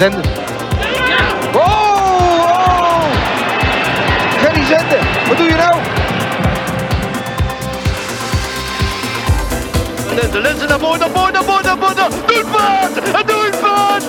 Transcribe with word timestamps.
Zenden. 0.00 0.22
Oh, 1.54 1.62
oh! 1.62 3.02
Gerry 4.38 4.64
Zenden, 4.64 4.98
wat 5.28 5.36
doe 5.36 5.46
je 5.46 5.54
nou? 5.54 5.74
De 10.32 10.40
lenzen 10.40 10.68
naar 10.68 10.78
voren, 10.78 10.98
naar 10.98 11.08
voren, 11.14 11.32
naar 11.32 11.42
voren, 11.44 11.64
naar 11.64 11.76
voren. 11.78 12.10
Doelpunt! 12.26 12.96
Een 12.96 13.26
doelpunt! 13.26 14.04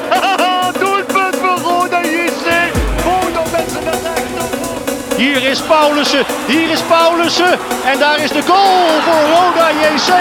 doelpunt 0.79 1.35
voor 1.35 1.71
Roda 1.71 2.01
JC. 2.01 2.71
Roda 3.03 3.41
mensen 3.51 3.83
naar 3.83 3.93
rechts. 3.93 5.15
Hier 5.17 5.43
is 5.43 5.61
Paulussen, 5.61 6.25
hier 6.47 6.69
is 6.69 6.81
Paulussen. 6.81 7.59
En 7.85 7.99
daar 7.99 8.19
is 8.19 8.31
de 8.31 8.41
goal 8.41 9.01
voor 9.05 9.21
Roda 9.35 9.69
JC. 9.71 10.11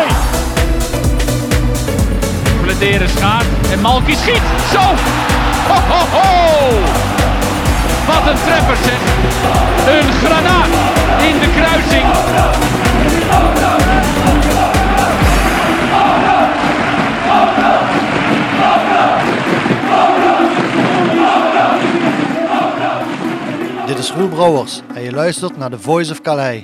Bladeren 2.62 3.08
schaart 3.08 3.46
en 3.72 3.80
Malky 3.80 4.14
schiet. 4.14 4.42
Zo! 4.72 5.19
Ho, 5.68 5.74
ho, 5.90 6.00
ho! 6.16 6.28
Wat 8.06 8.30
een 8.30 8.38
treffer 8.44 8.76
zeg. 8.76 9.00
Een 9.94 10.12
granaat 10.12 10.68
in 11.28 11.38
de 11.38 11.50
kruising. 11.56 12.06
Dit 23.86 23.98
is 23.98 24.12
Roel 24.12 24.28
Brouwers 24.28 24.80
en 24.94 25.02
je 25.02 25.12
luistert 25.12 25.56
naar 25.56 25.70
The 25.70 25.78
Voice 25.78 26.12
of 26.12 26.20
Calais. 26.20 26.62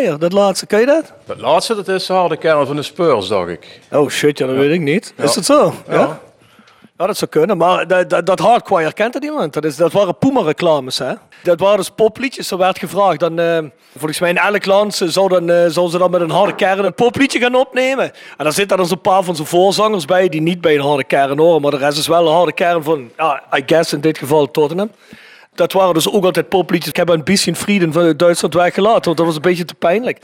Je 0.00 0.06
dat? 0.06 0.18
Eh 0.18 0.18
dat 0.18 0.32
laatste, 0.32 0.66
ken 0.66 0.80
je 0.80 0.86
dat? 0.86 1.12
Dat 1.26 1.40
laatste, 1.40 1.74
dat 1.74 1.88
is 1.88 2.06
de 2.06 2.12
harde 2.12 2.36
kern 2.36 2.66
van 2.66 2.76
de 2.76 2.82
Spurs, 2.82 3.28
dacht 3.28 3.48
ik. 3.48 3.80
Oh 3.92 4.08
shit, 4.08 4.38
ja, 4.38 4.46
dat 4.46 4.56
weet 4.56 4.72
ik 4.72 4.80
niet. 4.80 5.14
Is 5.16 5.34
dat 5.34 5.44
zo? 5.44 5.74
Ja. 5.88 6.20
ja. 6.96 7.06
dat 7.06 7.16
zou 7.16 7.30
kunnen. 7.30 7.56
Maar 7.56 7.86
dat, 7.86 8.10
dat, 8.10 8.26
dat 8.26 8.38
Hardquire 8.38 8.92
kent 8.92 9.12
dat 9.12 9.24
iemand? 9.24 9.52
Dat, 9.52 9.64
is, 9.64 9.76
dat 9.76 9.92
waren 9.92 10.18
Puma-reclames, 10.18 10.98
hè? 10.98 11.12
Dat 11.42 11.60
waren 11.60 11.76
dus 11.76 11.90
popliedjes. 11.90 12.50
Er 12.50 12.58
werd 12.58 12.78
gevraagd. 12.78 13.20
Dan, 13.20 13.38
eh, 13.38 13.58
volgens 13.92 14.20
mij 14.20 14.30
in 14.30 14.38
elk 14.38 14.66
land 14.66 14.94
zou, 14.94 15.28
dan, 15.28 15.50
eh, 15.50 15.64
zou 15.68 15.90
ze 15.90 15.98
dan 15.98 16.10
met 16.10 16.20
een 16.20 16.30
harde 16.30 16.54
kern 16.54 16.84
een 16.84 16.94
popliedje 16.94 17.38
gaan 17.38 17.54
opnemen. 17.54 18.04
En 18.36 18.44
daar 18.44 18.52
zitten 18.52 18.76
dan 18.76 18.86
zo'n 18.86 19.00
paar 19.00 19.22
van 19.22 19.36
zijn 19.36 19.48
voorzangers 19.48 20.04
bij 20.04 20.28
die 20.28 20.40
niet 20.40 20.60
bij 20.60 20.74
een 20.74 20.80
harde 20.80 21.04
kern 21.04 21.38
horen. 21.38 21.60
Maar 21.60 21.70
de 21.70 21.76
rest 21.76 21.98
is 21.98 22.06
wel 22.06 22.26
een 22.26 22.34
harde 22.34 22.52
kern 22.52 22.82
van, 22.82 23.10
ja, 23.16 23.42
I 23.56 23.62
guess 23.66 23.92
in 23.92 24.00
dit 24.00 24.18
geval 24.18 24.50
Tottenham. 24.50 24.90
Dat 25.54 25.72
waren 25.72 25.94
dus 25.94 26.10
ook 26.10 26.24
altijd 26.24 26.48
popliedjes. 26.48 26.90
Ik 26.90 26.96
heb 26.96 27.08
een 27.08 27.24
beetje 27.24 27.54
Frieden 27.54 27.92
van 27.92 28.16
Duitsland 28.16 28.54
weggelaten, 28.54 29.04
want 29.04 29.16
dat 29.16 29.26
was 29.26 29.34
een 29.34 29.42
beetje 29.42 29.64
te 29.64 29.74
pijnlijk. 29.74 30.18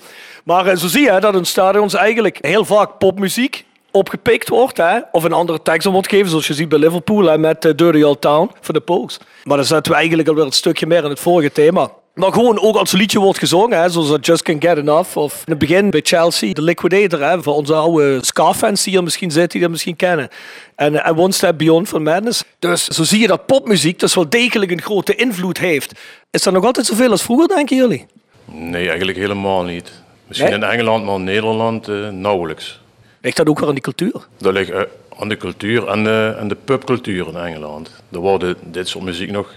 Maar 0.45 0.67
eh, 0.67 0.77
zo 0.77 0.87
zie 0.87 1.13
je 1.13 1.21
dat 1.21 1.35
in 1.35 1.45
stadions 1.45 1.95
eigenlijk 1.95 2.39
heel 2.41 2.65
vaak 2.65 2.99
popmuziek 2.99 3.65
opgepikt 3.91 4.49
wordt. 4.49 4.77
Hè? 4.77 4.99
Of 5.13 5.25
een 5.25 5.33
andere 5.33 5.63
tekst 5.63 5.87
om 5.87 5.93
wordt 5.93 6.09
gegeven, 6.09 6.31
zoals 6.31 6.47
je 6.47 6.55
ziet 6.55 6.69
bij 6.69 6.79
Liverpool 6.79 7.25
hè, 7.25 7.39
met 7.39 7.65
uh, 7.65 7.73
Dirty 7.77 8.03
Old 8.03 8.21
Town 8.21 8.51
van 8.61 8.75
de 8.75 8.81
Pogues. 8.81 9.19
Maar 9.45 9.57
dan 9.57 9.67
zetten 9.67 9.93
we 9.93 9.99
eigenlijk 9.99 10.29
alweer 10.29 10.45
een 10.45 10.53
stukje 10.53 10.87
meer 10.87 11.05
in 11.05 11.11
het 11.11 11.21
vorige 11.21 11.53
thema. 11.53 11.91
Maar 12.15 12.33
gewoon 12.33 12.61
ook 12.61 12.77
als 12.77 12.93
liedje 12.93 13.19
wordt 13.19 13.39
gezongen, 13.39 13.81
hè, 13.81 13.89
zoals 13.89 14.17
Just 14.21 14.43
Can't 14.43 14.65
Get 14.65 14.77
Enough. 14.79 15.17
Of 15.17 15.35
in 15.35 15.51
het 15.51 15.59
begin 15.59 15.91
bij 15.91 16.01
Chelsea, 16.05 16.53
de 16.53 16.63
Liquidator, 16.63 17.21
hè, 17.29 17.43
voor 17.43 17.55
onze 17.55 17.75
oude 17.75 18.19
ska-fans 18.25 18.83
die 18.85 18.93
hier 18.93 19.03
misschien 19.03 19.31
zitten, 19.31 19.51
die 19.51 19.61
dat 19.61 19.71
misschien 19.71 19.97
kennen. 19.97 20.29
En, 20.75 21.05
en 21.05 21.19
One 21.19 21.33
Step 21.33 21.59
Beyond 21.59 21.89
van 21.89 22.03
Madness. 22.03 22.45
Dus 22.59 22.87
zo 22.87 23.03
zie 23.03 23.21
je 23.21 23.27
dat 23.27 23.47
popmuziek 23.47 23.99
dus 23.99 24.15
wel 24.15 24.29
degelijk 24.29 24.71
een 24.71 24.83
grote 24.83 25.15
invloed 25.15 25.59
heeft. 25.59 25.93
Is 26.31 26.43
dat 26.43 26.53
nog 26.53 26.65
altijd 26.65 26.87
zoveel 26.87 27.11
als 27.11 27.23
vroeger, 27.23 27.49
denken 27.49 27.77
jullie? 27.77 28.07
Nee, 28.45 28.89
eigenlijk 28.89 29.19
helemaal 29.19 29.63
niet. 29.63 29.93
Misschien 30.27 30.51
Nee? 30.51 30.59
in 30.59 30.65
Engeland, 30.65 31.05
maar 31.05 31.15
in 31.15 31.25
Nederland 31.25 31.89
eh, 31.89 32.09
nauwelijks. 32.09 32.81
Ligt 33.21 33.37
dat 33.37 33.49
ook 33.49 33.59
weer 33.59 33.69
aan 33.69 33.75
die 33.75 33.83
cultuur? 33.83 34.27
Dat 34.39 34.53
ligt 34.53 34.71
eh, 34.71 34.81
aan 35.19 35.29
de 35.29 35.37
cultuur 35.37 35.89
en 35.89 36.05
de, 36.05 36.35
en 36.39 36.49
de 36.49 36.57
pubcultuur 36.65 37.29
in 37.29 37.37
Engeland. 37.37 37.91
Er 38.13 38.19
worden 38.19 38.57
dit 38.63 38.89
soort 38.89 39.05
muziek 39.05 39.31
nog 39.31 39.53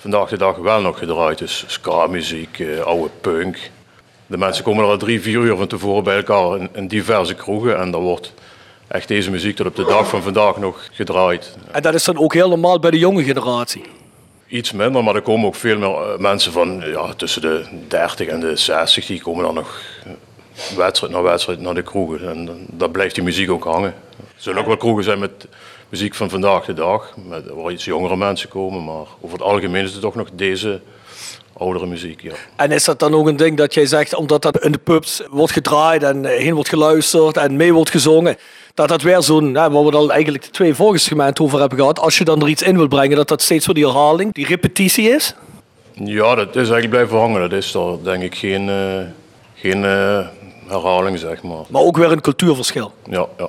vandaag 0.00 0.28
de 0.28 0.38
dag 0.38 0.56
wel 0.56 0.80
nog 0.80 0.98
gedraaid. 0.98 1.38
Dus 1.38 1.64
ska-muziek, 1.66 2.58
eh, 2.58 2.80
oude 2.80 3.10
punk. 3.20 3.70
De 4.26 4.38
mensen 4.38 4.64
komen 4.64 4.84
er 4.84 4.90
al 4.90 4.96
drie, 4.96 5.20
vier 5.20 5.40
uur 5.40 5.56
van 5.56 5.66
tevoren 5.66 6.04
bij 6.04 6.16
elkaar 6.16 6.58
in, 6.58 6.68
in 6.72 6.88
diverse 6.88 7.34
kroegen. 7.34 7.78
En 7.78 7.90
daar 7.90 8.00
wordt 8.00 8.34
echt 8.88 9.08
deze 9.08 9.30
muziek 9.30 9.56
tot 9.56 9.66
op 9.66 9.76
de 9.76 9.84
dag 9.84 10.08
van 10.08 10.22
vandaag 10.22 10.56
nog 10.56 10.88
gedraaid. 10.92 11.56
En 11.70 11.82
dat 11.82 11.94
is 11.94 12.04
dan 12.04 12.18
ook 12.18 12.34
heel 12.34 12.48
normaal 12.48 12.78
bij 12.78 12.90
de 12.90 12.98
jonge 12.98 13.24
generatie. 13.24 13.82
Iets 14.46 14.72
minder, 14.72 15.04
maar 15.04 15.14
er 15.14 15.22
komen 15.22 15.46
ook 15.46 15.54
veel 15.54 15.78
meer 15.78 15.88
eh, 15.88 16.18
mensen 16.18 16.52
van 16.52 16.82
ja, 16.86 17.14
tussen 17.14 17.42
de 17.42 17.64
30 17.88 18.26
en 18.26 18.40
de 18.40 18.56
60. 18.56 19.06
Die 19.06 19.22
komen 19.22 19.44
dan 19.44 19.54
nog 19.54 19.80
wedstrijd 20.76 21.12
na 21.12 21.22
wedstrijd 21.22 21.60
naar 21.60 21.74
de 21.74 21.82
kroegen. 21.82 22.30
En 22.30 22.44
dan, 22.44 22.66
daar 22.68 22.90
blijft 22.90 23.14
die 23.14 23.24
muziek 23.24 23.50
ook 23.50 23.64
hangen. 23.64 23.94
Er 24.18 24.24
zullen 24.36 24.60
ook 24.60 24.66
wel 24.66 24.76
kroegen 24.76 25.04
zijn 25.04 25.18
met 25.18 25.46
muziek 25.90 26.14
van 26.14 26.30
vandaag 26.30 26.64
de 26.64 26.74
dag. 26.74 27.14
Met, 27.28 27.50
waar 27.50 27.72
iets 27.72 27.84
jongere 27.84 28.16
mensen 28.16 28.48
komen. 28.48 28.84
Maar 28.84 29.06
over 29.20 29.38
het 29.38 29.46
algemeen 29.46 29.84
is 29.84 29.92
het 29.92 30.00
toch 30.00 30.14
nog 30.14 30.28
deze 30.32 30.80
oudere 31.52 31.86
muziek. 31.86 32.22
Ja. 32.22 32.32
En 32.56 32.72
is 32.72 32.84
dat 32.84 32.98
dan 32.98 33.14
ook 33.14 33.26
een 33.26 33.36
ding 33.36 33.56
dat 33.56 33.74
jij 33.74 33.86
zegt, 33.86 34.14
omdat 34.14 34.42
dat 34.42 34.64
in 34.64 34.72
de 34.72 34.78
pubs 34.78 35.22
wordt 35.30 35.52
gedraaid 35.52 36.02
en 36.02 36.24
heen 36.24 36.54
wordt 36.54 36.68
geluisterd 36.68 37.36
en 37.36 37.56
mee 37.56 37.72
wordt 37.72 37.90
gezongen, 37.90 38.36
dat 38.74 38.88
dat 38.88 39.02
weer 39.02 39.22
zo'n, 39.22 39.52
waar 39.52 39.84
we 39.84 39.90
dan 39.90 40.10
eigenlijk 40.10 40.44
de 40.44 40.50
twee 40.50 40.74
vorige 40.74 40.98
segmenten 40.98 41.44
over 41.44 41.60
hebben 41.60 41.78
gehad, 41.78 41.98
als 41.98 42.18
je 42.18 42.24
dan 42.24 42.40
er 42.40 42.48
iets 42.48 42.62
in 42.62 42.76
wil 42.76 42.88
brengen, 42.88 43.16
dat 43.16 43.28
dat 43.28 43.42
steeds 43.42 43.66
weer 43.66 43.74
die 43.74 43.86
herhaling, 43.86 44.34
die 44.34 44.46
repetitie 44.46 45.08
is? 45.08 45.34
ja, 46.04 46.34
dat 46.34 46.48
is 46.48 46.54
eigenlijk 46.54 46.90
blijven 46.90 47.18
hangen. 47.18 47.40
Dat 47.40 47.52
is 47.52 47.74
er 47.74 48.04
denk 48.04 48.22
ik 48.22 48.34
geen, 48.34 48.68
eh, 48.68 49.00
geen 49.54 49.84
eh, 49.84 50.26
herhaling, 50.66 51.18
zeg 51.18 51.42
maar. 51.42 51.64
Maar 51.68 51.82
ook 51.82 51.96
weer 51.96 52.12
een 52.12 52.20
cultuurverschil. 52.20 52.92
Ja, 53.10 53.26
ja. 53.38 53.48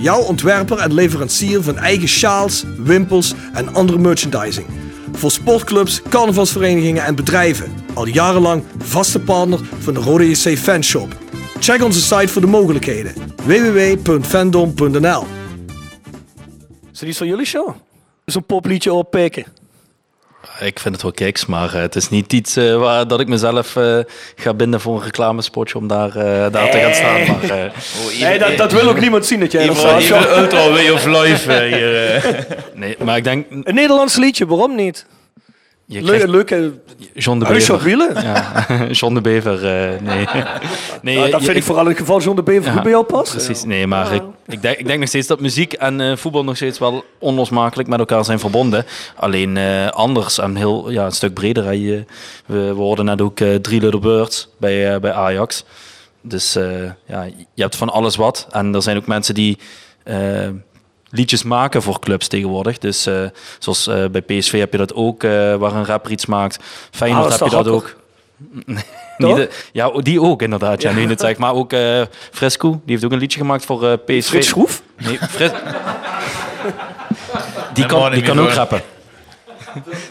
Jouw 0.00 0.20
ontwerper 0.20 0.78
en 0.78 0.94
leverancier 0.94 1.62
van 1.62 1.76
eigen 1.76 2.08
sjaals, 2.08 2.64
wimpels 2.76 3.34
en 3.52 3.74
andere 3.74 3.98
merchandising. 3.98 4.66
Voor 5.12 5.30
sportclubs, 5.30 6.02
carnavalsverenigingen 6.08 7.04
en 7.04 7.14
bedrijven. 7.14 7.72
Al 7.94 8.06
jarenlang 8.06 8.62
vaste 8.78 9.20
partner 9.20 9.58
van 9.78 9.94
de 9.94 10.00
Rode 10.00 10.30
JC 10.30 10.58
Fanshop. 10.58 11.16
Check 11.58 11.82
onze 11.82 12.00
site 12.00 12.28
voor 12.28 12.40
de 12.40 12.46
mogelijkheden. 12.46 13.14
www.fandom.nl 13.44 15.24
Is 16.92 16.98
dat 16.98 17.08
iets 17.08 17.18
van 17.18 17.26
jullie 17.26 17.46
show? 17.46 17.74
Zo'n 18.24 18.46
popliedje 18.46 18.92
oppikken. 18.92 19.59
Ik 20.60 20.80
vind 20.80 20.94
het 20.94 21.02
wel 21.02 21.12
kiks, 21.12 21.46
maar 21.46 21.74
eh, 21.74 21.80
het 21.80 21.96
is 21.96 22.08
niet 22.08 22.32
iets 22.32 22.56
eh, 22.56 22.76
waar 22.76 23.08
dat 23.08 23.20
ik 23.20 23.28
mezelf 23.28 23.76
eh, 23.76 23.98
ga 24.36 24.54
binden 24.54 24.80
voor 24.80 24.96
een 24.96 25.02
reclamespotje 25.02 25.78
om 25.78 25.86
daar, 25.88 26.08
eh, 26.16 26.52
daar 26.52 26.70
te 26.70 26.78
gaan 26.78 26.94
staan. 26.94 27.26
Maar, 27.26 27.50
eh, 27.58 27.70
Nee, 28.28 28.38
dat, 28.38 28.56
dat 28.56 28.72
wil 28.72 28.88
ook 28.88 29.00
niemand 29.00 29.26
zien 29.26 29.40
dat 29.40 29.52
jij 29.52 29.68
er 29.68 29.76
staat. 29.76 30.00
even 30.00 30.38
ultra 30.38 30.70
way 30.70 30.88
of 30.90 31.04
life 31.06 31.52
hier. 31.64 32.46
nee, 32.74 32.96
maar 33.04 33.16
ik 33.16 33.24
denk, 33.24 33.46
Een 33.50 33.74
Nederlands 33.74 34.16
liedje, 34.16 34.46
waarom 34.46 34.74
niet? 34.74 35.06
Je 35.92 36.02
Leuke, 36.02 36.06
krijgt- 36.26 36.28
leuke 36.28 36.72
John 37.14 37.38
de 37.38 37.44
op 37.44 37.50
Bever. 37.52 37.82
wielen. 37.82 38.22
Ja, 38.22 38.66
John 38.90 39.14
de 39.14 39.20
Bever, 39.20 39.54
eh, 39.66 40.00
nee. 40.00 40.26
nee 41.02 41.14
Ja, 41.18 41.28
dat 41.30 41.40
je- 41.40 41.46
vind 41.46 41.56
ik 41.56 41.62
vooral 41.62 41.82
in 41.84 41.90
het 41.90 41.98
geval 41.98 42.20
John 42.20 42.36
de 42.36 42.42
Bever 42.42 42.64
Ja, 42.64 42.72
goed 42.72 42.82
bij 42.82 42.90
jou 42.90 43.04
past. 43.04 43.30
Precies, 43.32 43.64
nee, 43.64 43.86
maar 43.86 44.14
ik, 44.14 44.22
ik, 44.46 44.62
denk, 44.62 44.78
ik 44.78 44.86
denk 44.86 44.98
nog 44.98 45.08
steeds 45.08 45.26
dat 45.26 45.40
muziek 45.40 45.72
en 45.72 46.00
eh, 46.00 46.16
voetbal 46.16 46.44
nog 46.44 46.56
steeds 46.56 46.78
wel 46.78 47.04
onlosmakelijk 47.18 47.88
met 47.88 47.98
elkaar 47.98 48.24
zijn 48.24 48.38
verbonden. 48.38 48.84
Alleen 49.16 49.56
eh, 49.56 49.88
anders 49.88 50.38
en 50.38 50.56
heel, 50.56 50.90
ja, 50.90 51.04
een 51.04 51.12
stuk 51.12 51.34
breder. 51.34 51.64
hè. 51.64 51.70
Je- 51.70 52.04
we, 52.46 52.58
we 52.58 52.80
hoorden 52.80 53.04
net 53.04 53.20
ook 53.20 53.40
eh, 53.40 53.54
Drie 53.54 53.80
Little 53.80 54.00
Birds 54.00 54.48
bij, 54.58 54.94
eh, 54.94 55.00
bij 55.00 55.12
Ajax. 55.12 55.64
Dus 56.22 56.56
eh, 56.56 56.64
ja, 57.06 57.22
je 57.54 57.62
hebt 57.62 57.76
van 57.76 57.90
alles 57.90 58.16
wat. 58.16 58.46
En 58.50 58.74
er 58.74 58.82
zijn 58.82 58.96
ook 58.96 59.06
mensen 59.06 59.34
die 59.34 59.58
liedjes 61.10 61.42
maken 61.42 61.82
voor 61.82 61.98
clubs 62.00 62.28
tegenwoordig. 62.28 62.78
Dus 62.78 63.06
eh, 63.06 63.22
zoals 63.58 63.86
eh, 63.86 64.04
bij 64.10 64.20
PSV 64.22 64.58
heb 64.58 64.72
je 64.72 64.78
dat 64.78 64.94
ook, 64.94 65.24
eh, 65.24 65.30
waar 65.54 65.74
een 65.74 65.84
rapper 65.86 66.10
iets 66.10 66.26
maakt. 66.26 66.58
Feyenoord 66.90 67.32
Ah, 67.32 67.38
heb 67.38 67.48
je 67.48 67.54
dat 67.56 67.68
ook. 67.68 67.96
De- 69.18 69.50
ja, 69.72 69.90
die 69.90 70.20
ook 70.20 70.42
inderdaad. 70.42 70.82
Ja, 70.82 70.92
nu 70.92 71.00
je 71.00 71.08
het 71.08 71.20
zegt. 71.20 71.38
Maar 71.38 71.54
ook 71.54 71.72
Fresco, 72.30 72.70
die 72.70 72.80
heeft 72.84 73.04
ook 73.04 73.12
een 73.12 73.18
liedje 73.18 73.38
gemaakt 73.38 73.64
voor 73.64 73.86
eh, 73.88 73.92
PSV. 74.04 74.28
Frits 74.28 74.48
Schroef? 74.48 74.82
Nee, 74.96 75.18
Fres... 75.18 75.50
die 77.74 77.86
kan, 77.86 78.12
die 78.12 78.22
kan 78.22 78.40
ook 78.40 78.50
rappen. 78.50 78.82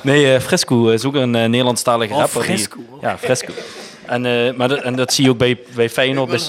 Nee, 0.01 0.39
Fresco 0.39 0.88
is 0.88 1.06
ook 1.06 1.15
een 1.15 1.32
Nederlandstalige 1.32 2.13
Oh, 2.13 2.20
rapper. 2.20 2.41
die- 2.41 2.50
Fresco. 2.50 2.77
ja, 3.01 3.18
Fresco. 3.18 3.53
En, 4.06 4.25
eh, 4.25 4.53
maar 4.53 4.68
dat, 4.68 4.82
en 4.82 4.96
dat 4.96 5.13
zie 5.13 5.24
je 5.24 5.29
ook 5.29 5.38
bij, 5.38 5.58
bij 5.75 5.89
Feyenoord. 5.89 6.29
Bij, 6.29 6.39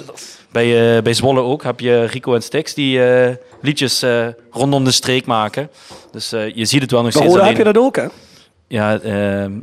bij, 0.53 0.97
eh, 0.97 1.03
bij 1.03 1.15
Zwolle 1.15 1.41
ook 1.41 1.63
heb 1.63 1.81
je 1.81 2.05
Rico 2.05 2.35
en 2.35 2.43
Stix 2.43 2.75
die 2.75 3.05
eh, 3.05 3.35
liedjes 3.61 4.03
eh, 4.03 4.27
rondom 4.51 4.85
de 4.85 4.91
streek 4.91 5.27
maken. 5.27 5.71
Dus 6.13 6.31
je 6.31 6.65
ziet 6.65 6.83
het 6.83 6.91
wel 6.91 7.03
nog 7.03 7.13
Bij 7.13 7.21
steeds. 7.23 7.35
Roda 7.35 7.47
heb 7.47 7.57
je 7.57 7.63
alleen- 7.63 7.75
dat 7.75 7.83
ook, 7.85 7.97
hè? 7.97 8.07
Ja, 8.69 8.93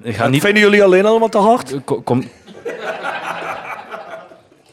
ik 0.04 0.16
ga 0.16 0.28
niet... 0.28 0.42
Vinden 0.42 0.62
jullie 0.62 0.84
alleen 0.84 1.06
allemaal 1.06 1.30
te 1.30 1.38
hard? 1.38 1.74
Kom, 1.86 2.04
kom- 2.04 2.24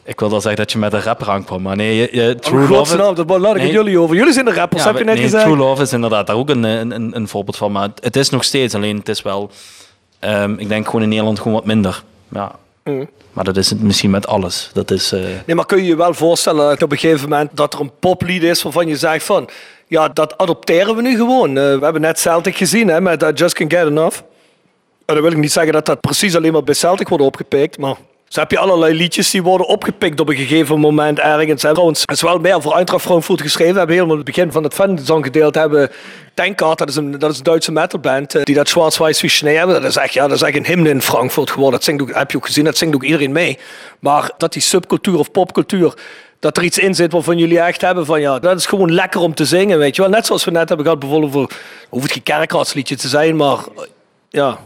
Ik 0.03 0.19
wil 0.19 0.29
wel 0.29 0.41
zeggen 0.41 0.61
dat 0.61 0.71
je 0.71 0.77
met 0.77 0.93
een 0.93 1.01
rapper 1.01 1.29
aankwam, 1.29 1.61
maar 1.61 1.75
nee, 1.75 1.95
je, 1.95 2.09
je, 2.11 2.35
True 2.35 2.63
Oh, 2.63 2.69
Love... 2.69 2.75
godsnaam, 2.75 3.15
dat 3.15 3.29
laat 3.39 3.55
ik 3.55 3.61
Nee. 3.61 3.71
jullie 3.71 3.99
over. 3.99 4.15
Jullie 4.15 4.33
zijn 4.33 4.45
de 4.45 4.53
rappers, 4.53 4.83
Ja, 4.83 4.87
heb 4.89 4.97
je 4.97 5.03
net 5.03 5.13
nee, 5.15 5.23
gezegd. 5.23 5.43
True 5.43 5.55
Love 5.57 5.81
is 5.81 5.93
inderdaad 5.93 6.27
daar 6.27 6.35
ook 6.35 6.49
een, 6.49 6.63
een, 6.63 6.91
een, 6.91 7.15
een 7.15 7.27
voorbeeld 7.27 7.57
van. 7.57 7.71
Maar 7.71 7.89
het 7.99 8.15
is 8.15 8.29
nog 8.29 8.43
steeds, 8.43 8.75
alleen 8.75 8.97
het 8.97 9.09
is 9.09 9.21
wel... 9.21 9.49
ehm, 10.19 10.53
ik 10.57 10.67
denk 10.69 10.85
gewoon 10.85 11.01
in 11.01 11.09
Nederland 11.09 11.37
gewoon 11.37 11.53
wat 11.53 11.65
minder. 11.65 12.03
Ja. 12.29 12.51
Maar 13.33 13.43
dat 13.43 13.57
is 13.57 13.69
het 13.69 13.81
misschien 13.81 14.09
met 14.09 14.27
alles. 14.27 14.69
Dat 14.73 14.91
is... 14.91 15.11
eh, 15.11 15.19
Nee, 15.45 15.55
maar 15.55 15.65
kun 15.65 15.77
je 15.77 15.85
je 15.85 15.95
wel 15.95 16.13
voorstellen 16.13 16.69
dat 16.69 16.81
op 16.81 16.91
een 16.91 16.97
gegeven 16.97 17.29
moment 17.29 17.49
dat 17.53 17.73
er 17.73 17.79
een 17.79 17.91
poplied 17.99 18.43
is 18.43 18.63
waarvan 18.63 18.87
je 18.87 18.97
zegt 18.97 19.25
van, 19.25 19.49
ja, 19.87 20.07
dat 20.09 20.37
adopteren 20.37 20.95
we 20.95 21.01
nu 21.01 21.15
gewoon. 21.15 21.49
Eh, 21.49 21.63
we 21.77 21.83
hebben 21.83 22.01
net 22.01 22.19
Celtic 22.19 22.55
gezien 22.57 22.87
hè, 22.87 23.01
met 23.01 23.23
uh, 23.23 23.29
Just 23.33 23.53
Can't 23.55 23.73
Get 23.73 23.85
Enough. 23.87 24.17
En 25.05 25.13
dan 25.13 25.21
wil 25.23 25.31
ik 25.31 25.37
niet 25.37 25.51
zeggen 25.51 25.73
dat 25.73 25.85
dat 25.85 26.01
precies 26.01 26.35
alleen 26.35 26.51
maar 26.51 26.63
bij 26.63 26.73
Celtic 26.73 27.07
wordt 27.07 27.23
opgepikt, 27.23 27.77
maar 27.77 27.95
zo 28.27 28.39
heb 28.39 28.51
je 28.51 28.59
allerlei 28.59 28.93
liedjes 28.93 29.31
die 29.31 29.43
worden 29.43 29.67
opgepikt 29.67 30.19
op 30.19 30.29
een 30.29 30.35
gegeven 30.35 30.79
moment 30.79 31.19
ergens. 31.19 31.63
En 31.63 31.73
trouwens, 31.73 32.05
wel 32.21 32.39
meer 32.39 32.61
voor 32.61 32.75
Eintracht 32.75 33.03
Frankfurt 33.03 33.41
geschreven. 33.41 33.73
We 33.73 33.77
hebben 33.77 33.95
helemaal 33.95 34.15
het 34.15 34.25
begin 34.25 34.51
van 34.51 34.63
het 34.63 34.73
fanzang 34.73 35.25
gedeeld 35.25 35.55
hebben. 35.55 35.89
Tankard, 36.33 36.77
dat 36.77 36.89
is 36.89 36.95
een, 36.95 37.19
dat 37.19 37.31
is 37.31 37.37
een 37.37 37.43
Duitse 37.43 37.71
metalband 37.71 38.35
eh, 38.35 38.43
die 38.43 38.55
dat 38.55 38.69
Schwarz-Weiß 38.69 39.21
wie 39.21 39.29
Schnee 39.29 39.57
hebben. 39.57 39.81
Dat 39.81 39.89
is 39.89 39.97
echt, 39.97 40.13
ja, 40.13 40.27
dat 40.27 40.35
is 40.35 40.41
echt 40.41 40.55
een 40.55 40.65
hymne 40.65 40.89
in 40.89 41.01
Frankfurt 41.01 41.49
geworden. 41.49 41.73
Dat 41.73 41.83
zingt 41.83 42.01
ook, 42.01 42.13
heb 42.13 42.31
je 42.31 42.37
ook 42.37 42.45
gezien, 42.45 42.63
dat 42.63 42.77
zingt 42.77 42.95
ook 42.95 43.03
iedereen 43.03 43.31
mee. 43.31 43.57
Maar 43.99 44.31
dat 44.37 44.53
die 44.53 44.61
subcultuur 44.61 45.19
of 45.19 45.31
popcultuur, 45.31 45.93
dat 46.39 46.57
er 46.57 46.63
iets 46.63 46.77
in 46.77 46.95
zit 46.95 47.11
waarvan 47.11 47.37
jullie 47.37 47.59
echt 47.59 47.81
hebben 47.81 48.05
van 48.05 48.21
ja, 48.21 48.39
dat 48.39 48.57
is 48.57 48.65
gewoon 48.65 48.93
lekker 48.93 49.21
om 49.21 49.33
te 49.33 49.45
zingen, 49.45 49.77
weet 49.77 49.95
je 49.95 50.01
wel. 50.01 50.11
Net 50.11 50.25
zoals 50.25 50.43
we 50.43 50.51
net 50.51 50.67
hebben 50.67 50.85
gehad, 50.85 51.01
bijvoorbeeld 51.01 51.31
voor, 51.31 51.51
hoeft 51.89 52.03
het 52.03 52.13
geen 52.13 52.23
kerkraadsliedje 52.23 52.95
te 52.95 53.07
zijn, 53.07 53.35
maar 53.35 53.59
ja. 54.29 54.57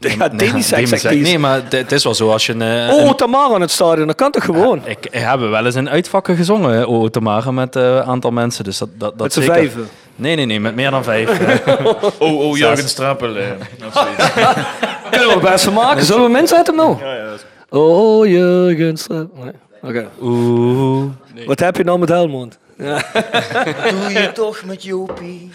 Ja, 0.00 0.28
Demi-sex. 0.28 0.88
zegt 0.88 1.02
hij. 1.02 1.14
Nee, 1.16 1.38
maar 1.38 1.60
het- 1.68 1.92
is 1.92 2.04
wel 2.04 2.14
zo 2.14 2.30
als 2.30 2.46
je 2.46 2.52
een... 2.52 2.62
eh, 2.88 2.94
Oh, 2.94 3.06
een- 3.08 3.14
Tamara 3.16 3.54
aan 3.54 3.60
het 3.60 3.70
stadion, 3.70 4.06
dat 4.06 4.16
kan 4.16 4.30
toch 4.30 4.44
gewoon? 4.44 4.80
ik, 4.84 4.98
ik 5.10 5.12
heb 5.20 5.40
wel 5.40 5.64
eens 5.66 5.74
in 5.74 5.88
uitvakken 5.90 6.36
gezongen, 6.36 6.70
hè, 6.72 6.86
O 6.86 7.08
Tamara, 7.08 7.50
met 7.50 7.76
eh, 7.76 7.82
een 7.82 8.02
aantal 8.02 8.30
mensen. 8.30 8.64
Dus 8.64 8.78
dat, 8.78 8.88
dat, 8.94 9.10
dat 9.10 9.20
Met 9.20 9.32
z'n 9.32 9.40
vijven? 9.40 9.88
Nee, 10.16 10.36
nee, 10.36 10.46
nee, 10.46 10.60
met 10.60 10.74
meer 10.74 10.90
dan 10.90 11.04
vijf. 11.04 11.28
eh. 11.38 11.56
Oh, 12.18 12.38
oh. 12.40 12.56
Jurgen 12.56 12.88
Strappel. 12.88 13.36
eh. 13.36 13.44
Kunnen 15.10 15.28
we 15.28 15.38
best 15.42 15.64
van 15.64 15.72
maken. 15.72 16.04
Zullen 16.04 16.24
we 16.24 16.30
mensen 16.30 16.56
uit 16.56 16.66
hem 16.66 16.76
nou? 16.76 16.96
Oh, 17.70 18.26
Jurgen 18.26 18.96
Straat. 18.96 19.26
Nee. 19.42 19.52
Oké. 19.82 20.08
Oeh. 20.22 21.04
Wat 21.46 21.60
heb 21.60 21.76
je 21.76 21.84
nou 21.84 21.98
met 21.98 22.08
Helmond? 22.08 22.58
Ja. 22.78 23.02
Doe 23.90 24.12
je 24.12 24.30
toch 24.34 24.62
met 24.64 24.82
Jopie? 24.82 25.50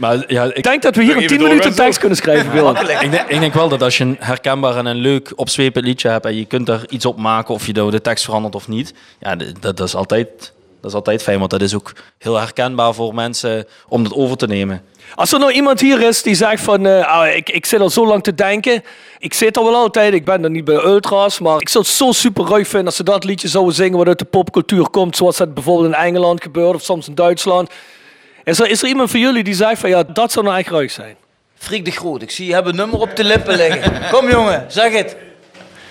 Maar 0.00 0.24
ja, 0.26 0.44
ik 0.54 0.62
denk 0.62 0.82
dat 0.82 0.96
we 0.96 1.02
hier 1.02 1.16
een 1.16 1.26
10 1.26 1.28
doorgaan 1.28 1.56
minuten 1.56 1.74
tekst 1.74 1.98
kunnen 1.98 2.16
schrijven, 2.16 2.52
Willem. 2.52 2.76
Ik 3.00 3.10
denk, 3.10 3.28
ik 3.28 3.40
denk 3.40 3.54
wel 3.54 3.68
dat 3.68 3.82
als 3.82 3.98
je 3.98 4.04
een 4.04 4.16
herkenbaar 4.20 4.76
en 4.76 4.86
een 4.86 4.96
leuk 4.96 5.32
opzwepend 5.36 5.84
liedje 5.84 6.08
hebt 6.08 6.24
en 6.24 6.36
je 6.36 6.44
kunt 6.44 6.68
er 6.68 6.84
iets 6.88 7.04
op 7.04 7.18
maken 7.18 7.54
of 7.54 7.66
je 7.66 7.72
de 7.72 8.00
tekst 8.00 8.24
verandert 8.24 8.54
of 8.54 8.68
niet, 8.68 8.94
ja, 9.20 9.36
dat, 9.36 9.76
dat, 9.76 9.80
is 9.80 9.94
altijd, 9.94 10.52
dat 10.80 10.90
is 10.90 10.96
altijd 10.96 11.22
fijn, 11.22 11.38
want 11.38 11.50
dat 11.50 11.62
is 11.62 11.74
ook 11.74 11.92
heel 12.18 12.36
herkenbaar 12.38 12.94
voor 12.94 13.14
mensen 13.14 13.66
om 13.88 14.02
dat 14.02 14.14
over 14.14 14.36
te 14.36 14.46
nemen. 14.46 14.82
Als 15.14 15.32
er 15.32 15.38
nou 15.38 15.52
iemand 15.52 15.80
hier 15.80 16.02
is 16.02 16.22
die 16.22 16.34
zegt 16.34 16.62
van, 16.62 16.86
eh, 16.86 17.06
ah, 17.06 17.36
ik, 17.36 17.50
ik 17.50 17.66
zit 17.66 17.80
al 17.80 17.90
zo 17.90 18.06
lang 18.06 18.22
te 18.22 18.34
denken. 18.34 18.82
Ik 19.18 19.34
zit 19.34 19.56
al 19.56 19.64
wel 19.64 19.74
altijd, 19.74 20.14
ik 20.14 20.24
ben 20.24 20.44
er 20.44 20.50
niet 20.50 20.64
bij 20.64 20.84
Ultras, 20.84 21.38
maar 21.38 21.60
ik 21.60 21.68
zou 21.68 21.84
het 21.84 21.92
zo 21.92 22.12
super 22.12 22.44
ruig 22.44 22.68
vinden 22.68 22.86
als 22.86 22.96
ze 22.96 23.04
dat 23.04 23.24
liedje 23.24 23.48
zouden 23.48 23.74
zingen 23.74 23.98
wat 23.98 24.06
uit 24.06 24.18
de 24.18 24.24
popcultuur 24.24 24.90
komt, 24.90 25.16
zoals 25.16 25.36
dat 25.36 25.54
bijvoorbeeld 25.54 25.94
in 25.94 26.00
Engeland 26.00 26.42
gebeurt 26.42 26.74
of 26.74 26.82
soms 26.82 27.08
in 27.08 27.14
Duitsland. 27.14 27.70
Is 28.44 28.60
er, 28.60 28.68
is 28.70 28.82
er 28.82 28.88
iemand 28.88 29.10
van 29.10 29.20
jullie 29.20 29.44
die 29.44 29.54
zegt 29.54 29.80
van, 29.80 29.90
ja, 29.90 30.02
dat 30.02 30.32
zou 30.32 30.44
nou 30.44 30.58
echt 30.58 30.68
ruig 30.68 30.90
zijn? 30.90 31.16
Freek 31.54 31.84
de 31.84 31.90
Groot, 31.90 32.22
ik 32.22 32.30
zie 32.30 32.46
je 32.46 32.52
hebben 32.52 32.72
een 32.72 32.78
nummer 32.78 33.00
op 33.00 33.16
de 33.16 33.24
lippen 33.24 33.56
liggen. 33.56 33.92
Kom 34.12 34.30
jongen, 34.30 34.64
zeg 34.68 34.92
het. 34.92 35.16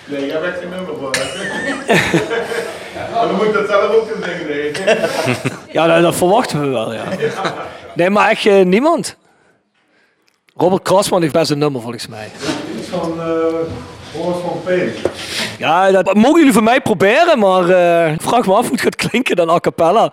Nee, 0.04 0.26
ik 0.26 0.32
heb 0.32 0.44
echt 0.44 0.58
geen 0.58 0.68
nummer 0.68 0.96
voor. 0.98 1.10
Maar 3.12 3.26
dan 3.26 3.36
moet 3.36 3.44
ik 3.44 3.52
dat 3.52 3.66
zelf 3.68 3.94
ook 3.94 4.08
kunnen 4.10 4.46
nee. 4.46 4.72
Ja, 5.72 5.86
dat, 5.86 6.02
dat 6.02 6.14
verwachten 6.14 6.60
we 6.60 6.66
wel, 6.66 6.92
ja. 6.92 7.04
Nee, 7.94 8.10
maar 8.10 8.30
echt 8.30 8.46
eh, 8.46 8.64
niemand. 8.64 9.16
Robert 10.56 10.82
Krasman 10.82 11.20
heeft 11.20 11.32
best 11.32 11.50
een 11.50 11.58
nummer 11.58 11.80
volgens 11.80 12.06
mij. 12.06 12.30
is 12.80 12.86
van 12.86 13.20
Boris 14.16 14.40
van 14.42 14.60
Peen. 14.64 14.92
Ja, 15.58 15.90
dat 15.90 16.14
mogen 16.14 16.38
jullie 16.38 16.52
van 16.52 16.64
mij 16.64 16.80
proberen, 16.80 17.38
maar 17.38 17.68
eh, 17.68 18.14
vraag 18.18 18.46
me 18.46 18.54
af 18.54 18.62
hoe 18.62 18.72
het 18.72 18.80
gaat 18.80 18.96
klinken 18.96 19.36
dan 19.36 19.50
a 19.50 19.58
cappella. 19.60 20.12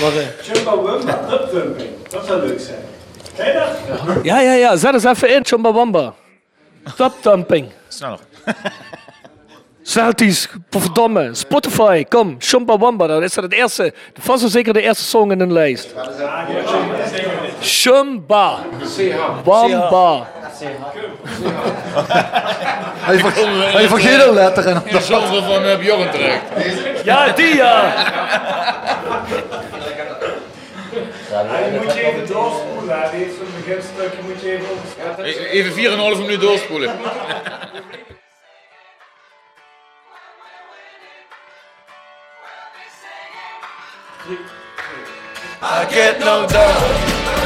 Maar, 0.00 0.16
eh, 0.16 0.26
Chumba 0.42 0.82
Wumba, 0.82 1.20
updumping. 1.30 1.90
Dat 2.08 2.26
zou 2.26 2.46
leuk 2.46 2.60
zijn. 2.60 2.78
Ken 3.36 3.46
je 3.46 3.52
dat? 3.52 4.24
ja, 4.24 4.40
ja, 4.40 4.52
ja, 4.52 4.76
zet 4.76 4.94
eens 4.94 5.04
even 5.04 5.34
in, 5.34 5.44
Chumbawamba. 5.44 6.14
Top-dumping. 6.96 7.68
Sneller. 7.88 8.18
Celtisch, 9.82 10.48
verdomme. 10.70 11.34
Spotify, 11.34 12.04
kom, 12.04 12.36
Chumbawamba. 12.38 13.06
Dat 13.06 13.22
is 13.22 13.34
dat 13.34 13.44
het 13.44 13.52
eerste, 13.52 13.94
vast 14.20 14.42
en 14.42 14.48
zeker 14.48 14.72
de 14.72 14.82
eerste 14.82 15.04
song 15.04 15.30
in 15.30 15.38
hun 15.38 15.52
lijst. 15.52 15.94
Chumba. 17.60 18.58
Wamba. 19.44 20.26
Hij 23.00 23.18
ver- 23.18 23.72
hij 23.72 23.88
vergeet 23.88 24.22
een 24.26 24.34
letter 24.34 24.66
en 24.66 24.82
In 24.84 24.92
de 24.96 25.00
zolder 25.00 25.42
van 25.42 25.64
uh, 25.66 25.76
Bjorn 25.76 26.10
terecht. 26.10 26.42
Ja, 27.04 27.28
die 27.28 27.56
ja. 27.56 27.92
Die 31.70 31.80
moet 31.80 31.94
je 31.94 32.00
even 32.02 32.26
doorspoelen. 32.26 33.00
hè. 33.02 33.10
Die 33.10 33.18
heeft 33.24 33.34
zo'n 33.36 33.54
beginstukje, 33.64 34.22
moet 34.22 34.40
je 34.40 34.60
even... 35.20 35.50
Even 35.50 36.14
4,5 36.16 36.20
minuut 36.20 36.40
doorspoelen. 36.40 36.90
I 45.62 45.86
get 45.90 46.18
no 46.20 46.46
doubt. 46.46 47.41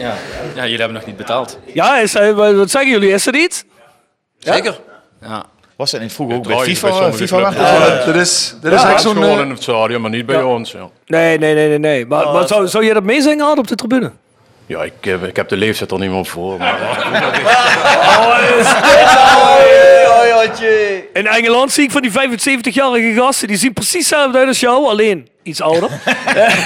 Ja, 0.00 0.14
ja 0.54 0.62
jullie 0.62 0.78
hebben 0.78 0.96
nog 0.96 1.06
niet 1.06 1.16
betaald. 1.16 1.58
Ja, 1.74 1.98
is, 1.98 2.14
eh, 2.14 2.30
wat 2.56 2.70
zeggen 2.70 2.90
jullie? 2.90 3.12
Is 3.12 3.26
er 3.26 3.34
iets? 3.34 3.64
Zeker. 4.38 4.78
Ja. 5.22 5.44
Was 5.76 5.90
dat 5.90 6.00
niet 6.00 6.12
vroeger 6.12 6.36
ook 6.36 6.46
bij 6.46 6.58
FIFA? 6.58 6.98
bij 6.98 7.12
FIFA 7.12 7.36
werd 7.36 7.54
Ja, 7.54 7.78
dat, 7.88 8.04
Dit 8.04 8.14
is, 8.14 8.54
dit 8.62 8.72
Ja, 8.72 8.78
is 8.78 8.84
echt 8.84 8.94
is 8.94 9.02
zo'n... 9.02 9.12
gewoon 9.14 9.36
eh, 9.38 9.44
in 9.44 9.50
het 9.50 9.62
stadion, 9.62 10.00
maar 10.00 10.10
niet 10.10 10.26
bij 10.26 10.42
ons. 10.42 10.72
Ja. 10.72 10.88
Nee, 11.06 11.38
nee, 11.38 11.54
nee, 11.54 11.68
nee. 11.68 11.78
nee. 11.78 12.06
Maar, 12.06 12.32
maar 12.32 12.48
zou, 12.48 12.68
zou 12.68 12.84
je 12.84 12.94
dat 12.94 13.02
meezingen 13.02 13.38
hadden 13.44 13.58
op 13.58 13.68
de 13.68 13.74
tribune? 13.74 14.10
Ja, 14.66 14.82
ik, 14.82 14.92
heb- 15.00 15.24
ik 15.24 15.36
heb 15.36 15.48
de 15.48 15.56
leeftijd 15.56 15.90
er 15.90 15.98
niet 15.98 16.10
meer 16.10 16.24
voor. 16.26 16.58
Maar, 16.58 16.78
In 21.12 21.26
Engeland 21.26 21.72
zie 21.72 21.84
ik 21.84 21.90
van 21.90 22.02
die 22.02 22.10
75-jarige 22.10 23.12
gasten, 23.12 23.48
die 23.48 23.56
zien 23.56 23.72
precies 23.72 24.08
hetzelfde 24.08 24.38
uit 24.38 24.48
als 24.48 24.60
jou, 24.60 24.86
alleen 24.86 25.28
iets 25.42 25.60
ouder. 25.60 25.90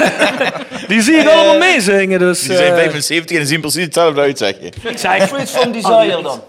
die 0.88 1.02
zie 1.02 1.16
ik 1.16 1.28
allemaal 1.28 1.58
meezingen. 1.58 2.18
Dus, 2.18 2.40
Die 2.40 2.56
zijn 2.56 2.72
eh, 2.72 2.78
75 2.78 3.38
en 3.38 3.46
zien 3.46 3.60
precies 3.60 3.84
hetzelfde 3.84 4.20
uit, 4.20 4.38
zeg 4.38 4.54
je. 4.60 4.72
Ik 4.88 4.98
zei 4.98 5.26
Fruit 5.26 5.50
from 5.50 5.72
Desire 5.72 6.22
dan. 6.22 6.42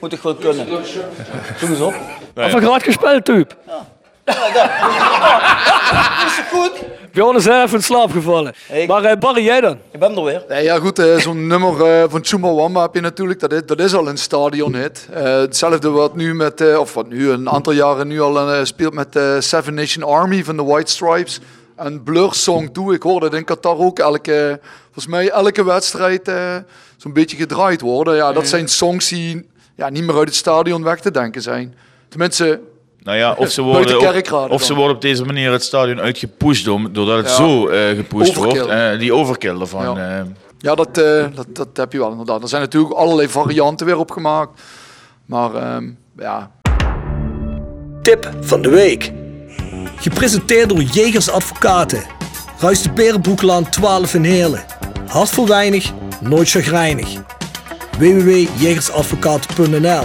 Moet 0.00 0.12
ik 0.12 0.20
wel 0.22 0.34
kunnen. 0.34 0.66
Zoek 1.58 1.70
eens 1.70 1.80
op. 1.80 1.94
Of 2.34 2.52
een 2.52 2.62
graad 2.62 2.82
gespeeld 2.82 3.24
type. 3.24 3.54
Is 6.26 6.36
het 6.36 6.46
goed? 6.50 6.72
Bjorn 7.12 7.36
is 7.36 7.46
even 7.46 7.72
in 7.72 7.82
slaap 7.82 8.10
gevallen. 8.10 8.54
Maar 8.86 9.04
eh, 9.04 9.18
Barry, 9.18 9.44
jij 9.44 9.60
dan? 9.60 9.78
Ik 9.90 10.00
ben 10.00 10.16
er 10.16 10.24
weer. 10.24 10.44
Nee, 10.48 10.64
ja 10.64 10.78
goed, 10.78 10.98
eh, 10.98 11.16
zo'n 11.16 11.46
nummer 11.46 11.84
eh, 11.84 12.04
van 12.08 12.24
Chumbawamba 12.24 12.82
heb 12.82 12.94
je 12.94 13.00
natuurlijk, 13.00 13.40
dat 13.40 13.52
is, 13.52 13.60
dat 13.66 13.80
is 13.80 13.94
al 13.94 14.08
een 14.08 14.18
stadionhit. 14.18 15.08
Eh, 15.12 15.22
hetzelfde 15.22 15.90
wat 15.90 16.14
nu 16.14 16.34
met, 16.34 16.60
eh, 16.60 16.78
of 16.78 16.94
wat 16.94 17.08
nu 17.08 17.30
een 17.30 17.50
aantal 17.50 17.72
jaren 17.72 18.08
nu 18.08 18.20
al 18.20 18.52
eh, 18.52 18.64
speelt 18.64 18.94
met 18.94 19.18
Seven 19.38 19.74
Nation 19.74 20.04
Army 20.04 20.44
van 20.44 20.56
de 20.56 20.64
White 20.64 20.90
Stripes. 20.90 21.40
En 21.76 22.02
Blur 22.02 22.34
Song 22.34 22.70
toe, 22.72 22.94
ik 22.94 23.02
hoorde 23.02 23.26
het 23.26 23.34
in 23.34 23.44
Qatar 23.44 23.78
ook 23.78 23.98
elke, 23.98 24.60
volgens 24.84 25.06
mij 25.06 25.30
elke 25.30 25.64
wedstrijd 25.64 26.28
eh, 26.28 26.56
zo'n 26.96 27.12
beetje 27.12 27.36
gedraaid 27.36 27.80
worden. 27.80 28.16
Ja, 28.16 28.32
dat 28.32 28.48
zijn 28.48 28.68
songs 28.68 29.08
die 29.08 29.48
ja, 29.74 29.88
niet 29.88 30.04
meer 30.04 30.16
uit 30.18 30.28
het 30.28 30.36
stadion 30.36 30.82
weg 30.82 31.00
te 31.00 31.10
denken 31.10 31.42
zijn. 31.42 31.74
Tenminste, 32.08 32.60
Nou 33.02 33.18
ja, 33.18 33.34
of 33.38 33.50
ze 33.50 33.62
worden, 33.62 33.98
op, 33.98 34.50
of 34.50 34.62
ze 34.62 34.74
worden 34.74 34.94
op 34.96 35.02
deze 35.02 35.24
manier 35.24 35.52
het 35.52 35.62
stadion 35.62 36.00
uitgepusht 36.00 36.68
om, 36.68 36.92
doordat 36.92 37.16
het 37.16 37.28
Ja. 37.28 37.34
zo 37.34 37.68
eh, 37.68 37.96
gepusht 37.96 38.34
wordt. 38.34 38.66
Eh, 38.66 38.98
die 38.98 39.14
overkill 39.14 39.60
ervan. 39.60 39.96
Ja. 39.96 40.18
eh. 40.18 40.24
Ja, 40.58 40.74
dat, 40.74 40.98
eh, 40.98 41.24
dat, 41.34 41.46
dat 41.52 41.68
heb 41.74 41.92
je 41.92 41.98
wel 41.98 42.10
inderdaad. 42.10 42.42
Er 42.42 42.48
zijn 42.48 42.62
natuurlijk 42.62 42.94
allerlei 42.94 43.28
varianten 43.28 43.86
weer 43.86 43.98
opgemaakt. 43.98 44.60
Maar 45.26 45.54
ehm, 45.54 45.88
ja, 46.18 46.50
Tip 48.02 48.30
van 48.40 48.62
de 48.62 48.68
week. 48.68 49.12
Gepresenteerd 50.00 50.68
door 50.68 50.82
Jegers 50.82 51.30
Advocaten. 51.30 52.02
Ruist 52.58 52.82
de 52.82 52.90
Berenbroeklaan 52.90 53.68
12 53.70 54.14
in 54.14 54.24
Heerlen. 54.24 54.64
Hart 55.06 55.28
voor 55.30 55.46
weinig, 55.46 55.92
nooit 56.20 56.50
chagrijnig. 56.50 57.08
www.jegersadvocaten.nl 57.98 60.04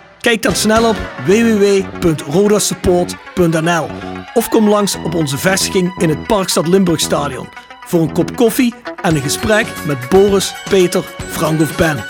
Kijk 0.21 0.41
dan 0.41 0.55
snel 0.55 0.89
op 0.89 0.95
www.rodasupport.nl 1.25 3.87
of 4.33 4.49
kom 4.49 4.69
langs 4.69 4.97
op 5.03 5.15
onze 5.15 5.37
vestiging 5.37 6.01
in 6.01 6.09
het 6.09 6.27
Parkstad 6.27 6.67
Limburgstadion 6.67 7.47
voor 7.85 8.01
een 8.01 8.13
kop 8.13 8.35
koffie 8.35 8.73
en 9.01 9.15
een 9.15 9.21
gesprek 9.21 9.67
met 9.85 10.09
Boris, 10.09 10.53
Peter, 10.69 11.03
Frank 11.27 11.61
of 11.61 11.77
Ben. 11.77 12.05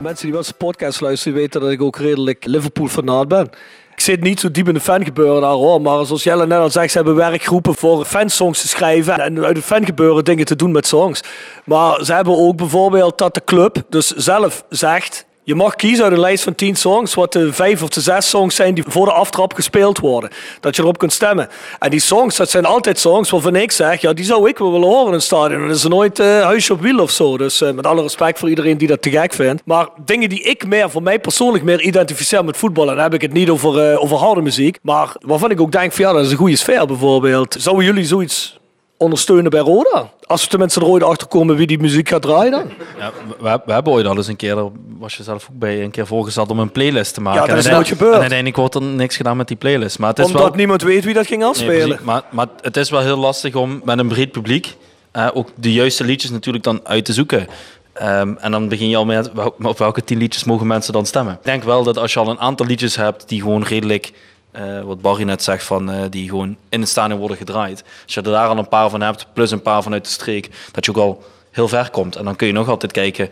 Mensen 0.00 0.24
die 0.24 0.34
wel 0.34 0.44
podcast 0.58 1.00
luisteren 1.00 1.38
weten 1.38 1.60
dat 1.60 1.70
ik 1.70 1.82
ook 1.82 1.96
redelijk 1.96 2.44
Liverpool 2.44 2.88
fanaat 2.88 3.28
ben. 3.28 3.50
Ik 3.92 4.00
zit 4.00 4.20
niet 4.20 4.40
zo 4.40 4.50
diep 4.50 4.68
in 4.68 4.74
de 4.74 4.80
fangebeuren 4.80 5.40
daar 5.40 5.50
hoor, 5.50 5.80
maar 5.80 6.06
zoals 6.06 6.22
Jelle 6.22 6.46
net 6.46 6.58
al 6.58 6.70
zegt, 6.70 6.90
ze 6.90 6.96
hebben 6.96 7.14
werkgroepen 7.14 7.74
voor 7.74 8.04
fansongs 8.04 8.60
te 8.60 8.68
schrijven 8.68 9.20
en 9.20 9.44
uit 9.44 9.56
het 9.56 9.64
fangebeuren 9.64 10.24
dingen 10.24 10.44
te 10.44 10.56
doen 10.56 10.72
met 10.72 10.86
songs. 10.86 11.20
Maar 11.64 12.04
ze 12.04 12.12
hebben 12.12 12.36
ook 12.36 12.56
bijvoorbeeld 12.56 13.18
dat 13.18 13.34
de 13.34 13.44
club 13.44 13.82
dus 13.88 14.10
zelf 14.10 14.64
zegt, 14.68 15.25
je 15.46 15.54
mag 15.54 15.76
kiezen 15.76 16.04
uit 16.04 16.12
een 16.12 16.20
lijst 16.20 16.44
van 16.44 16.54
10 16.54 16.76
songs, 16.76 17.14
wat 17.14 17.32
de 17.32 17.52
vijf 17.52 17.82
of 17.82 17.88
de 17.88 18.00
zes 18.00 18.28
songs 18.28 18.54
zijn 18.54 18.74
die 18.74 18.84
voor 18.86 19.04
de 19.06 19.12
aftrap 19.12 19.54
gespeeld 19.54 19.98
worden. 19.98 20.30
Dat 20.60 20.76
je 20.76 20.82
erop 20.82 20.98
kunt 20.98 21.12
stemmen. 21.12 21.48
En 21.78 21.90
die 21.90 22.00
songs, 22.00 22.36
dat 22.36 22.50
zijn 22.50 22.64
altijd 22.64 22.98
songs 22.98 23.30
waarvan 23.30 23.56
ik 23.56 23.72
zeg, 23.72 24.00
ja, 24.00 24.12
die 24.12 24.24
zou 24.24 24.48
ik 24.48 24.58
wel 24.58 24.72
willen 24.72 24.88
horen 24.88 25.06
in 25.06 25.12
een 25.12 25.20
stadion. 25.20 25.66
Dat 25.66 25.76
is 25.76 25.86
nooit 25.86 26.18
eh, 26.18 26.42
huisje 26.42 26.72
op 26.72 26.80
wiel 26.80 26.98
of 26.98 27.10
zo. 27.10 27.36
Dus 27.36 27.60
eh, 27.60 27.72
met 27.72 27.86
alle 27.86 28.02
respect 28.02 28.38
voor 28.38 28.48
iedereen 28.48 28.78
die 28.78 28.88
dat 28.88 29.02
te 29.02 29.10
gek 29.10 29.32
vindt. 29.32 29.62
Maar 29.64 29.88
dingen 30.04 30.28
die 30.28 30.42
ik 30.42 30.66
meer, 30.66 30.90
voor 30.90 31.02
mij 31.02 31.18
persoonlijk 31.18 31.64
meer 31.64 31.80
identificeer 31.80 32.44
met 32.44 32.56
voetballen, 32.56 32.94
dan 32.94 33.02
heb 33.02 33.14
ik 33.14 33.20
het 33.20 33.32
niet 33.32 33.50
over, 33.50 33.90
eh, 33.90 34.02
over 34.02 34.16
harde 34.16 34.42
muziek. 34.42 34.78
Maar 34.82 35.16
waarvan 35.20 35.50
ik 35.50 35.60
ook 35.60 35.72
denk, 35.72 35.92
ja, 35.92 36.12
dat 36.12 36.24
is 36.24 36.30
een 36.30 36.36
goede 36.36 36.56
sfeer 36.56 36.86
bijvoorbeeld. 36.86 37.56
Zouden 37.58 37.84
jullie 37.84 38.04
zoiets 38.04 38.58
ondersteunen 38.98 39.50
bij 39.50 39.60
Roda? 39.60 40.10
Als 40.26 40.42
we 40.42 40.48
tenminste 40.48 40.80
er 40.80 40.86
ooit 40.86 41.02
achter 41.02 41.26
komen 41.26 41.56
wie 41.56 41.66
die 41.66 41.78
muziek 41.78 42.08
gaat 42.08 42.22
draaien 42.22 42.50
dan? 42.50 42.70
Ja, 42.98 43.10
we, 43.40 43.60
we 43.66 43.72
hebben 43.72 43.92
ooit 43.92 44.06
al 44.06 44.16
eens 44.16 44.26
een 44.26 44.36
keer, 44.36 44.54
daar 44.54 44.68
was 44.98 45.16
je 45.16 45.22
zelf 45.22 45.48
ook 45.50 45.58
bij, 45.58 45.82
een 45.82 45.90
keer 45.90 46.06
voorgesteld 46.06 46.50
om 46.50 46.58
een 46.58 46.70
playlist 46.72 47.14
te 47.14 47.20
maken. 47.20 47.40
Ja, 47.40 47.46
dat 47.46 47.54
En 47.54 47.60
is 47.60 47.66
uiteindelijk- 47.66 48.00
nooit 48.00 48.10
gebeurd. 48.12 48.14
En 48.14 48.20
uiteindelijk 48.20 48.56
wordt 48.56 48.74
er 48.74 48.96
niks 48.96 49.16
gedaan 49.16 49.36
met 49.36 49.48
die 49.48 49.56
playlist. 49.56 49.98
Maar 49.98 50.08
het 50.08 50.18
is 50.18 50.24
Omdat 50.24 50.42
wel... 50.42 50.50
niemand 50.54 50.82
weet 50.82 51.04
wie 51.04 51.14
dat 51.14 51.26
ging 51.26 51.40
Nee, 51.40 51.48
afspelen. 51.48 51.86
precies. 51.88 52.04
maar, 52.04 52.22
maar 52.30 52.46
het 52.60 52.76
is 52.76 52.90
wel 52.90 53.00
heel 53.00 53.16
lastig 53.16 53.54
om 53.54 53.80
met 53.84 53.98
een 53.98 54.08
breed 54.08 54.32
publiek 54.32 54.74
eh, 55.10 55.28
ook 55.34 55.48
de 55.54 55.72
juiste 55.72 56.04
liedjes 56.04 56.30
natuurlijk 56.30 56.64
dan 56.64 56.80
uit 56.84 57.04
te 57.04 57.12
zoeken. 57.12 57.46
Ehm, 57.92 58.34
en 58.40 58.50
dan 58.50 58.68
begin 58.68 58.88
je 58.88 58.96
al 58.96 59.04
met 59.04 59.30
op 59.62 59.78
welke 59.78 60.04
tien 60.04 60.18
liedjes 60.18 60.44
mogen 60.44 60.66
mensen 60.66 60.92
dan 60.92 61.06
stemmen. 61.06 61.32
Ik 61.34 61.38
denk 61.44 61.62
wel 61.64 61.82
dat 61.82 61.98
als 61.98 62.12
je 62.12 62.18
al 62.18 62.28
een 62.28 62.38
aantal 62.40 62.66
liedjes 62.66 62.96
hebt 62.96 63.28
die 63.28 63.40
gewoon 63.40 63.62
redelijk, 63.62 64.12
eh, 64.56 64.80
wat 64.82 65.00
Barry 65.00 65.22
net 65.22 65.42
zegt, 65.42 65.64
van, 65.64 65.90
eh, 65.90 66.02
die 66.10 66.28
gewoon 66.28 66.56
in 66.68 66.80
het 66.80 66.88
stadion 66.88 67.18
worden 67.18 67.36
gedraaid. 67.36 67.84
Als 68.04 68.14
je 68.14 68.20
er 68.20 68.30
daar 68.30 68.48
al 68.48 68.58
een 68.58 68.68
paar 68.68 68.90
van 68.90 69.00
hebt, 69.00 69.26
plus 69.32 69.50
een 69.50 69.62
paar 69.62 69.82
vanuit 69.82 70.04
de 70.04 70.10
streek, 70.10 70.48
dat 70.72 70.84
je 70.84 70.90
ook 70.90 70.96
al 70.96 71.24
heel 71.50 71.68
ver 71.68 71.90
komt. 71.90 72.16
En 72.16 72.24
dan 72.24 72.36
kun 72.36 72.46
je 72.46 72.52
nog 72.52 72.68
altijd 72.68 72.92
kijken, 72.92 73.28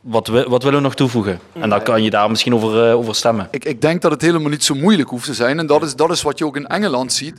wat, 0.00 0.26
wi- 0.28 0.48
wat 0.48 0.62
willen 0.62 0.78
we 0.78 0.84
nog 0.84 0.94
toevoegen? 0.94 1.40
En 1.52 1.68
dan 1.68 1.82
kan 1.82 2.02
je 2.02 2.10
daar 2.10 2.30
misschien 2.30 2.54
over, 2.54 2.88
eh, 2.88 2.96
over 2.96 3.14
stemmen. 3.14 3.48
ik, 3.50 3.64
ik 3.64 3.80
denk 3.80 4.02
dat 4.02 4.10
het 4.10 4.22
helemaal 4.22 4.50
niet 4.50 4.64
zo 4.64 4.74
moeilijk 4.74 5.08
hoeft 5.08 5.24
te 5.26 5.34
zijn. 5.34 5.58
En 5.58 5.66
dat 5.66 5.82
is, 5.82 5.96
dat 5.96 6.10
is 6.10 6.22
wat 6.22 6.38
je 6.38 6.44
ook 6.46 6.56
in 6.56 6.66
Engeland 6.66 7.12
ziet. 7.12 7.34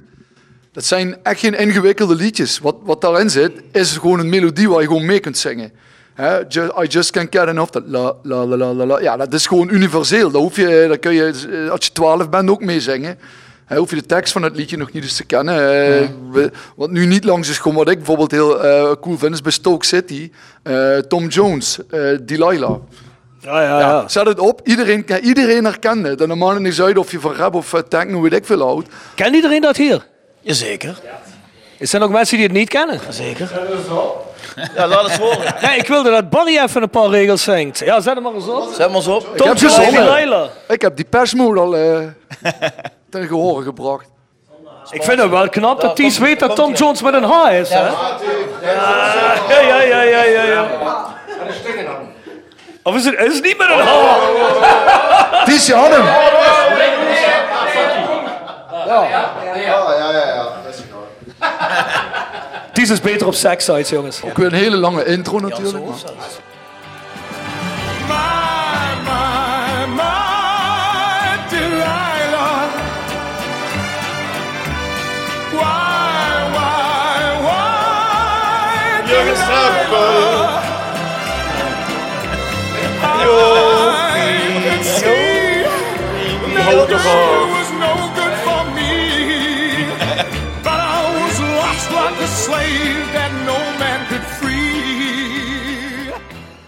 Dat 0.71 0.85
zijn 0.85 1.17
echt 1.23 1.39
geen 1.39 1.53
ingewikkelde 1.59 2.15
liedjes. 2.15 2.59
Wat, 2.59 2.75
wat 2.83 3.01
daarin 3.01 3.29
zit, 3.29 3.51
is 3.71 3.97
gewoon 3.97 4.19
een 4.19 4.29
melodie 4.29 4.69
waar 4.69 4.81
je 4.81 4.87
gewoon 4.87 5.05
mee 5.05 5.19
kunt 5.19 5.37
zingen. 5.37 5.71
I 6.83 6.87
just 6.87 7.11
can't 7.11 7.27
get 7.35 7.47
enough. 7.47 7.71
Dat 7.71 7.83
la, 7.87 8.13
la, 8.23 8.45
la, 8.45 8.55
la, 8.73 8.85
la. 8.85 8.99
Ja, 9.01 9.17
dat 9.17 9.33
is 9.33 9.45
gewoon 9.47 9.69
universeel. 9.69 10.31
Daar, 10.31 10.41
hoef 10.41 10.55
je, 10.55 10.85
daar 10.87 10.97
kun 10.97 11.13
je, 11.13 11.31
eh, 11.65 11.71
als 11.71 11.85
je 11.85 11.91
12 11.91 12.29
bent, 12.29 12.49
ook 12.49 12.61
mee 12.61 12.79
zingen. 12.81 13.19
Hè, 13.65 13.77
hoef 13.77 13.89
je 13.89 13.95
de 13.95 14.05
tekst 14.05 14.33
van 14.33 14.43
het 14.43 14.55
liedje 14.55 14.77
nog 14.77 14.91
niet 14.91 15.03
eens 15.03 15.15
te 15.15 15.23
kennen. 15.25 15.55
Eh, 15.55 16.07
we- 16.31 16.51
wat 16.75 16.89
nu 16.89 17.05
niet 17.05 17.23
langs 17.23 17.49
is 17.49 17.57
gewoon 17.57 17.77
wat 17.77 17.89
ik 17.89 17.97
bijvoorbeeld 17.97 18.31
heel 18.31 18.63
eh, 18.63 18.91
cool 19.01 19.17
vind, 19.17 19.33
is 19.33 19.41
bij 19.41 19.51
Stoke 19.51 19.85
City. 19.85 20.31
eh, 20.63 20.97
Tom 20.97 21.27
Jones, 21.27 21.79
eh, 21.89 22.01
Delilah. 22.21 22.75
Ja, 23.39 23.61
ja, 23.61 23.79
ja. 23.79 24.07
Zet 24.07 24.25
het 24.27 24.39
op. 24.39 24.61
Iedereen, 24.63 25.05
iedereen 25.23 25.63
herkent 25.65 26.07
het. 26.07 26.21
En 26.21 26.27
dan 26.27 26.37
maakt 26.37 26.53
het 26.53 26.61
niet 26.63 26.81
uit 26.81 26.97
of 26.97 27.11
je 27.11 27.19
van 27.19 27.33
rap 27.33 27.55
of 27.55 27.83
techno, 27.87 28.21
weet 28.21 28.33
ik 28.33 28.45
veel 28.45 28.61
houdt. 28.61 28.87
Kent 29.15 29.35
iedereen 29.35 29.61
dat 29.61 29.77
hier? 29.77 30.05
Jazeker. 30.41 30.99
Er 31.79 31.87
zijn 31.87 32.01
ook 32.01 32.11
mensen 32.11 32.37
die 32.37 32.45
het 32.45 32.55
niet 32.55 32.69
kennen. 32.69 32.99
Zeker. 33.09 33.51
Ja, 33.53 33.61
laat 34.75 35.03
het 35.03 35.17
horen. 35.17 35.53
Nee, 35.61 35.77
ik 35.77 35.87
wilde 35.87 36.09
dat 36.11 36.29
Barry 36.29 36.57
even 36.57 36.81
een 36.81 36.89
paar 36.89 37.09
regels 37.09 37.43
zingt. 37.43 37.79
Ja, 37.79 38.01
zet 38.01 38.13
hem 38.13 38.23
maar 38.23 38.33
eens 38.33 38.47
op. 38.47 38.73
Zet 38.73 38.87
maar 38.87 38.95
eens 38.95 39.07
op. 39.07 39.27
Ik 39.27 39.37
Tom 39.37 39.47
heb 39.47 39.57
Jones. 39.57 40.49
Ik 40.67 40.81
heb 40.81 40.95
die 40.95 41.05
persmoed 41.05 41.57
al 41.57 41.75
eh 41.75 41.97
ten 43.11 43.27
gehore 43.27 43.63
gebracht. 43.63 44.05
Ik 44.89 45.03
vind 45.03 45.21
het 45.21 45.29
wel 45.29 45.49
knap 45.49 45.81
dat 45.81 45.95
Ties 45.95 46.17
weet 46.17 46.39
dat 46.39 46.55
Tom 46.55 46.73
Jones 46.73 47.01
met 47.01 47.13
een 47.13 47.23
H 47.23 47.51
is. 47.51 47.69
Hè? 47.69 47.87
Ja, 47.87 47.91
ja, 49.49 49.81
ja, 49.81 49.81
ja, 49.81 50.01
ja, 50.01 50.23
ja, 50.23 50.43
ja. 50.43 50.67
Of 52.83 52.95
is 52.95 53.05
het, 53.05 53.19
is 53.19 53.33
het 53.33 53.43
niet 53.43 53.57
met 53.57 53.69
een 53.69 53.79
H? 53.79 55.45
Ties, 55.45 55.65
je 55.65 55.73
had 55.73 55.89
hem. 55.89 56.05
Ties 62.73 62.89
is 62.89 63.01
beter 63.01 63.27
op 63.27 63.33
sekssites, 63.33 63.89
jongens. 63.89 64.23
Ook 64.23 64.37
weer 64.37 64.45
een 64.45 64.53
hele 64.53 64.77
lange 64.77 65.05
intro 65.05 65.39
natuurlijk. 65.39 65.85
Why, 65.85 66.11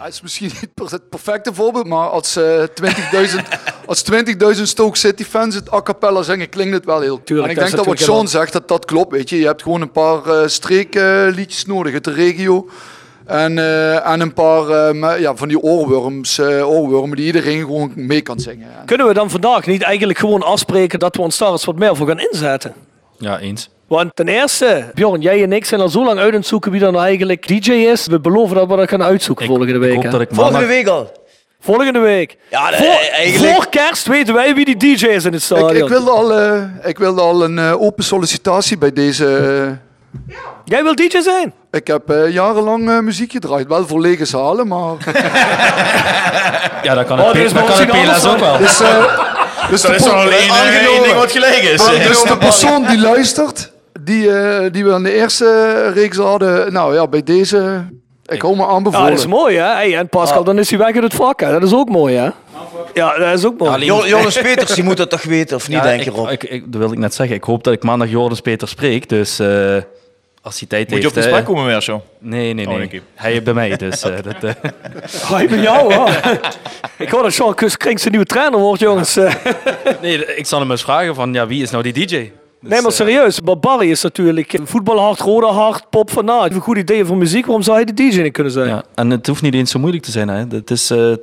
Het 0.04 0.14
is 0.14 0.22
misschien 0.22 0.52
niet 0.62 0.74
per- 0.74 0.92
het 0.92 1.10
perfecte 1.10 1.54
voorbeeld, 1.54 1.88
maar 1.88 2.10
als 2.10 2.36
eh 2.36 2.64
20.000 2.64 3.42
als 3.86 4.04
20.000 4.56 4.62
Stoke 4.62 4.98
City 4.98 5.24
fans 5.24 5.56
het 5.56 5.74
a 5.74 5.82
cappella 5.82 6.22
zingen, 6.22 6.50
klinkt 6.50 6.74
het 6.74 6.86
wel 6.86 7.02
heel. 7.02 7.24
Tuurlijk, 7.24 7.48
en 7.48 7.54
ik 7.54 7.64
denk 7.64 7.76
dat 7.78 7.86
wat 7.86 8.00
Sean 8.00 8.28
zegt, 8.28 8.54
dat 8.54 8.68
dat 8.68 8.86
klopt. 8.86 9.12
Weet 9.12 9.30
je. 9.30 9.40
je 9.40 9.46
hebt 9.46 9.62
gewoon 9.62 9.82
een 9.82 9.92
paar 9.92 10.26
eh 10.26 10.48
streekliedjes 10.48 11.66
nodig 11.66 11.94
uit 11.94 12.04
de 12.04 12.12
regio. 12.12 12.70
En, 13.26 13.58
eh, 13.58 14.08
en 14.08 14.20
een 14.20 14.34
paar 14.34 14.70
eh, 14.70 15.20
ja, 15.20 15.36
van 15.36 15.48
die 15.48 15.60
oorworms, 15.60 16.38
eh, 16.38 16.70
oorwormen 16.70 17.18
die 17.18 17.26
iedereen 17.26 17.60
gewoon 17.60 17.92
mee 17.96 18.22
kan 18.22 18.40
zingen. 18.40 18.68
Kunnen 18.86 19.08
we 19.08 19.14
dan 19.14 19.30
vandaag 19.30 19.66
niet 19.66 19.82
eigenlijk 19.82 20.20
gewoon 20.20 20.44
afspreken 20.44 21.00
dat 21.00 21.16
we 21.16 21.22
ons 21.22 21.38
daar 21.38 21.52
eens 21.52 21.66
wat 21.66 21.78
meer 21.78 21.96
voor 21.96 22.08
gaan 22.08 22.20
inzetten? 22.20 22.74
Ja, 23.18 23.40
eens. 23.40 23.70
Want 23.94 24.16
ten 24.16 24.28
eerste, 24.28 24.84
Bjorn, 24.94 25.22
jij 25.22 25.44
en 25.44 25.54
ik 25.54 25.66
zijn 25.66 25.82
al 25.82 25.90
zo 25.90 26.04
lang 26.06 26.20
uit 26.20 26.30
aan 26.34 26.40
het 26.40 26.48
zoeken 26.48 26.72
wie 26.72 26.80
dan 26.80 27.00
eigenlijk 27.00 27.48
DJ 27.48 27.72
is. 27.72 28.06
We 28.08 28.20
beloven 28.20 28.56
dat 28.56 28.68
we 28.68 28.76
dat 28.76 28.90
gaan 28.90 29.04
uitzoeken 29.04 29.46
volgende 29.46 29.78
week. 29.78 29.94
hoop 29.94 30.04
hè? 30.04 30.10
dat 30.10 30.22
ik 30.22 30.28
Volgende 30.32 30.60
maandag- 30.60 30.76
week 30.76 30.88
al. 30.88 31.12
Volgende 31.60 32.00
week. 32.00 32.38
Ja, 32.50 32.74
voor, 32.74 32.86
eigenlijk- 33.12 33.54
voor 33.54 33.70
kerst 33.70 34.08
weten 34.08 34.34
wij 34.34 34.56
wie 34.56 34.66
die 34.66 34.78
DJ 34.78 35.06
is 35.06 35.26
in 35.26 35.34
het 35.34 35.34
Ik, 35.34 35.40
stadion. 35.42 35.76
ik, 35.76 35.88
wilde 35.88 36.10
al, 36.12 36.34
eh, 36.34 36.62
ik 36.84 36.98
wilde 36.98 37.22
al 37.22 37.44
een 37.44 37.60
eh, 37.60 37.82
open 37.82 38.04
sollicitatie 38.04 38.78
bij 38.78 38.94
deze. 38.94 39.26
eh, 39.38 39.72
Jij 40.66 40.84
wil 40.84 40.96
DJ 40.96 41.20
zijn? 41.22 41.54
ik 41.72 41.88
heb 41.88 42.02
jarenlang 42.30 43.02
muziek 43.02 43.32
gedraaid. 43.32 43.68
Wel 43.68 43.88
voor 43.88 44.00
lege 44.00 44.26
zalen, 44.26 44.68
maar. 44.68 44.96
Ja, 46.84 46.94
dat 46.96 47.06
kan 47.06 47.20
Oh, 47.20 47.26
het, 47.26 47.34
P- 47.34 47.38
is 47.38 47.54
dat 47.54 47.68
wel 47.68 47.88
kan 47.88 47.98
het 47.98 48.12
PLS 48.12 48.26
ook 48.26 48.38
wel. 48.40 48.58
Dus, 48.58 48.80
eh, 48.80 49.20
dus 49.70 49.82
Dat 49.88 49.96
is 49.96 50.08
alleen 50.08 50.50
één 50.50 51.04
ding 51.04 51.16
wat 51.16 51.32
gelijk 51.32 51.62
is. 51.64 51.86
Dus 52.08 52.22
de 52.24 52.38
persoon 52.38 52.86
die 52.86 53.00
luistert, 53.00 53.72
die, 54.04 54.32
eh, 54.38 54.72
die 54.72 54.84
we 54.86 54.92
in 54.94 55.04
de 55.04 55.14
eerste 55.14 55.88
reeks 55.94 56.18
hadden, 56.18 56.74
nou 56.74 56.94
ja, 56.94 57.08
bij 57.08 57.24
deze, 57.24 57.86
ik 58.26 58.42
hou 58.42 58.56
me 58.56 58.62
Ja, 58.62 58.68
aanbevolen. 58.68 59.10
dat 59.10 59.20
is 59.20 59.26
mooi 59.28 59.58
hè. 59.58 59.74
Hey, 59.74 59.98
en 59.98 60.10
Pascal, 60.10 60.44
dan 60.44 60.60
is 60.60 60.70
hij 60.70 60.80
weg 60.80 60.94
uit 60.94 61.04
het 61.04 61.14
vak 61.14 61.40
hè. 61.40 61.52
Dat 61.52 61.64
is 61.64 61.74
ook 61.74 61.90
mooi 61.90 62.16
hè. 62.16 62.30
Ja, 62.94 63.18
dat 63.18 63.38
is 63.38 63.46
ook 63.46 63.58
mooi. 63.60 63.72
Alleen- 63.72 63.86
Jo- 63.86 64.06
Jonas 64.08 64.38
Peters, 64.42 64.74
die 64.74 64.84
moet 64.84 64.98
dat 64.98 65.10
toch 65.10 65.24
weten, 65.24 65.56
of 65.56 65.68
niet, 65.68 65.78
Ja, 65.78 65.84
denk 65.84 66.00
ik, 66.00 66.06
je, 66.06 66.12
Rob? 66.12 66.30
ik, 66.30 66.44
ik, 66.44 66.64
dat 66.72 66.80
wilde 66.80 66.94
ik 66.94 67.00
net 67.00 67.14
zeggen. 67.14 67.36
Ik 67.36 67.44
hoop 67.44 67.64
dat 67.64 67.74
ik 67.74 67.84
maandag 67.84 68.10
Joris 68.10 68.40
Peter 68.42 68.68
spreek. 68.68 69.10
Dus 69.10 69.40
eh, 69.40 69.48
als 70.42 70.60
hij 70.60 70.68
tijd 70.68 70.90
Moet 70.90 71.02
je 71.02 71.08
op 71.08 71.14
heeft... 71.14 71.26
gesprek 71.28 71.40
eh, 71.40 71.46
komen 71.46 71.66
weer 71.66 71.82
zo? 71.82 72.02
Nee, 72.20 72.54
nee, 72.54 72.68
Oh, 72.70 72.76
nee. 72.76 73.02
Hij 73.16 73.44
bij 73.44 73.54
mij, 73.54 73.78
dus 73.78 74.02
dat... 74.02 74.12
eh, 74.42 74.52
Hij 75.38 75.48
bij 75.48 75.60
jou 75.60 75.94
hoor. 75.94 76.10
ik 76.98 77.10
hoor 77.10 77.24
dat 77.24 77.34
Sean 77.34 77.54
Kring 77.56 78.00
zijn 78.00 78.12
nieuwe 78.12 78.26
trainer 78.26 78.60
wordt 78.60 78.80
jongens. 78.82 79.18
Nee, 80.02 80.36
ik 80.36 80.46
zal 80.46 80.60
hem 80.60 80.72
eens 80.72 80.82
vragen 80.84 81.16
van, 81.16 81.34
ja, 81.34 81.48
wie 81.48 81.62
is 81.62 81.72
nou 81.72 81.84
die 81.92 82.06
DJ? 82.08 82.32
Nee 82.64 82.82
maar 82.82 82.92
serieus. 82.92 83.42
Maar 83.42 83.60
Barry 83.60 83.90
is 83.90 84.02
natuurlijk 84.02 84.60
voetbalhard, 84.64 85.20
rode 85.20 85.46
hart, 85.48 85.90
pop 85.90 86.12
van 86.12 86.26
na. 86.26 86.46
Een 86.46 86.60
goed 86.60 86.78
idee 86.78 87.06
voor 87.06 87.18
muziek. 87.18 87.46
Waarom 87.46 87.64
zou 87.64 87.76
hij 87.78 87.86
de 87.86 87.94
DJ 87.94 88.22
niet 88.22 88.34
kunnen 88.34 88.52
zijn? 88.54 88.68
Ja, 88.68 88.84
en 88.96 89.10
het 89.10 89.28
hoeft 89.28 89.42
niet 89.42 89.54
eens 89.54 89.72
zo 89.72 89.80
moeilijk 89.80 90.04
te 90.04 90.12
zijn. 90.12 90.28
Hè. 90.28 90.44
Het 90.50 90.72
is, 90.72 90.90
eh, 90.90 91.14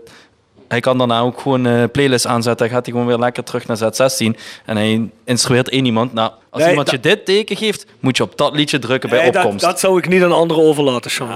hij 0.68 0.80
kan 0.80 0.98
daarna 0.98 1.20
ook 1.20 1.40
gewoon 1.40 1.64
een 1.64 1.90
playlist 1.90 2.26
aanzetten. 2.26 2.66
Dan 2.66 2.74
gaat 2.76 2.84
hij 2.86 2.94
gewoon 2.94 3.08
weer 3.08 3.18
lekker 3.18 3.44
terug 3.44 3.66
naar 3.66 3.76
Z16. 3.76 4.36
En 4.64 4.76
hij 4.76 5.10
instrueert 5.24 5.68
één 5.68 5.84
iemand. 5.84 6.12
Nou, 6.12 6.30
als 6.50 6.60
Nee, 6.60 6.70
iemand 6.70 6.90
dat- 6.90 7.02
je 7.02 7.08
dit 7.08 7.24
teken 7.24 7.56
geeft, 7.56 7.86
moet 8.00 8.16
je 8.16 8.22
op 8.22 8.36
dat 8.36 8.54
liedje 8.54 8.78
drukken 8.78 9.10
bij 9.10 9.22
Nee, 9.22 9.30
dat, 9.32 9.42
opkomst. 9.44 9.64
dat 9.64 9.80
zou 9.80 9.98
ik 9.98 10.08
niet 10.08 10.22
aan 10.22 10.32
anderen 10.32 10.62
overlaten, 10.64 11.10
Sean. 11.10 11.28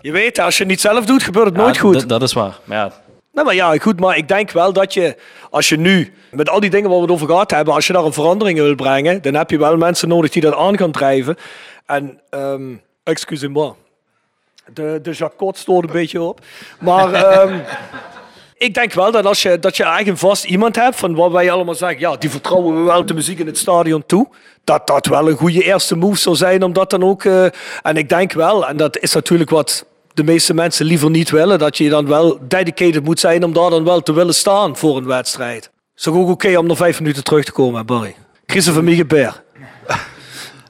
Je 0.00 0.12
weet, 0.12 0.38
als 0.38 0.54
je 0.56 0.62
het 0.62 0.70
niet 0.72 0.80
zelf 0.80 1.04
doet, 1.04 1.22
gebeurt 1.22 1.46
het 1.46 1.56
Ja, 1.56 1.62
nooit 1.62 1.78
goed. 1.78 2.08
Dat 2.08 2.22
is 2.22 2.32
waar. 2.32 2.58
Maar 2.64 2.76
ja, 2.78 2.92
Nee, 3.34 3.44
maar 3.44 3.54
ja, 3.54 3.78
goed, 3.78 4.00
maar 4.00 4.16
ik 4.16 4.28
denk 4.28 4.50
wel 4.50 4.72
dat 4.72 4.94
je, 4.94 5.16
als 5.50 5.68
je 5.68 5.76
nu, 5.76 6.12
met 6.30 6.48
al 6.48 6.60
die 6.60 6.70
dingen 6.70 6.88
waar 6.88 6.98
we 6.98 7.04
het 7.04 7.12
over 7.12 7.26
gehad 7.26 7.50
hebben, 7.50 7.74
als 7.74 7.86
je 7.86 7.92
daar 7.92 8.04
een 8.04 8.12
verandering 8.12 8.58
in 8.58 8.64
wil 8.64 8.74
brengen, 8.74 9.22
dan 9.22 9.34
heb 9.34 9.50
je 9.50 9.58
wel 9.58 9.76
mensen 9.76 10.08
nodig 10.08 10.30
die 10.30 10.42
dat 10.42 10.54
aan 10.54 10.78
gaan 10.78 10.92
drijven. 10.92 11.36
En, 11.86 12.20
ehm 12.30 12.74
excusez-moi, 13.02 13.72
de, 14.72 14.98
de 15.02 15.10
Jacot 15.10 15.58
stoort 15.58 15.84
een 15.84 15.92
beetje 16.00 16.22
op. 16.22 16.40
Maar 16.78 17.12
ehm, 17.12 17.58
ik 18.56 18.74
denk 18.74 18.92
wel 18.92 19.10
dat 19.10 19.26
als 19.26 19.42
je, 19.42 19.58
dat 19.58 19.76
je 19.76 20.02
een 20.04 20.18
vast 20.18 20.44
iemand 20.44 20.76
hebt 20.76 20.96
van 20.96 21.14
waar 21.14 21.30
wij 21.30 21.50
allemaal 21.50 21.74
zeggen, 21.74 22.00
ja, 22.00 22.16
die 22.16 22.30
vertrouwen 22.30 22.76
we 22.76 22.82
wel 22.82 23.06
de 23.06 23.14
muziek 23.14 23.38
in 23.38 23.46
het 23.46 23.58
stadion 23.58 24.06
toe. 24.06 24.28
Dat 24.64 24.86
dat 24.86 25.06
wel 25.06 25.28
een 25.28 25.36
goede 25.36 25.62
eerste 25.62 25.96
move 25.96 26.18
zou 26.18 26.36
zijn 26.36 26.62
om 26.62 26.72
dat 26.72 26.90
dan 26.90 27.02
ook... 27.04 27.24
eh, 27.24 27.44
en 27.82 27.96
ik 27.96 28.08
denk 28.08 28.32
wel, 28.32 28.66
en 28.68 28.76
dat 28.76 28.98
is 28.98 29.14
natuurlijk 29.14 29.50
wat 29.50 29.86
de 30.14 30.24
meeste 30.24 30.54
mensen 30.54 30.86
liever 30.86 31.10
niet 31.10 31.30
willen, 31.30 31.58
dat 31.58 31.76
je 31.76 31.88
dan 31.88 32.06
wel 32.06 32.38
dedicated 32.48 33.04
moet 33.04 33.20
zijn 33.20 33.44
om 33.44 33.52
daar 33.52 33.70
dan 33.70 33.84
wel 33.84 34.00
te 34.00 34.12
willen 34.12 34.34
staan 34.34 34.76
voor 34.76 34.96
een 34.96 35.06
wedstrijd. 35.06 35.70
Is 35.96 36.08
ook 36.08 36.28
oké 36.28 36.56
om 36.58 36.66
nog 36.66 36.76
vijf 36.76 37.00
minuten 37.00 37.24
terug 37.24 37.44
te 37.44 37.52
komen, 37.52 37.86
Barry? 37.86 38.16
Christopher 38.46 38.84
Miegebeer. 38.84 39.42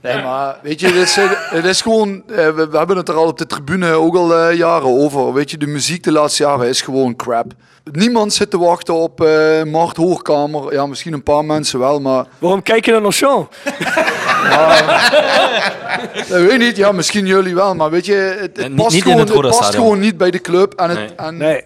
Nee, 0.02 0.22
maar 0.22 0.59
weet 0.62 0.80
je, 0.80 0.87
het 0.87 0.96
is, 0.96 1.16
het 1.50 1.64
is 1.64 1.80
gewoon, 1.80 2.22
eh, 2.28 2.48
we, 2.48 2.68
we 2.68 2.76
hebben 2.76 2.96
het 2.96 3.09
er 3.09 3.14
al 3.14 3.26
op 3.26 3.38
de 3.38 3.46
tribune 3.46 3.92
ook 3.92 4.16
al 4.16 4.35
eh, 4.35 4.57
jaren 4.57 4.88
over. 4.88 5.33
Weet 5.33 5.50
je, 5.50 5.59
de 5.59 5.66
muziek 5.66 6.02
de 6.02 6.12
laatste 6.12 6.42
jaren 6.42 6.68
is 6.68 6.83
gewoon 6.83 7.16
crap. 7.16 7.52
Niemand 7.92 8.33
zit 8.33 8.51
te 8.51 8.59
wachten 8.59 8.94
op 8.94 9.20
eh 9.20 9.62
Mart 9.62 9.97
Hoogkamer. 9.97 10.73
Ja, 10.73 10.87
misschien 10.87 11.12
een 11.12 11.23
paar 11.23 11.44
mensen 11.44 11.79
wel, 11.79 12.01
maar 12.01 12.25
Waarom 12.38 12.62
kijk 12.62 12.85
je 12.85 12.92
dan 12.92 13.03
naar 13.03 13.12
Sean? 13.12 13.49
dat 16.29 16.40
weet 16.40 16.51
ik 16.53 16.59
niet. 16.59 16.77
Ja, 16.77 16.92
misschien 16.92 17.27
jullie 17.27 17.55
wel, 17.55 17.75
maar 17.75 17.90
weet 17.90 18.07
je, 18.07 18.37
het, 18.40 18.57
het 18.57 18.75
past, 18.75 18.94
niet 18.94 19.05
in 19.05 19.11
gewoon, 19.11 19.18
het 19.18 19.29
het 19.29 19.40
past 19.40 19.53
Roda-stadion. 19.53 19.83
gewoon 19.85 19.99
niet 20.01 20.16
bij 20.16 20.31
de 20.31 20.40
club. 20.40 20.73
En 20.75 20.88
het, 20.90 20.99
Nee. 20.99 21.09
en, 21.16 21.37
Nee. 21.37 21.64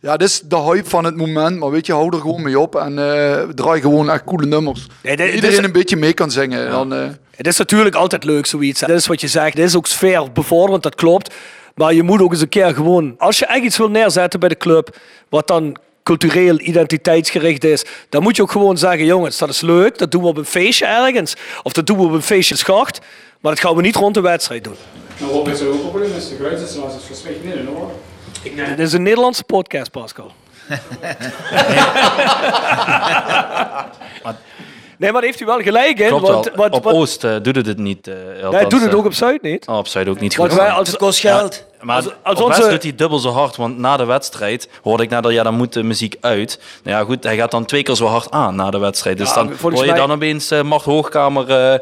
Ja, 0.00 0.16
dit 0.16 0.28
is 0.28 0.40
de 0.44 0.56
hype 0.56 0.88
van 0.88 1.04
het 1.04 1.16
moment, 1.16 1.58
maar 1.58 1.70
weet 1.70 1.86
je, 1.86 1.92
hou 1.92 2.14
er 2.16 2.20
gewoon 2.20 2.42
mee 2.42 2.58
op 2.58 2.74
en 2.76 2.98
eh 2.98 3.42
draai 3.54 3.80
gewoon 3.80 4.10
echt 4.10 4.24
coole 4.24 4.46
nummers. 4.46 4.86
Nee, 5.02 5.16
dit- 5.16 5.26
dit 5.26 5.34
Iedereen 5.34 5.58
is- 5.58 5.64
een 5.64 5.72
beetje 5.72 5.96
mee 5.96 6.12
kan 6.12 6.30
zingen. 6.30 6.70
Dan, 6.70 6.94
eh, 6.94 7.04
Het 7.36 7.46
is 7.46 7.56
natuurlijk 7.56 7.94
altijd 7.94 8.24
leuk, 8.24 8.46
zoiets. 8.46 8.80
Dat 8.80 8.90
is 8.90 9.06
wat 9.06 9.20
je 9.20 9.28
zegt. 9.28 9.56
Het 9.56 9.66
is 9.66 9.76
ook 9.76 9.86
sfeer 9.86 10.32
bevorderend, 10.32 10.82
dat 10.82 10.94
klopt. 10.94 11.34
Maar 11.76 11.94
je 11.94 12.02
moet 12.02 12.20
ook 12.20 12.32
eens 12.32 12.40
een 12.40 12.48
keer 12.48 12.74
gewoon... 12.74 13.14
Als 13.18 13.38
je 13.38 13.46
echt 13.46 13.64
iets 13.64 13.76
wil 13.76 13.90
neerzetten 13.90 14.40
bij 14.40 14.48
de 14.48 14.56
club, 14.56 14.96
wat 15.28 15.46
dan 15.46 15.76
cultureel 16.02 16.60
identiteitsgericht 16.60 17.64
is, 17.64 17.84
dan 18.08 18.22
moet 18.22 18.36
je 18.36 18.42
ook 18.42 18.50
gewoon 18.50 18.78
zeggen, 18.78 19.04
jongens, 19.04 19.38
dat 19.38 19.48
is 19.48 19.60
leuk. 19.60 19.98
Dat 19.98 20.10
doen 20.10 20.22
we 20.22 20.28
op 20.28 20.36
een 20.36 20.44
feestje 20.44 20.86
ergens. 20.86 21.36
Of 21.62 21.72
dat 21.72 21.86
doen 21.86 21.96
we 21.96 22.04
op 22.04 22.12
een 22.12 22.22
feestje 22.22 22.54
in 22.54 22.60
Schacht. 22.60 23.00
Maar 23.40 23.52
dat 23.52 23.60
gaan 23.60 23.76
we 23.76 23.82
niet 23.82 23.96
rond 23.96 24.14
de 24.14 24.20
wedstrijd 24.20 24.64
doen. 24.64 24.76
Nou, 25.18 25.32
wat 25.32 25.46
met 25.46 25.58
zo'n 25.58 25.80
probleem 25.80 26.12
is, 26.16 26.28
de 26.28 26.36
geluidsinstallatie 26.36 26.98
is 26.98 27.04
verspreekt 27.04 27.44
niet 27.44 27.54
in 27.54 27.66
hoor. 27.66 27.90
Dit 28.76 28.78
is 28.78 28.92
een 28.92 29.02
Nederlandse 29.02 29.44
podcast, 29.44 29.90
Pascal. 29.90 30.32
nee, 34.96 35.12
maar 35.12 35.22
heeft 35.22 35.40
u 35.40 35.44
wel 35.44 35.58
gelijk 35.60 35.98
in. 35.98 36.08
klopt 36.08 36.28
want, 36.28 36.44
wel. 36.44 36.54
want- 36.56 36.74
op 36.74 36.86
Oost 36.86 37.24
eh, 37.24 37.34
doet 37.42 37.56
het 37.56 37.66
het 37.66 37.78
niet. 37.78 38.06
eh 38.08 38.14
Nee, 38.14 38.44
althans, 38.44 38.68
doet 38.68 38.80
het 38.80 38.90
eh, 38.92 38.96
ook 38.98 39.04
op 39.04 39.14
Zuid 39.14 39.42
niet. 39.42 39.66
Oh, 39.68 39.76
op 39.76 39.86
Zuid 39.86 40.08
ook 40.08 40.20
niet 40.20 40.36
Want 40.36 40.50
goed. 40.52 40.60
wij 40.60 40.70
als- 40.70 40.88
Het 40.88 40.96
kost 40.96 41.18
geld. 41.20 41.64
Maar 41.80 41.96
als- 41.96 42.06
als 42.22 42.38
op 42.40 42.44
onze- 42.44 42.58
West 42.58 42.70
doet 42.70 42.82
hij 42.82 42.94
dubbel 42.94 43.18
zo 43.18 43.30
hard, 43.30 43.56
want 43.56 43.78
na 43.78 43.96
de 43.96 44.04
wedstrijd 44.04 44.68
hoorde 44.82 45.02
ik 45.02 45.10
nadat 45.10 45.32
ja, 45.32 45.42
dan 45.42 45.54
moet 45.54 45.72
de 45.72 45.82
muziek 45.82 46.16
uit. 46.20 46.60
Nou 46.82 46.96
ja, 46.98 47.04
goed, 47.04 47.24
hij 47.24 47.36
gaat 47.36 47.50
dan 47.50 47.64
twee 47.64 47.82
keer 47.82 47.94
zo 47.94 48.06
hard 48.06 48.30
aan 48.30 48.54
na 48.56 48.70
de 48.70 48.78
wedstrijd. 48.78 49.18
Dus 49.18 49.28
Ja, 49.28 49.34
dan 49.34 49.52
hoor 49.60 49.72
je 49.84 49.86
mij- 49.90 49.94
dan 49.94 50.12
opeens 50.12 50.50
Mart 50.62 50.82
Hoogkamer. 50.84 51.50
eh, 51.72 51.78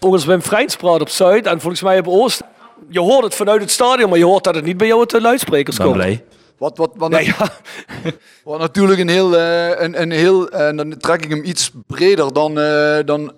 Volgens 0.00 0.24
Wim 0.24 0.40
Freins 0.42 0.76
praat 0.76 1.00
op 1.00 1.08
Zuid 1.08 1.46
en 1.46 1.60
volgens 1.60 1.82
mij 1.82 1.98
op 1.98 2.08
Oost. 2.08 2.42
Je 2.90 3.00
hoort 3.00 3.24
het 3.24 3.34
vanuit 3.34 3.60
het 3.60 3.70
stadion, 3.70 4.08
maar 4.08 4.18
je 4.18 4.24
hoort 4.24 4.44
dat 4.44 4.54
het 4.54 4.64
niet 4.64 4.76
bij 4.76 4.86
jou 4.86 5.00
uit 5.00 5.10
de 5.10 5.20
luidsprekers 5.20 5.76
ben 5.76 5.86
komt. 5.86 5.98
blij. 5.98 6.24
Wat, 6.62 6.78
wat, 6.78 6.90
wat, 6.96 7.10
Nee, 7.10 7.24
ja. 7.24 7.50
wat 8.44 8.58
natuurlijk 8.58 9.00
een 9.00 9.08
heel, 9.08 9.36
eh, 9.38 9.82
een, 9.82 10.02
een 10.02 10.10
heel 10.10 10.50
en 10.50 10.76
dan 10.76 10.96
trek 10.96 11.24
ik 11.24 11.30
hem 11.30 11.44
iets 11.44 11.70
breder 11.86 12.32
dan, 12.32 12.58
eh, 12.58 12.98
dan 13.04 13.32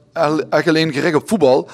echt 0.50 0.68
alleen 0.68 0.92
gericht 0.92 1.14
op 1.14 1.28
voetbal. 1.28 1.68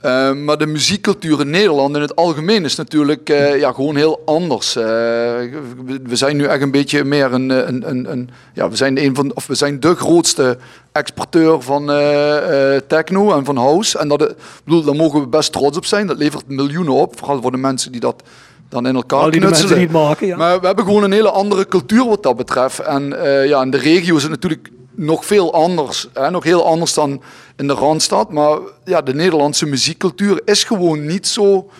Eh, 0.00 0.32
maar 0.32 0.58
de 0.58 0.66
muziekcultuur 0.66 1.40
in 1.40 1.50
Nederland 1.50 1.96
in 1.96 2.00
het 2.00 2.16
algemeen 2.16 2.64
is 2.64 2.74
natuurlijk 2.74 3.28
eh, 3.28 3.58
ja, 3.58 3.72
gewoon 3.72 3.96
heel 3.96 4.22
anders. 4.24 4.76
Eh, 4.76 4.84
we, 4.84 6.00
we 6.02 6.16
zijn 6.16 6.36
nu 6.36 6.44
echt 6.44 6.62
een 6.62 6.70
beetje 6.70 7.04
meer 7.04 7.32
een, 7.32 7.50
eh, 7.50 7.66
een, 7.66 7.88
een, 7.88 8.10
een 8.10 8.30
ja, 8.54 8.70
we 8.70 8.76
zijn 8.76 9.04
een 9.04 9.14
van, 9.14 9.34
of 9.34 9.46
we 9.46 9.54
zijn 9.54 9.80
de 9.80 9.94
grootste 9.94 10.58
exporteur 10.96 11.62
van 11.62 11.90
eh, 11.90 12.74
eh, 12.74 12.82
techno 12.86 13.32
en 13.32 13.44
van 13.44 13.56
house. 13.56 13.98
En 13.98 14.08
dat, 14.08 14.22
eh, 14.26 14.34
bedoel, 14.64 14.82
daar 14.82 14.94
mogen 14.94 15.20
we 15.20 15.26
best 15.26 15.52
trots 15.52 15.76
op 15.76 15.84
zijn. 15.84 16.06
Dat 16.06 16.16
levert 16.16 16.48
miljoenen 16.48 16.94
op, 16.94 17.18
vooral 17.18 17.42
voor 17.42 17.50
de 17.50 17.56
mensen 17.56 17.92
die 17.92 18.00
dat 18.00 18.22
dan 18.68 18.86
in 18.86 18.94
elkaar 18.94 19.20
Al 19.20 19.30
die 19.30 19.40
knutselen. 19.40 19.90
maken, 19.90 20.26
ja. 20.26 20.36
Maar 20.36 20.60
we 20.60 20.66
hebben 20.66 20.84
gewoon 20.84 21.02
een 21.02 21.12
hele 21.12 21.30
andere 21.30 21.68
cultuur 21.68 22.04
wat 22.04 22.22
dat 22.22 22.36
betreft. 22.36 22.78
En 22.78 23.22
eh, 23.22 23.46
ja, 23.46 23.62
in 23.62 23.70
de 23.70 23.78
regio 23.78 24.16
is 24.16 24.22
het 24.22 24.30
natuurlijk 24.30 24.70
nog 24.94 25.24
veel 25.24 25.54
anders. 25.54 26.08
Hè? 26.12 26.30
Nog 26.30 26.44
heel 26.44 26.66
anders 26.66 26.94
dan 26.94 27.22
in 27.56 27.66
de 27.66 27.72
Randstad. 27.72 28.32
Maar 28.32 28.58
ja, 28.84 29.02
de 29.02 29.14
Nederlandse 29.14 29.66
muziekcultuur 29.66 30.40
is 30.44 30.64
gewoon 30.64 31.06
niet 31.06 31.26
zo 31.26 31.70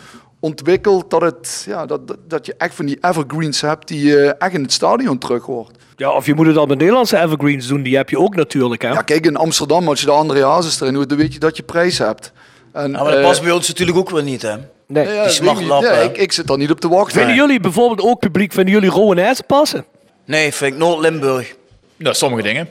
ontwikkeld 0.40 1.10
dat, 1.10 1.20
het, 1.20 1.64
ja, 1.66 1.86
dat, 1.86 2.00
dat, 2.28 2.46
je 2.46 2.54
echt 2.58 2.74
van 2.74 2.86
die 2.86 2.98
evergreens 3.00 3.60
hebt 3.60 3.88
die 3.88 4.06
je 4.06 4.34
echt 4.38 4.54
in 4.54 4.62
het 4.62 4.72
stadion 4.72 5.18
terug 5.18 5.44
hoort. 5.44 5.76
ja, 5.96 6.10
of 6.10 6.26
je 6.26 6.34
moet 6.34 6.46
het 6.46 6.56
al 6.56 6.66
met 6.66 6.78
Nederlandse 6.78 7.18
evergreens 7.18 7.66
doen, 7.66 7.82
die 7.82 7.96
heb 7.96 8.10
je 8.10 8.18
ook 8.18 8.34
natuurlijk. 8.34 8.82
Hè? 8.82 8.88
Ja, 8.88 9.02
kijk, 9.02 9.26
in 9.26 9.36
Amsterdam, 9.36 9.88
als 9.88 10.00
je 10.00 10.06
de 10.06 10.12
André 10.12 10.44
Hazes 10.44 10.80
erin 10.80 10.94
doet, 10.94 11.08
dan 11.08 11.18
weet 11.18 11.32
je 11.32 11.38
dat 11.38 11.56
je 11.56 11.62
prijs 11.62 11.98
hebt. 11.98 12.32
En, 12.76 12.90
Ja, 12.90 13.02
maar 13.02 13.10
dat 13.10 13.20
eh, 13.20 13.26
past 13.26 13.42
bij 13.42 13.50
ons 13.50 13.68
natuurlijk 13.68 13.98
ook 13.98 14.10
wel 14.10 14.22
niet, 14.22 14.42
hè? 14.42 14.54
Nee. 14.86 15.08
ja, 15.08 15.24
die 15.24 15.66
Ja, 15.66 15.80
hè. 15.80 16.02
ik, 16.02 16.16
ik 16.16 16.32
zit 16.32 16.46
daar 16.46 16.58
niet 16.58 16.70
op 16.70 16.80
te 16.80 16.88
wachten. 16.88 17.18
Vinden 17.18 17.36
jullie 17.36 17.60
bijvoorbeeld 17.60 18.08
ook 18.08 18.20
publiek, 18.20 18.52
vinden 18.52 18.74
jullie 18.74 18.90
Rowan 18.90 19.34
passen? 19.46 19.84
Nee, 20.24 20.52
vind 20.52 20.72
ik 20.72 20.78
Noord-Limburg. 20.78 21.54
Nou, 21.96 22.14
sommige 22.14 22.42
dingen. 22.42 22.68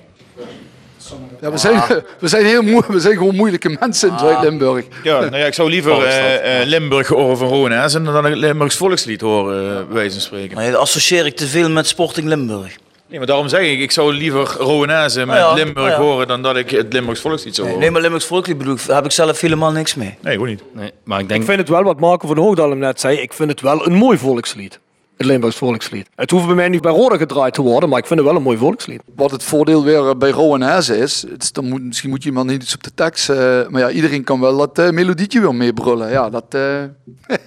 Ja, 1.41 1.51
we, 1.51 1.57
zijn, 1.57 1.81
we, 2.19 2.27
zijn 2.27 2.45
heel 2.45 2.61
moe, 2.61 2.83
we 2.87 2.99
zijn 2.99 3.17
gewoon 3.17 3.35
moeilijke 3.35 3.77
mensen 3.79 4.09
in 4.09 4.19
Zuid-Limburg. 4.19 4.85
Ja, 5.03 5.19
nou 5.19 5.37
ja, 5.37 5.45
ik 5.45 5.53
zou 5.53 5.69
liever 5.69 6.03
eh, 6.03 6.61
eh, 6.61 6.67
Limburg 6.67 7.07
horen 7.07 7.37
van 7.37 7.47
Ronezen 7.47 8.03
dan 8.03 8.25
een 8.25 8.35
Limburgs 8.35 8.75
volkslied 8.75 9.21
horen, 9.21 9.85
uh, 9.87 9.93
wijze 9.93 10.11
van 10.11 10.21
spreken. 10.21 10.57
Nee, 10.57 10.71
dat 10.71 10.79
associeer 10.79 11.25
ik 11.25 11.35
te 11.35 11.47
veel 11.47 11.69
met 11.69 11.87
Sporting 11.87 12.27
Limburg. 12.27 12.75
Nee, 13.09 13.17
maar 13.17 13.27
daarom 13.27 13.47
zeg 13.47 13.61
ik, 13.61 13.79
ik 13.79 13.91
zou 13.91 14.13
liever 14.13 14.55
Rowenazen 14.57 15.27
met 15.27 15.35
Ah, 15.35 15.41
ja, 15.41 15.53
Limburg 15.53 15.85
ah, 15.91 15.97
ja. 15.97 16.03
horen 16.03 16.27
dan 16.27 16.41
dat 16.41 16.55
ik 16.55 16.69
het 16.69 16.93
Limburgs 16.93 17.21
volkslied 17.21 17.55
zou 17.55 17.67
Nee, 17.67 17.75
horen. 17.75 17.91
maar 17.93 18.01
Limburgs 18.01 18.25
volkslied 18.25 18.57
bedoel 18.57 18.73
ik, 18.73 18.85
daar 18.85 18.95
heb 18.95 19.05
ik 19.05 19.11
zelf 19.11 19.39
helemaal 19.41 19.71
niks 19.71 19.95
mee. 19.95 20.17
Nee, 20.21 20.33
gewoon 20.33 20.47
niet. 20.49 20.63
Nee, 20.73 20.91
maar 21.03 21.19
ik 21.19 21.27
denk... 21.27 21.39
Ik 21.41 21.47
vind 21.47 21.59
het 21.59 21.69
wel 21.69 21.83
wat 21.83 21.99
Marco 21.99 22.27
van 22.27 22.37
Hoogdalem 22.37 22.77
net 22.77 22.99
zei. 22.99 23.17
Ik 23.17 23.33
vind 23.33 23.49
het 23.49 23.61
wel 23.61 23.85
een 23.87 23.93
mooi 23.93 24.17
volkslied. 24.17 24.79
Het 25.17 25.25
Limburgs 25.25 25.55
volkslied. 25.57 26.07
Het 26.15 26.31
hoeft 26.31 26.45
bij 26.45 26.55
mij 26.55 26.69
niet 26.69 26.81
bij 26.81 26.91
Roda 26.91 27.17
gedraaid 27.17 27.53
te 27.53 27.61
worden, 27.61 27.89
maar 27.89 27.99
ik 27.99 28.05
vind 28.05 28.19
het 28.19 28.27
wel 28.27 28.37
een 28.37 28.43
mooi 28.43 28.57
volkslied. 28.57 29.01
Wat 29.15 29.31
het 29.31 29.43
voordeel 29.43 29.83
weer 29.83 30.09
eh, 30.09 30.15
bij 30.15 30.29
Rowan 30.29 30.61
Hezen 30.61 30.97
is, 30.97 31.25
het 31.29 31.43
is 31.43 31.51
dan 31.51 31.65
moet, 31.65 31.81
misschien 31.81 32.09
moet 32.09 32.23
je 32.23 32.29
iemand 32.29 32.49
niet 32.49 32.63
iets 32.63 32.73
op 32.75 32.83
de 32.83 32.93
tekst, 32.95 33.29
eh, 33.29 33.37
maar 33.69 33.81
ja, 33.81 33.89
iedereen 33.89 34.23
kan 34.23 34.39
wel 34.39 34.57
dat 34.57 34.79
eh, 34.79 34.89
melodietje 34.89 35.39
weer 35.41 35.55
meebrullen. 35.55 36.09
Ja, 36.11 36.29
dat, 36.29 36.45
eh, 36.49 36.83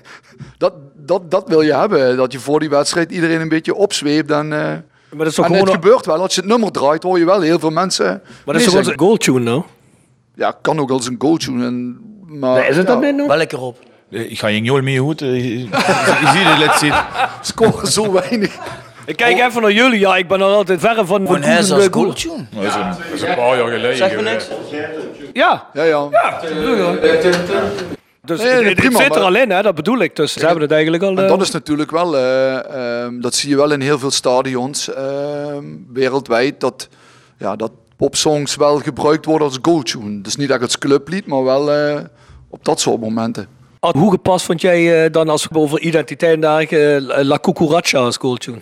dat, 0.58 0.74
dat, 0.96 1.30
dat 1.30 1.48
wil 1.48 1.60
je 1.60 1.74
hebben, 1.74 2.16
dat 2.16 2.32
je 2.32 2.38
voor 2.38 2.60
die 2.60 2.68
wedstrijd 2.70 3.10
iedereen 3.12 3.40
een 3.40 3.48
beetje 3.48 3.74
opzweept. 3.74 4.30
En, 4.30 4.52
eh, 4.52 4.72
Maar 5.10 5.18
dat 5.18 5.26
is 5.26 5.34
toch 5.34 5.44
en 5.44 5.50
gewoon 5.50 5.66
het 5.66 5.74
een- 5.76 5.82
gebeurt 5.82 6.06
wel, 6.06 6.20
als 6.20 6.34
je 6.34 6.40
het 6.40 6.50
nummer 6.50 6.70
draait, 6.72 7.02
hoor 7.02 7.18
je 7.18 7.24
wel 7.24 7.40
heel 7.40 7.58
veel 7.58 7.70
mensen 7.70 8.06
Maar 8.06 8.20
dat 8.44 8.54
is 8.56 8.62
toch 8.64 8.72
zeggen. 8.72 8.92
onze 8.92 8.98
goaltune 9.04 9.40
nou? 9.40 9.62
Ja, 10.34 10.56
kan 10.62 10.78
ook 10.80 10.90
als 10.90 11.06
een 11.06 11.16
goaltune. 11.18 11.66
En, 11.66 11.98
maar, 12.26 12.60
Nee, 12.60 12.68
is 12.68 12.76
het 12.76 12.86
ja, 12.86 12.92
dat 12.92 13.00
net 13.02 13.16
nog? 13.16 13.26
Wel 13.26 13.36
lekker 13.36 13.60
op. 13.60 13.78
Eh, 14.10 14.30
Ik 14.30 14.38
ga 14.38 14.46
je 14.46 14.60
niet 14.60 14.82
meer 14.82 15.00
goed. 15.00 15.22
eh, 15.22 15.34
Je, 15.34 15.58
ziet 15.58 15.68
het, 16.44 16.58
let's 16.58 16.78
zien. 16.78 16.92
Scoren 17.40 17.86
zo 17.86 18.12
weinig. 18.12 18.56
Ik 19.06 19.16
kijk 19.16 19.38
even 19.38 19.62
naar 19.62 19.72
jullie. 19.72 19.98
Ja, 20.00 20.16
ik 20.16 20.28
ben 20.28 20.40
er 20.40 20.46
altijd 20.46 20.80
verre 20.80 21.06
van. 21.06 21.26
Van 21.26 21.44
als 21.44 21.68
goal- 21.70 21.88
goaltune. 21.90 22.46
Dat 22.50 22.64
is 22.64 22.74
een, 22.74 22.80
Dat 22.88 22.98
is 23.14 23.22
een 23.22 23.34
paar 23.34 23.56
jaar 23.58 23.68
geleden. 23.70 23.96
Zeg 23.96 24.16
me 24.16 24.22
niks. 24.22 24.48
Ja, 25.32 25.66
Ja, 25.72 25.82
ja. 25.82 26.08
Dus 28.24 28.38
Nee, 28.40 28.48
het, 28.64 28.74
prima, 28.74 28.98
zit 28.98 29.06
er 29.06 29.20
maar- 29.20 29.28
al 29.28 29.34
in, 29.36 29.50
hè, 29.50 29.62
dat 29.62 29.74
bedoel 29.74 29.98
ik. 29.98 30.16
Dus 30.16 30.32
ze 30.32 30.40
hebben 30.40 30.62
het 30.62 30.70
eigenlijk 30.72 31.02
al... 31.02 31.16
En 31.16 31.22
eh, 31.22 31.28
dat 31.28 31.40
is 31.40 31.50
natuurlijk 31.50 31.90
wel, 31.90 32.16
eh, 32.16 33.02
ehm, 33.04 33.20
dat 33.20 33.34
zie 33.34 33.48
je 33.48 33.56
wel 33.56 33.72
in 33.72 33.80
heel 33.80 33.98
veel 33.98 34.10
stadions 34.10 34.92
ehm, 34.94 35.64
wereldwijd, 35.92 36.60
dat, 36.60 36.88
ja, 37.38 37.56
dat 37.56 37.70
popsongs 37.96 38.56
wel 38.56 38.78
gebruikt 38.78 39.24
worden 39.24 39.46
als 39.46 39.58
goaltune. 39.62 40.20
Dus 40.20 40.36
niet 40.36 40.50
echt 40.50 40.62
als 40.62 40.78
clublied, 40.78 41.26
maar 41.26 41.44
wel 41.44 41.72
eh, 41.72 42.00
op 42.50 42.64
dat 42.64 42.80
soort 42.80 43.00
momenten. 43.00 43.48
Ad, 43.80 43.94
Hoe 43.94 44.10
gepast 44.10 44.44
vond 44.44 44.60
jij 44.60 45.10
dan 45.10 45.28
als 45.28 45.46
we 45.50 45.58
over 45.58 45.80
identiteit 45.80 46.34
en 46.34 46.40
dergelijke 46.40 47.12
eh, 47.12 47.24
La 47.24 47.38
Cucaracha 47.38 47.98
als 47.98 48.16
goaltune? 48.16 48.58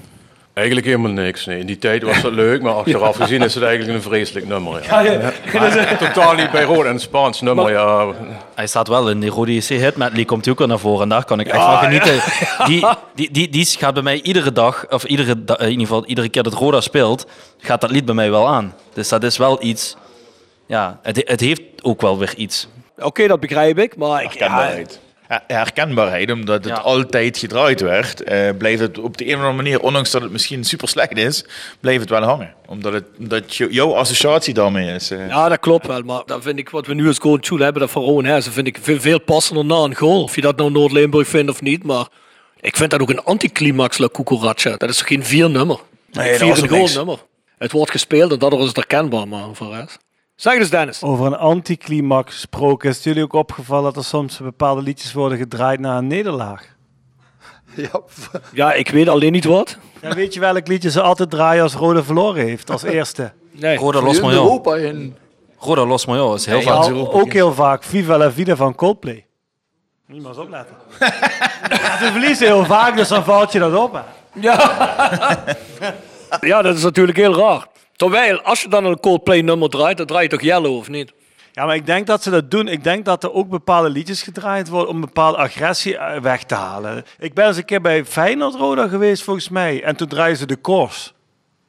Eigenlijk 0.57 0.87
helemaal 0.87 1.11
niks. 1.11 1.47
Nee. 1.47 1.59
In 1.59 1.67
die 1.67 1.79
tijd 1.79 2.03
was 2.03 2.23
dat 2.23 2.33
leuk, 2.33 2.63
maar 2.63 2.73
achteraf 2.73 3.17
gezien 3.17 3.43
is 3.43 3.55
het 3.55 3.63
eigenlijk 3.65 3.97
een 3.97 4.03
vreselijk 4.03 4.47
nummer. 4.47 4.83
Ja. 4.85 5.33
Maar 5.53 5.97
Totaal 5.99 6.35
niet 6.35 6.51
bij 6.51 6.63
Rood 6.63 6.85
en 6.85 6.91
een 6.91 7.01
Spaans 7.01 7.41
nummer. 7.41 7.71
ja. 7.71 8.07
Hij 8.55 8.67
staat 8.67 8.89
wel 8.89 9.11
in 9.11 9.21
die 9.21 9.31
Rode 9.31 9.55
JC 9.55 9.63
Hit 9.69 9.97
Medley, 9.97 10.25
komt 10.25 10.45
hij 10.45 10.55
ook 10.55 10.61
al 10.61 10.67
naar 10.67 10.79
voren. 10.79 11.03
En 11.03 11.09
daar 11.09 11.25
kan 11.25 11.41
ik 11.41 11.47
echt 11.47 11.57
Ja, 11.57 11.71
van 11.81 11.85
genieten. 11.85 12.21
Die, 12.67 12.87
die, 13.15 13.31
die, 13.31 13.49
die 13.49 13.67
gaat 13.67 13.95
bij 13.95 14.03
mij 14.03 14.21
iedere 14.23 14.53
dag, 14.53 14.87
of 14.91 15.05
iedere, 15.05 15.45
da- 15.45 15.59
in 15.59 15.69
ieder 15.71 15.87
geval 15.87 16.05
iedere 16.07 16.29
keer 16.29 16.43
dat 16.43 16.53
Roda 16.53 16.81
speelt, 16.81 17.27
gaat 17.59 17.81
dat 17.81 17.91
lied 17.91 18.05
bij 18.05 18.15
mij 18.15 18.31
wel 18.31 18.47
aan. 18.49 18.75
Dus 18.93 19.09
dat 19.09 19.23
is 19.23 19.37
wel 19.37 19.63
iets, 19.63 19.97
ja, 20.67 20.99
het, 21.03 21.23
het 21.25 21.41
heeft 21.41 21.61
ook 21.83 22.01
wel 22.01 22.19
weer 22.19 22.35
iets. 22.37 22.69
Oké, 22.99 23.27
dat 23.27 23.41
begrijp 23.41 23.79
ik, 23.79 23.97
maar 23.97 24.23
ik... 24.23 24.33
Ja. 24.33 24.71
Ja, 24.71 24.85
herkenbaarheid, 25.47 26.31
omdat 26.31 26.65
het 26.65 26.83
altijd 26.83 27.39
gedraaid 27.39 27.81
werd, 27.81 28.23
eh, 28.23 28.51
blijft 28.59 28.81
het 28.81 28.99
op 28.99 29.17
de 29.17 29.25
een 29.25 29.31
of 29.35 29.37
andere 29.41 29.57
manier, 29.63 29.81
ondanks 29.81 30.11
dat 30.11 30.23
het 30.23 30.33
misschien 30.33 30.65
super 30.65 30.89
slecht 30.89 31.17
is, 31.17 31.45
blijft 31.81 32.01
het 32.01 32.11
wel 32.11 32.23
hangen. 32.23 32.55
Omdat, 32.67 32.93
het, 32.93 33.05
omdat 33.19 33.55
je- 33.57 33.69
jouw 33.71 33.95
associatie 33.95 34.55
daarmee 34.55 34.95
is. 34.95 35.11
eh. 35.11 35.29
ja, 35.29 35.49
dat 35.49 35.61
klopt 35.61 35.87
wel. 35.87 36.03
Maar 36.03 36.23
dan 36.27 36.43
vind 36.43 36.59
ik 36.59 36.71
wat 36.71 36.87
we 36.87 36.95
nu 36.95 37.07
als 37.07 37.19
goaltune 37.19 37.63
hebben, 37.65 37.81
dat 37.83 37.91
van 37.91 38.03
Rowan 38.03 38.43
vind 38.43 38.67
ik 38.67 38.79
veel, 38.83 39.01
veel 39.01 39.21
passender 39.21 39.65
na 39.65 39.77
een 39.77 39.95
goal. 39.97 40.23
Of 40.23 40.35
je 40.35 40.41
dat 40.41 40.57
nou 40.57 40.71
Noord-Limburg 40.71 41.29
vindt 41.29 41.51
of 41.51 41.61
niet, 41.63 41.83
maar... 41.83 42.07
Ik 42.61 42.77
vind 42.77 42.91
dat 42.91 43.01
ook 43.01 43.11
een 43.11 43.23
anticlimax, 43.25 43.99
La 43.99 44.09
Cucaracha. 44.13 44.77
Dat 44.77 44.89
is 44.89 44.97
toch 44.99 45.07
geen 45.07 45.25
vier 45.25 45.51
nummer? 45.51 45.79
Nee, 46.13 46.31
dat 46.31 46.39
vier 46.41 46.63
een 46.63 46.69
goal 46.69 46.89
nummer. 46.95 47.19
Het 47.59 47.73
wordt 47.73 47.91
gespeeld 47.91 48.33
en 48.33 48.39
daardoor 48.39 48.61
is 48.61 48.67
het 48.67 48.77
herkenbaar, 48.77 49.29
maar 49.29 49.45
voor 49.53 49.75
rest... 49.75 49.99
Zeg 50.37 50.55
eens 50.59 50.71
Dennis. 50.71 51.03
Over 51.03 51.27
een 51.27 51.37
anticlimax 51.37 52.33
gesproken, 52.35 52.89
is 52.89 52.95
het 52.95 53.05
jullie 53.05 53.23
ook 53.23 53.33
opgevallen 53.33 53.85
dat 53.85 53.97
er 53.97 54.05
soms 54.09 54.39
bepaalde 54.39 54.83
liedjes 54.83 55.13
worden 55.13 55.39
gedraaid 55.39 55.81
na 55.81 55.99
een 55.99 56.07
nederlaag? 56.07 56.75
Ja, 57.75 58.01
Ja, 58.53 58.73
ik 58.73 58.91
weet 58.91 59.09
alleen 59.09 59.33
niet 59.33 59.45
wat. 59.45 59.79
Ja, 60.03 60.15
weet 60.15 60.35
je 60.35 60.41
welk 60.41 60.67
liedje 60.67 60.91
ze 60.91 61.01
altijd 61.03 61.31
draaien 61.31 61.63
als 61.63 61.75
Rode 61.75 62.05
verloren 62.05 62.45
heeft, 62.45 62.71
als 62.71 62.83
eerste? 62.83 63.33
Nee. 63.53 63.77
Roda 63.77 64.03
Los 64.03 64.21
Major. 64.21 64.79
In. 64.79 65.17
Roda 65.59 65.85
Los 65.87 66.07
Major 66.07 66.35
is 66.35 66.47
heel 66.47 66.61
Ja, 66.61 66.83
vaak. 66.83 66.95
ook 66.95 67.33
heel 67.33 67.53
vaak 67.55 67.83
Viva 67.83 68.17
la 68.19 68.31
Vida 68.33 68.57
van 68.57 68.75
Coldplay. 68.75 69.27
Moet 70.07 70.17
je 70.17 70.23
maar 70.23 70.31
eens 70.33 70.41
opletten. 70.41 70.77
Ja, 70.99 71.97
Ze 72.03 72.09
verliezen 72.13 72.47
heel 72.47 72.65
vaak, 72.65 72.97
dus 72.97 73.09
dan 73.09 73.25
valt 73.25 73.53
je 73.53 73.59
dat 73.59 73.75
op. 73.75 73.93
Hè. 73.95 74.01
Ja, 76.41 76.63
dat 76.63 76.77
is 76.77 76.83
natuurlijk 76.83 77.19
heel 77.19 77.35
raar. 77.37 77.67
Terwijl, 77.97 78.41
als 78.41 78.63
je 78.63 78.69
dan 78.69 78.85
een 78.85 79.01
Coldplay 79.01 79.41
nummer 79.41 79.69
draait, 79.71 79.97
dan 79.97 80.07
draai 80.07 80.23
je 80.23 80.29
toch 80.29 80.41
Yellow, 80.43 80.77
of 80.77 80.89
niet? 80.89 81.13
Ja, 81.53 81.67
maar 81.67 81.75
ik 81.75 81.87
denk 81.87 82.07
dat 82.07 82.23
ze 82.23 82.31
dat 82.31 82.51
doen. 82.51 82.69
Ik 82.69 82.85
denk 82.85 83.05
dat 83.05 83.25
er 83.25 83.33
ook 83.33 83.49
bepaalde 83.49 83.91
liedjes 83.91 84.23
gedraaid 84.23 84.69
worden 84.69 84.89
om 84.91 85.01
bepaalde 85.01 85.39
agressie 85.39 85.97
eh, 85.97 86.21
weg 86.21 86.43
te 86.45 86.55
halen. 86.55 87.05
Ik 87.19 87.35
ben 87.35 87.47
eens 87.47 87.57
een 87.57 87.65
keer 87.65 87.81
bij 87.81 88.05
Feyenoord 88.05 88.55
Roda 88.55 88.89
geweest, 88.89 89.23
volgens 89.23 89.49
mij. 89.49 89.83
En 89.83 89.97
toen 89.97 90.09
draaiden 90.09 90.39
ze 90.39 90.47
de 90.47 90.57
koors 90.57 91.15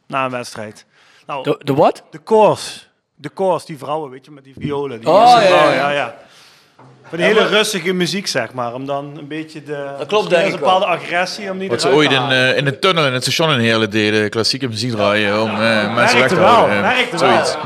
na 0.08 0.26
een 0.26 0.32
wedstrijd. 0.32 0.86
Nou, 1.26 1.44
De, 1.44 1.62
de 1.64 1.74
wat? 1.74 2.04
de 2.10 2.18
koors. 2.18 2.90
De 3.16 3.30
koors, 3.30 3.66
die 3.66 3.78
vrouwen, 3.78 4.10
weet 4.10 4.26
je, 4.26 4.32
met 4.32 4.44
die 4.44 4.54
violen. 4.60 5.00
Die 5.00 5.10
Oh, 5.10 5.20
Ierse 5.22 5.42
ja, 5.42 5.48
vrouwen, 5.48 5.76
ja. 5.76 5.90
ja, 5.90 5.96
ja. 5.96 6.16
Van 7.10 7.18
die 7.18 7.28
hele 7.28 7.48
rustige 7.48 7.94
muziek, 7.94 8.28
zeg 8.28 8.54
maar. 8.54 8.74
Om 8.74 8.86
dan 8.86 9.14
een 9.18 9.28
beetje 9.28 9.64
de... 9.64 9.88
Dat 9.98 10.08
klopt, 10.08 10.30
denk 10.30 10.46
een 10.46 10.54
ik 10.54 10.60
bepaalde 10.60 10.86
agressie, 10.86 11.52
om 11.52 11.60
die 11.60 11.70
Wat 11.70 11.82
ze 11.82 11.90
ooit 11.90 12.12
in, 12.12 12.30
eh, 12.32 12.58
in 12.58 12.66
de 12.66 12.80
tunnel 12.80 13.06
in 13.06 13.14
het 13.14 13.22
station 13.22 13.52
in 13.52 13.60
Heerlen 13.60 13.90
deden, 13.90 14.30
klassieke 14.30 14.68
muziek 14.68 14.92
draaien 14.92 15.42
om 15.42 15.50
eh, 15.50 15.58
mensen 15.58 15.96
weg 15.96 16.06
te 16.10 16.18
Werkte 16.18 16.36
wel, 16.36 16.46
houden. 16.48 16.76
eh, 16.78 16.82
werkte 16.82 17.18
wel. 17.18 17.30
zoiets. 17.30 17.58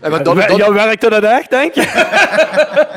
Dat, 0.00 0.36
is- 0.36 0.46
dat, 0.46 0.56
Jou 0.56 0.74
werkte 0.74 1.10
dat 1.10 1.22
echt, 1.22 1.50
denk 1.50 1.74
je? 1.74 1.82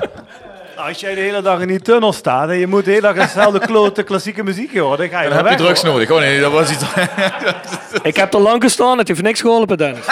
Als 0.88 1.00
jij 1.00 1.15
de 1.15 1.22
hele 1.22 1.41
dag 1.41 1.60
in 1.62 1.67
die 1.67 1.80
tunnel 1.82 2.13
staat 2.13 2.50
en 2.50 2.58
je 2.58 2.67
moet 2.67 2.86
de 2.86 2.89
hele 2.91 3.02
dag 3.13 3.15
dezelfde 3.15 3.60
klote 3.67 4.04
klassieke 4.04 4.44
muziek 4.44 4.78
horen, 4.78 4.98
dan 4.98 5.10
ga 5.10 5.22
je 5.22 5.30
Dan 5.30 5.38
heb 5.38 5.50
je 5.50 5.56
drugs 5.63 5.82
hoor. 5.82 5.91
nodig. 5.91 6.12
Oh 6.12 6.20
nee, 6.20 6.39
dat 6.41 6.52
was 6.52 6.72
iets. 6.72 6.84
Ik 8.04 8.15
heb 8.15 8.34
er 8.34 8.39
lang 8.39 8.63
gestaan, 8.63 8.98
het 8.98 9.08
heeft 9.08 9.22
niks 9.22 9.41
geholpen, 9.41 9.78
Dennis. 9.78 10.06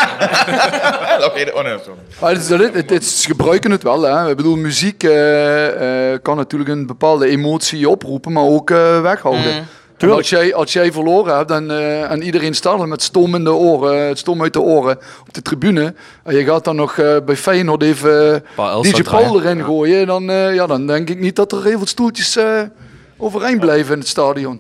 Oké, 1.28 1.52
oh 1.54 1.64
nee, 1.64 1.78
sorry. 1.84 2.00
Maar 2.22 2.32
het 2.32 2.42
is, 2.42 2.48
dat 2.48 2.60
het, 2.60 2.74
het 2.90 2.92
is- 3.04 3.26
gebruiken 3.26 3.72
het 3.72 3.84
wel. 3.84 4.02
Hè. 4.02 4.30
Ik 4.30 4.36
bedoel, 4.38 4.56
muziek 4.56 5.04
eh, 5.04 6.12
eh, 6.14 6.20
kan 6.22 6.36
natuurlijk 6.38 6.70
een 6.70 6.86
bepaalde 6.88 7.28
emotie 7.28 7.90
oproepen, 7.90 8.32
maar 8.32 8.44
ook 8.44 8.70
eh, 8.72 9.02
weghouden. 9.02 9.68
Als, 10.08 10.30
jij, 10.30 10.54
als 10.54 10.74
jij 10.74 10.92
verloren 10.92 11.38
hebt 11.38 11.52
en, 11.52 11.72
eh, 11.72 12.12
en 12.12 12.22
iedereen 12.22 12.54
staat 12.54 12.80
er 12.80 12.88
met 12.88 13.02
stom 13.02 13.36
in 13.36 13.44
de 13.44 13.54
oren, 13.54 14.08
het 14.08 14.18
stom 14.18 14.42
uit 14.42 14.54
de 14.54 14.62
oren 14.62 14.98
op 15.28 15.34
de 15.34 15.42
tribune, 15.42 15.94
en 16.24 16.36
je 16.36 16.44
gaat 16.46 16.64
dan 16.64 16.76
nog 16.76 16.98
eh, 16.98 17.16
bij 17.26 17.36
Feyenoord 17.36 17.84
even 17.84 18.44
eh, 18.56 18.82
DJ. 18.82 19.02
Paul 19.02 19.42
erin 19.42 19.64
gooien, 19.64 20.08
dan, 20.08 20.30
eh, 20.30 20.54
ja, 20.54 20.68
dan 20.68 20.88
denk 20.88 21.10
ik 21.10 21.20
niet 21.20 21.36
dat 21.36 21.52
er 21.52 21.64
heel 21.64 21.78
veel 21.78 21.88
stoeltjes 21.88 22.36
eh, 22.36 22.62
overeind 23.18 23.60
blijven 23.60 23.94
in 23.94 24.00
het 24.00 24.08
stadion. 24.08 24.60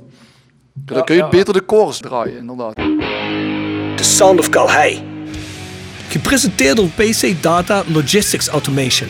Dan 0.74 1.04
kun 1.04 1.16
je 1.16 1.28
beter 1.30 1.54
de 1.54 1.64
chorus 1.68 1.98
draaien, 1.98 2.38
inderdaad. 2.38 2.76
The 3.96 4.04
Sound 4.04 4.40
of 4.40 4.50
Calhei. 4.50 5.04
Gepresenteerd 6.08 6.76
door 6.76 6.88
PC 6.96 7.42
Data 7.42 7.84
Logistics 7.88 8.48
Automation. 8.48 9.10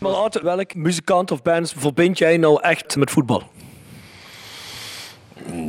Maar 0.00 0.12
altijd 0.12 0.44
welk 0.44 0.74
muzikant 0.74 1.30
of 1.30 1.42
band 1.42 1.72
verbind 1.76 2.18
jij 2.18 2.36
nou 2.36 2.62
echt 2.62 2.96
met 2.96 3.10
voetbal? 3.10 3.42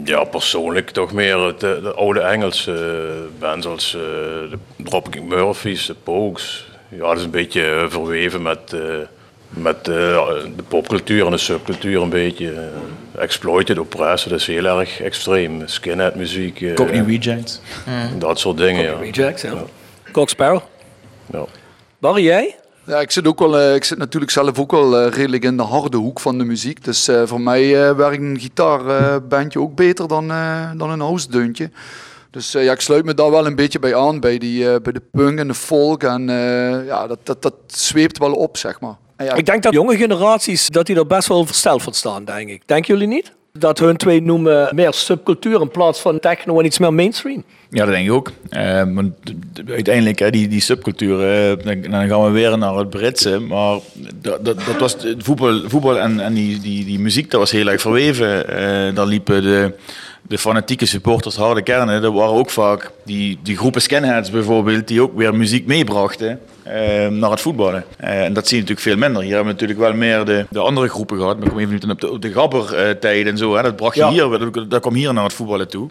Ja, 0.03 0.23
persoonlijk 0.23 0.89
toch 0.89 1.11
meer 1.11 1.39
het, 1.39 1.63
eh, 1.63 1.81
de, 1.83 1.93
oude 1.93 2.19
Engelse 2.19 2.73
eh, 2.73 3.39
bands 3.39 3.67
als 3.67 3.95
eh, 3.95 4.01
de 4.01 4.57
Dropkick 4.75 5.23
Murphys, 5.23 5.85
de 5.85 5.95
Pogues. 6.03 6.69
Ja, 6.89 6.97
dat 7.07 7.17
is 7.17 7.23
een 7.23 7.29
beetje 7.29 7.85
verweven 7.89 8.41
met, 8.41 8.73
eh, 8.73 8.79
met 9.49 9.87
eh, 9.87 9.93
de 10.55 10.63
popcultuur 10.67 11.25
en 11.25 11.31
de 11.31 11.37
subcultuur 11.37 12.01
een 12.01 12.09
beetje. 12.09 12.69
exploited, 13.17 13.79
oppressen, 13.79 14.29
dat 14.29 14.39
is 14.39 14.47
heel 14.47 14.65
erg 14.79 15.01
extreem. 15.01 15.67
Skinhead 15.67 16.15
muziek. 16.15 16.75
Cockney 16.75 17.03
Rejects. 17.03 17.61
Dat 18.17 18.39
soort 18.39 18.57
dingen, 18.57 18.83
ja. 18.83 18.97
Rejects, 18.99 19.41
ja. 19.41 19.63
Cock 20.11 20.29
Sparrow. 20.29 20.61
Ja. 21.31 21.45
Barry, 21.99 22.23
jij? 22.23 22.55
Ja, 22.91 22.99
ik 22.99 23.11
zit, 23.11 23.27
ook 23.27 23.39
wel, 23.39 23.59
eh, 23.59 23.75
ik 23.75 23.83
zit 23.83 23.97
natuurlijk 23.97 24.31
zelf 24.31 24.59
ook 24.59 24.71
wel 24.71 24.97
eh, 24.97 25.13
redelijk 25.13 25.43
in 25.43 25.57
de 25.57 25.63
harde 25.63 25.97
hoek 25.97 26.19
van 26.19 26.37
de 26.37 26.43
muziek. 26.43 26.83
Dus 26.83 27.07
eh, 27.07 27.21
voor 27.25 27.41
mij 27.41 27.87
eh, 27.87 27.95
werkt 27.95 28.21
een 28.21 28.39
gitaarbandje 28.39 29.59
ook 29.59 29.75
beter 29.75 30.07
dan, 30.07 30.31
eh, 30.31 30.71
dan 30.77 30.89
een 30.89 30.99
house 30.99 31.29
deuntje. 31.29 31.69
Dus 32.31 32.55
eh, 32.55 32.63
ja, 32.63 32.71
ik 32.71 32.81
sluit 32.81 33.05
me 33.05 33.13
daar 33.13 33.31
wel 33.31 33.45
een 33.45 33.55
beetje 33.55 33.79
bij 33.79 33.95
aan, 33.95 34.19
bij, 34.19 34.37
die, 34.37 34.69
eh, 34.69 34.81
bij 34.81 34.93
de 34.93 35.01
punk 35.11 35.39
en 35.39 35.47
de 35.47 35.53
folk. 35.53 36.03
En 36.03 36.29
eh, 36.29 36.85
ja, 36.85 37.07
dat, 37.07 37.19
dat, 37.23 37.41
dat 37.41 37.53
zweept 37.67 38.17
wel 38.17 38.33
op, 38.33 38.57
zeg 38.57 38.79
maar. 38.79 38.95
En 39.15 39.25
ja, 39.25 39.33
Ik 39.33 39.45
denk 39.45 39.63
dat 39.63 39.73
jonge 39.73 39.97
generaties 39.97 40.67
dat 40.67 40.85
die 40.85 40.95
er 40.95 41.07
best 41.07 41.27
wel 41.27 41.45
versteld 41.45 41.81
van 41.81 41.93
staan, 41.93 42.25
denk 42.25 42.49
ik. 42.49 42.61
Denken 42.65 42.93
jullie 42.93 43.07
niet? 43.07 43.31
Dat 43.53 43.79
hun 43.79 43.97
twee 43.97 44.21
noemen 44.21 44.75
meer 44.75 44.93
subcultuur 44.93 45.61
in 45.61 45.69
plaats 45.69 45.99
van 45.99 46.19
techno 46.19 46.59
en 46.59 46.65
iets 46.65 46.79
meer 46.79 46.93
mainstream. 46.93 47.43
Ja, 47.73 47.85
dat 47.85 47.93
denk 47.93 48.05
ik 48.07 48.11
ook. 48.13 48.31
Eh, 48.49 48.83
maar 48.85 49.03
d- 49.23 49.33
d- 49.53 49.69
uiteindelijk, 49.71 50.19
hè, 50.19 50.29
die, 50.29 50.47
die 50.47 50.61
subcultuur, 50.61 51.19
eh, 51.49 51.65
dan, 51.65 51.91
dan 51.91 52.07
gaan 52.07 52.23
we 52.23 52.29
weer 52.29 52.57
naar 52.57 52.75
het 52.75 52.89
Britse. 52.89 53.39
Maar 53.39 53.77
dat, 54.21 54.45
dat, 54.45 54.65
dat 54.65 54.77
was 54.79 54.93
het 54.93 55.23
voetbal, 55.23 55.61
voetbal 55.69 55.99
en, 55.99 56.19
en 56.19 56.33
die, 56.33 56.59
die, 56.59 56.85
die 56.85 56.99
muziek, 56.99 57.31
dat 57.31 57.39
was 57.39 57.51
heel 57.51 57.67
erg 57.69 57.81
verweven. 57.81 58.47
Eh 58.49 58.95
dan 58.95 59.07
liepen 59.07 59.41
de, 59.41 59.73
de 60.21 60.37
fanatieke 60.37 60.85
supporters, 60.85 61.35
harde 61.35 61.61
kernen, 61.61 62.01
dat 62.01 62.13
waren 62.13 62.33
ook 62.33 62.49
vaak 62.49 62.91
die, 63.05 63.39
die 63.43 63.57
groepen 63.57 63.81
skinheads 63.81 64.29
bijvoorbeeld, 64.31 64.87
die 64.87 65.01
ook 65.01 65.17
weer 65.17 65.35
muziek 65.35 65.65
meebrachten 65.65 66.39
eh, 66.63 67.07
naar 67.07 67.31
het 67.31 67.41
voetballen. 67.41 67.83
Eh, 67.97 68.23
en 68.23 68.33
dat 68.33 68.47
zie 68.47 68.55
je 68.57 68.61
natuurlijk 68.63 68.87
veel 68.87 68.97
minder. 69.07 69.21
Hier 69.23 69.35
hebben 69.35 69.55
we 69.55 69.61
natuurlijk 69.61 69.79
wel 69.79 69.93
meer 69.97 70.25
de, 70.25 70.45
de 70.49 70.59
andere 70.59 70.87
groepen 70.87 71.17
gehad. 71.17 71.35
Maar 71.37 71.45
ik 71.47 71.51
kom 71.53 71.59
even 71.61 71.91
op 71.91 72.01
de, 72.01 72.11
op 72.11 72.21
de 72.21 72.31
gabber-tijd 72.31 73.27
en 73.27 73.37
zo. 73.37 73.55
Hè. 73.55 73.61
Dat 73.61 73.75
bracht 73.75 73.95
je 73.95 74.01
Ja. 74.01 74.09
hier, 74.09 74.29
dat, 74.51 74.69
dat 74.69 74.81
kwam 74.81 74.93
hier 74.93 75.13
naar 75.13 75.23
het 75.23 75.33
voetballen 75.33 75.67
toe. 75.69 75.89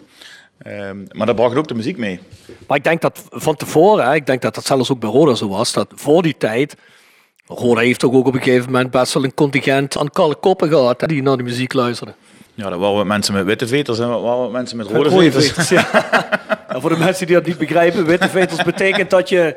Ehm, 0.63 0.97
maar 1.11 1.25
dat 1.25 1.35
bracht 1.35 1.55
ook 1.55 1.67
de 1.67 1.73
muziek 1.73 1.97
mee. 1.97 2.19
Maar 2.67 2.77
ik 2.77 2.83
denk 2.83 3.01
dat 3.01 3.23
van 3.29 3.55
tevoren, 3.55 4.05
hè, 4.05 4.15
ik 4.15 4.25
denk 4.25 4.41
dat 4.41 4.55
dat 4.55 4.65
zelfs 4.65 4.91
ook 4.91 4.99
bij 4.99 5.09
Roda 5.09 5.35
zo 5.35 5.47
was, 5.47 5.73
dat 5.73 5.87
voor 5.95 6.21
die 6.21 6.37
tijd, 6.37 6.75
Roda 7.45 7.81
heeft 7.81 7.99
toch 7.99 8.13
ook 8.13 8.27
op 8.27 8.33
een 8.33 8.41
gegeven 8.41 8.71
moment 8.71 8.91
best 8.91 9.13
wel 9.13 9.23
een 9.23 9.33
contingent 9.33 9.97
aan 9.97 10.09
kalle 10.09 10.35
koppen 10.35 10.69
gehad 10.69 11.01
hè, 11.01 11.07
die 11.07 11.21
naar 11.21 11.37
de 11.37 11.43
muziek 11.43 11.73
luisterden. 11.73 12.15
Ja, 12.53 12.69
dat 12.69 12.79
waren 12.79 12.95
wat 12.95 13.05
mensen 13.05 13.33
met 13.33 13.45
witte 13.45 13.67
veters 13.67 13.99
en 13.99 14.09
wat 14.09 14.21
waren 14.21 14.39
wat 14.39 14.51
mensen 14.51 14.77
met 14.77 14.87
rode, 14.87 15.09
Rode 15.09 15.31
veters. 15.31 15.47
veters, 15.47 15.69
ja. 15.69 15.89
En 16.67 16.81
voor 16.81 16.89
de 16.89 16.97
mensen 16.97 17.25
die 17.27 17.35
dat 17.35 17.45
niet 17.45 17.57
begrijpen, 17.57 18.05
witte 18.05 18.29
veters 18.29 18.63
betekent 18.63 19.09
dat 19.09 19.29
je 19.29 19.55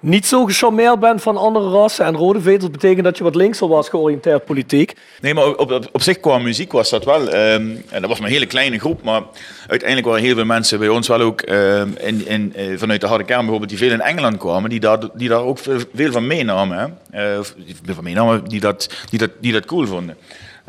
niet 0.00 0.26
zo 0.26 0.44
gecharmeerd 0.44 1.00
bent 1.00 1.22
van 1.22 1.36
andere 1.36 1.68
rassen. 1.68 2.04
En 2.04 2.16
rode 2.16 2.40
veters 2.40 2.70
betekent 2.70 3.04
dat 3.04 3.18
je 3.18 3.24
wat 3.24 3.34
linkser 3.34 3.68
was 3.68 3.88
georiënteerd 3.88 4.44
politiek. 4.44 4.94
Nee, 5.20 5.34
maar 5.34 5.54
op, 5.54 5.88
op, 5.92 6.02
zich 6.02 6.20
qua 6.20 6.38
muziek 6.38 6.72
was 6.72 6.90
dat 6.90 7.04
wel. 7.04 7.28
ehm, 7.28 7.68
en 7.88 8.00
dat 8.00 8.08
was 8.08 8.18
maar 8.18 8.28
een 8.28 8.34
hele 8.34 8.46
kleine 8.46 8.78
groep. 8.78 9.02
Maar 9.02 9.22
uiteindelijk 9.66 10.08
waren 10.08 10.24
heel 10.24 10.34
veel 10.34 10.44
mensen 10.44 10.78
bij 10.78 10.88
ons 10.88 11.08
wel 11.08 11.20
ook 11.20 11.40
ehm, 11.40 11.88
in, 11.98 12.26
in, 12.26 12.52
eh, 12.54 12.66
vanuit 12.76 13.00
de 13.00 13.06
harde 13.06 13.24
kern 13.24 13.40
bijvoorbeeld, 13.40 13.70
die 13.70 13.78
veel 13.78 13.90
in 13.90 14.00
Engeland 14.00 14.36
kwamen, 14.36 14.70
die 14.70 14.80
daar, 14.80 14.98
die 15.14 15.28
daar 15.28 15.42
ook 15.42 15.58
veel, 15.94 16.12
van 16.12 16.26
meenamen. 16.26 16.78
Hè? 17.10 17.36
Eh, 17.36 17.44
van 17.86 18.04
meenamen, 18.04 18.44
die 18.44 18.60
dat, 18.60 18.90
die 19.10 19.18
dat, 19.18 19.30
die 19.40 19.52
dat 19.52 19.64
cool 19.64 19.86
vonden. 19.86 20.16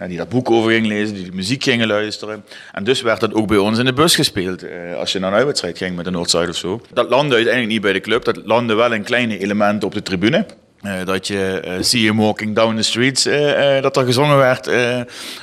Eh, 0.01 0.07
die 0.07 0.17
dat 0.17 0.29
boek 0.29 0.51
over 0.51 0.71
gingen 0.71 0.87
lezen, 0.87 1.15
die 1.15 1.25
de 1.25 1.35
muziek 1.35 1.63
gingen 1.63 1.87
luisteren. 1.87 2.43
En 2.71 2.83
dus 2.83 3.01
werd 3.01 3.19
dat 3.19 3.33
ook 3.33 3.47
bij 3.47 3.57
ons 3.57 3.79
in 3.79 3.85
de 3.85 3.93
bus 3.93 4.15
gespeeld. 4.15 4.63
eh, 4.63 4.95
als 4.95 5.11
je 5.11 5.19
naar 5.19 5.31
een 5.31 5.37
uitwedstrijd 5.37 5.77
ging 5.77 5.95
met 5.95 6.05
de 6.05 6.11
Noordzijde 6.11 6.49
of 6.49 6.55
zo. 6.55 6.81
Dat 6.93 7.09
landde 7.09 7.35
uiteindelijk 7.35 7.73
niet 7.73 7.81
bij 7.81 7.93
de 7.93 7.99
club. 7.99 8.23
Dat 8.23 8.39
landde 8.45 8.73
wel 8.73 8.93
in 8.93 9.03
kleine 9.03 9.37
elementen 9.37 9.87
op 9.87 9.93
de 9.93 10.01
tribune. 10.01 10.45
Eh, 10.81 11.05
dat 11.05 11.27
je 11.27 11.59
eh 11.63 11.73
See 11.79 12.01
him 12.01 12.17
walking 12.17 12.55
down 12.55 12.75
the 12.75 12.81
streets, 12.81 13.25
eh, 13.25 13.81
dat 13.81 13.97
er 13.97 14.05
gezongen 14.05 14.37
werd 14.37 14.69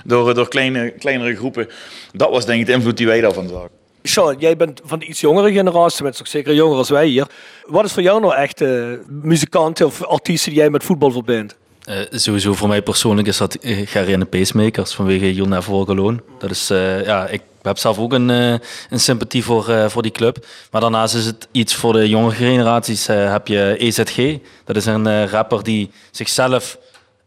door, 0.05 0.35
door 0.35 0.49
kleine, 0.49 0.91
kleinere 0.91 1.37
groepen. 1.37 1.69
Dat 2.13 2.31
was 2.31 2.47
denk 2.47 2.61
ik 2.61 2.67
de 2.67 2.73
invloed 2.73 2.97
die 2.97 3.07
wij 3.07 3.21
daarvan 3.21 3.49
zagen. 3.49 3.71
Sean, 4.03 4.37
jij 4.39 4.57
bent 4.57 4.81
van 4.85 4.99
de 4.99 5.05
iets 5.05 5.21
jongere 5.21 5.53
generatie, 5.53 6.03
bent 6.03 6.21
ook 6.21 6.27
zeker 6.27 6.55
jonger 6.55 6.77
als 6.77 6.89
wij 6.89 7.07
hier. 7.07 7.27
Wat 7.67 7.85
is 7.85 7.93
voor 7.93 8.03
jou 8.03 8.21
nou 8.21 8.35
echt 8.35 8.63
muzikanten 9.09 9.87
of 9.87 10.05
artiesten 10.05 10.51
die 10.51 10.61
jij 10.61 10.71
met 10.71 10.85
voetbal 10.85 11.11
verbindt? 11.11 11.57
Eh, 11.89 11.97
sowieso 12.11 12.55
voor 12.55 12.69
mij 12.69 12.83
persoonlijk 12.83 13.29
is 13.29 13.37
dat 13.37 13.57
uh, 13.61 13.87
Gary 13.87 14.13
en 14.13 14.21
de 14.21 14.27
Pacemakers 14.27 14.95
vanwege 14.95 15.49
Walk 15.49 15.89
Alone. 15.89 16.23
Dat 16.39 16.51
is, 16.51 16.71
uh, 16.71 17.05
ja, 17.05 17.27
ik 17.27 17.43
heb 17.63 17.79
zelf 17.79 17.99
ook 17.99 18.13
een, 18.13 18.29
een 18.29 18.61
sympathie 19.01 19.45
voor, 19.45 19.91
voor 19.91 20.03
die 20.03 20.11
club. 20.11 20.47
Maar 20.71 20.81
daarnaast 20.81 21.15
is 21.15 21.25
het 21.27 21.49
iets 21.53 21.75
voor 21.75 21.93
de 21.93 22.09
jongere 22.09 22.35
generaties. 22.35 23.07
heb 23.07 23.47
je 23.47 23.77
EZG, 23.79 24.39
dat 24.65 24.77
is 24.77 24.87
een 24.87 25.29
rapper 25.29 25.63
die 25.63 25.91
zichzelf 26.11 26.79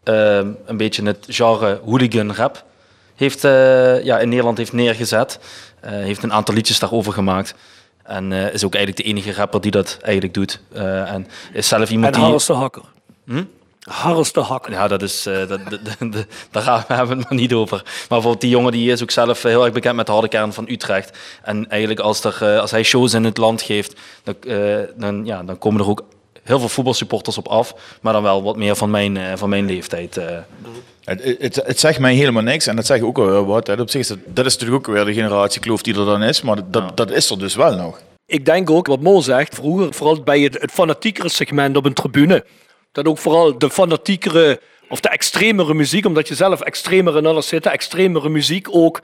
een 0.04 0.78
beetje 0.78 1.06
het 1.06 1.26
genre 1.30 1.80
hooligan 1.86 2.34
rap 2.34 2.63
heeft, 3.15 3.41
ja, 4.04 4.19
in 4.19 4.30
Nederland 4.30 4.58
heeft 4.58 4.74
neergezet. 4.74 5.39
heeft 5.86 6.24
een 6.24 6.34
aantal 6.34 6.56
liedjes 6.56 6.80
daarover 6.80 7.13
gemaakt. 7.13 7.56
En 8.04 8.32
is 8.32 8.65
ook 8.65 8.76
eigenlijk 8.76 9.06
de 9.06 9.10
enige 9.10 9.34
rapper 9.34 9.62
die 9.62 9.71
dat 9.71 9.97
eigenlijk 10.02 10.34
doet. 10.34 10.62
en 11.06 11.28
is 11.54 11.67
zelf 11.67 11.89
iemand 11.89 12.15
en 12.15 12.21
die... 12.21 12.45
de 12.45 12.54
Hakker. 12.54 12.84
Hm? 13.26 13.43
Harris 13.89 14.32
te 14.32 14.39
hakken. 14.39 14.74
Ja, 14.74 14.88
dat 14.88 15.02
is, 15.02 15.28
uh, 15.28 15.48
dat, 15.48 15.60
daar 16.52 16.84
hebben 16.88 17.08
we 17.08 17.15
het 17.15 17.30
maar 17.30 17.39
niet 17.39 17.54
over. 17.54 17.78
Maar 17.78 18.06
bijvoorbeeld 18.08 18.41
die 18.41 18.50
jongen 18.50 18.72
die 18.72 18.91
is 18.91 19.02
ook 19.02 19.12
zelf 19.12 19.44
heel 19.44 19.63
erg 19.63 19.74
bekend 19.74 19.96
met 19.96 20.06
de 20.06 20.12
harde 20.12 20.28
kern 20.28 20.54
van 20.54 20.70
Utrecht. 20.70 21.17
En 21.44 21.70
eigenlijk 21.70 22.00
als, 22.00 22.24
er, 22.24 22.39
uh, 22.41 22.60
als 22.60 22.72
hij 22.72 22.84
shows 22.84 23.13
in 23.13 23.24
het 23.24 23.38
land 23.38 23.62
geeft, 23.62 24.00
dan, 24.24 24.36
uh, 24.41 24.78
dan, 24.96 25.26
ja, 25.26 25.44
dan 25.44 25.58
komen 25.58 25.82
er 25.82 25.89
ook 25.89 26.04
heel 26.44 26.60
veel 26.60 26.70
voetbalsupporters 26.70 27.38
op 27.38 27.48
af. 27.48 27.76
Maar 28.02 28.13
dan 28.13 28.24
wel 28.24 28.44
wat 28.44 28.56
meer 28.56 28.76
van 28.76 28.89
mijn, 28.89 29.38
van 29.38 29.50
mijn 29.50 29.65
leeftijd. 29.65 30.20
Het, 31.04 31.38
het, 31.39 31.56
het, 31.56 31.80
zegt 31.80 32.00
mij 32.00 32.13
helemaal 32.13 32.44
niks 32.44 32.67
en 32.67 32.76
dat 32.76 32.86
zegt 32.86 33.04
ook 33.04 33.17
wel 33.17 33.46
wat. 33.46 33.67
Hè. 33.67 33.82
Op 33.82 33.89
zich 33.89 34.02
is 34.02 34.08
dat, 34.08 34.17
dat 34.26 34.46
is 34.46 34.54
natuurlijk 34.58 34.88
ook 34.88 34.96
weer 34.96 35.06
de 35.06 35.13
generatiekloof 35.13 35.82
die 35.82 36.00
er 36.00 36.06
dan 36.06 36.24
is. 36.24 36.41
Maar 36.41 36.56
dat, 36.56 36.84
ja. 36.84 36.91
dat 36.96 37.12
is 37.12 37.30
er 37.30 37.39
dus 37.39 37.56
wel 37.56 37.76
nog. 37.76 38.02
Ik 38.26 38.46
denk 38.46 38.70
ook, 38.70 38.88
wat 38.88 39.00
Mo 39.00 39.22
zegt, 39.22 39.56
vroeger 39.56 39.94
vooral 39.94 40.22
bij 40.22 40.39
het, 40.39 40.62
het 40.62 40.72
fanatiekere 40.72 41.30
segment 41.30 41.78
op 41.78 41.86
een 41.86 41.94
tribune 41.94 42.46
dat 42.91 43.08
ook 43.08 43.17
vooral 43.17 43.58
de 43.58 43.69
fanatiekere 43.69 44.60
of 44.89 44.99
de 44.99 45.10
extremere 45.10 45.73
muziek, 45.73 46.06
omdat 46.06 46.27
je 46.27 46.36
zelf 46.36 46.62
extremer 46.62 47.17
in 47.17 47.25
alles 47.25 47.47
zit, 47.47 47.65
extremere 47.65 48.30
muziek 48.30 48.67
ook. 48.71 49.01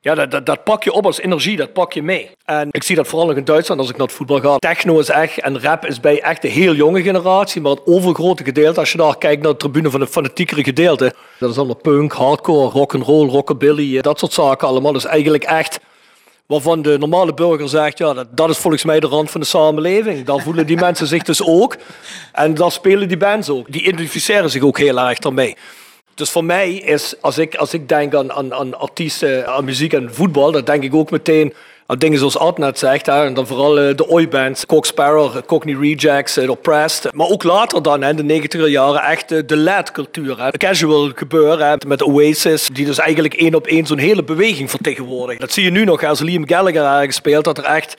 Ja, 0.00 0.14
dat, 0.14 0.30
dat, 0.30 0.46
dat, 0.46 0.64
pak 0.64 0.84
je 0.84 0.92
op 0.92 1.06
als 1.06 1.20
energie, 1.20 1.56
dat 1.56 1.72
pak 1.72 1.92
je 1.92 2.02
mee. 2.02 2.30
En 2.44 2.68
ik 2.70 2.82
zie 2.82 2.96
dat 2.96 3.08
vooral 3.08 3.26
nog 3.26 3.36
in 3.36 3.44
Duitsland 3.44 3.80
als 3.80 3.90
ik 3.90 3.96
naar 3.96 4.06
het 4.06 4.16
voetbal 4.16 4.40
ga. 4.40 4.56
Techno 4.56 4.98
is 4.98 5.08
echt 5.08 5.40
en 5.40 5.60
rap 5.60 5.86
is 5.86 6.00
bij 6.00 6.22
echt 6.22 6.42
de 6.42 6.48
heel 6.48 6.74
jonge 6.74 7.02
generatie, 7.02 7.60
maar 7.60 7.70
het 7.70 7.86
overgrote 7.86 8.44
gedeelte, 8.44 8.80
als 8.80 8.92
je 8.92 8.98
daar 8.98 9.18
kijkt 9.18 9.42
naar 9.42 9.52
de 9.52 9.58
tribune 9.58 9.90
van 9.90 10.00
het 10.00 10.10
fanatiekere 10.10 10.64
gedeelte, 10.64 11.14
dat 11.38 11.50
is 11.50 11.56
allemaal 11.56 11.74
punk, 11.74 12.12
hardcore, 12.12 12.70
rock 12.70 12.94
and 12.94 13.04
roll, 13.04 13.28
rockabilly, 13.28 14.00
dat 14.00 14.18
soort 14.18 14.32
zaken 14.32 14.68
allemaal. 14.68 14.96
Is 14.96 15.04
eigenlijk 15.04 15.44
echt 15.44 15.80
waarvan 16.52 16.82
de 16.82 16.98
normale 16.98 17.34
burger 17.34 17.68
zegt, 17.68 17.98
ja, 17.98 18.12
dat, 18.12 18.26
dat 18.36 18.50
is 18.50 18.58
volgens 18.58 18.84
mij 18.84 19.00
de 19.00 19.06
rand 19.06 19.30
van 19.30 19.40
de 19.40 19.46
samenleving. 19.46 20.24
Daar 20.24 20.40
voelen 20.40 20.66
die 20.66 20.76
mensen 20.86 21.06
zich 21.06 21.22
dus 21.22 21.42
ook. 21.42 21.76
En 22.32 22.54
daar 22.54 22.72
spelen 22.72 23.08
die 23.08 23.16
bands 23.16 23.48
ook. 23.48 23.72
Die 23.72 23.82
identificeren 23.82 24.50
zich 24.50 24.62
ook 24.62 24.78
heel 24.78 24.98
erg 24.98 25.18
daarmee. 25.18 25.56
Dus 26.14 26.30
voor 26.30 26.44
mij 26.44 26.74
is, 26.74 27.14
als 27.20 27.38
ik, 27.38 27.54
als 27.54 27.74
ik 27.74 27.88
denk 27.88 28.14
aan, 28.14 28.32
aan, 28.32 28.54
aan 28.54 28.78
artiesten, 28.78 29.46
aan 29.46 29.64
muziek 29.64 29.92
en 29.92 30.14
voetbal, 30.14 30.52
dan 30.52 30.64
denk 30.64 30.82
ik 30.82 30.94
ook 30.94 31.10
meteen 31.10 31.54
dingen 31.98 32.18
zoals 32.18 32.38
Ad 32.38 32.58
net 32.58 32.78
zegt. 32.78 33.06
Hè, 33.06 33.24
en 33.24 33.34
dan 33.34 33.46
vooral 33.46 33.88
uh, 33.88 33.96
de 33.96 34.08
oi-bands, 34.08 34.66
Cock 34.66 34.86
Sparrow, 34.86 35.46
Cockney 35.46 35.76
Rejects, 35.80 36.38
uh, 36.38 36.50
Oppressed. 36.50 37.14
Maar 37.14 37.26
ook 37.26 37.42
later 37.42 37.82
dan, 37.82 38.04
in 38.04 38.16
de 38.16 38.24
negentiger 38.24 38.68
jaren, 38.68 39.02
echt 39.02 39.32
uh, 39.32 39.42
de 39.46 39.56
LED-cultuur. 39.56 40.50
Casual 40.56 41.10
gebeuren 41.14 41.68
hè, 41.68 41.76
met 41.86 42.02
Oasis, 42.02 42.68
die 42.72 42.86
dus 42.86 42.98
eigenlijk 42.98 43.34
één 43.34 43.54
op 43.54 43.66
één 43.66 43.86
zo'n 43.86 43.98
hele 43.98 44.24
beweging 44.24 44.70
vertegenwoordigt. 44.70 45.40
Dat 45.40 45.52
zie 45.52 45.64
je 45.64 45.70
nu 45.70 45.84
nog, 45.84 46.04
als 46.04 46.20
Liam 46.20 46.48
Gallagher 46.48 46.84
ergens 46.84 47.16
speelt, 47.16 47.44
dat 47.44 47.58
er 47.58 47.64
echt 47.64 47.96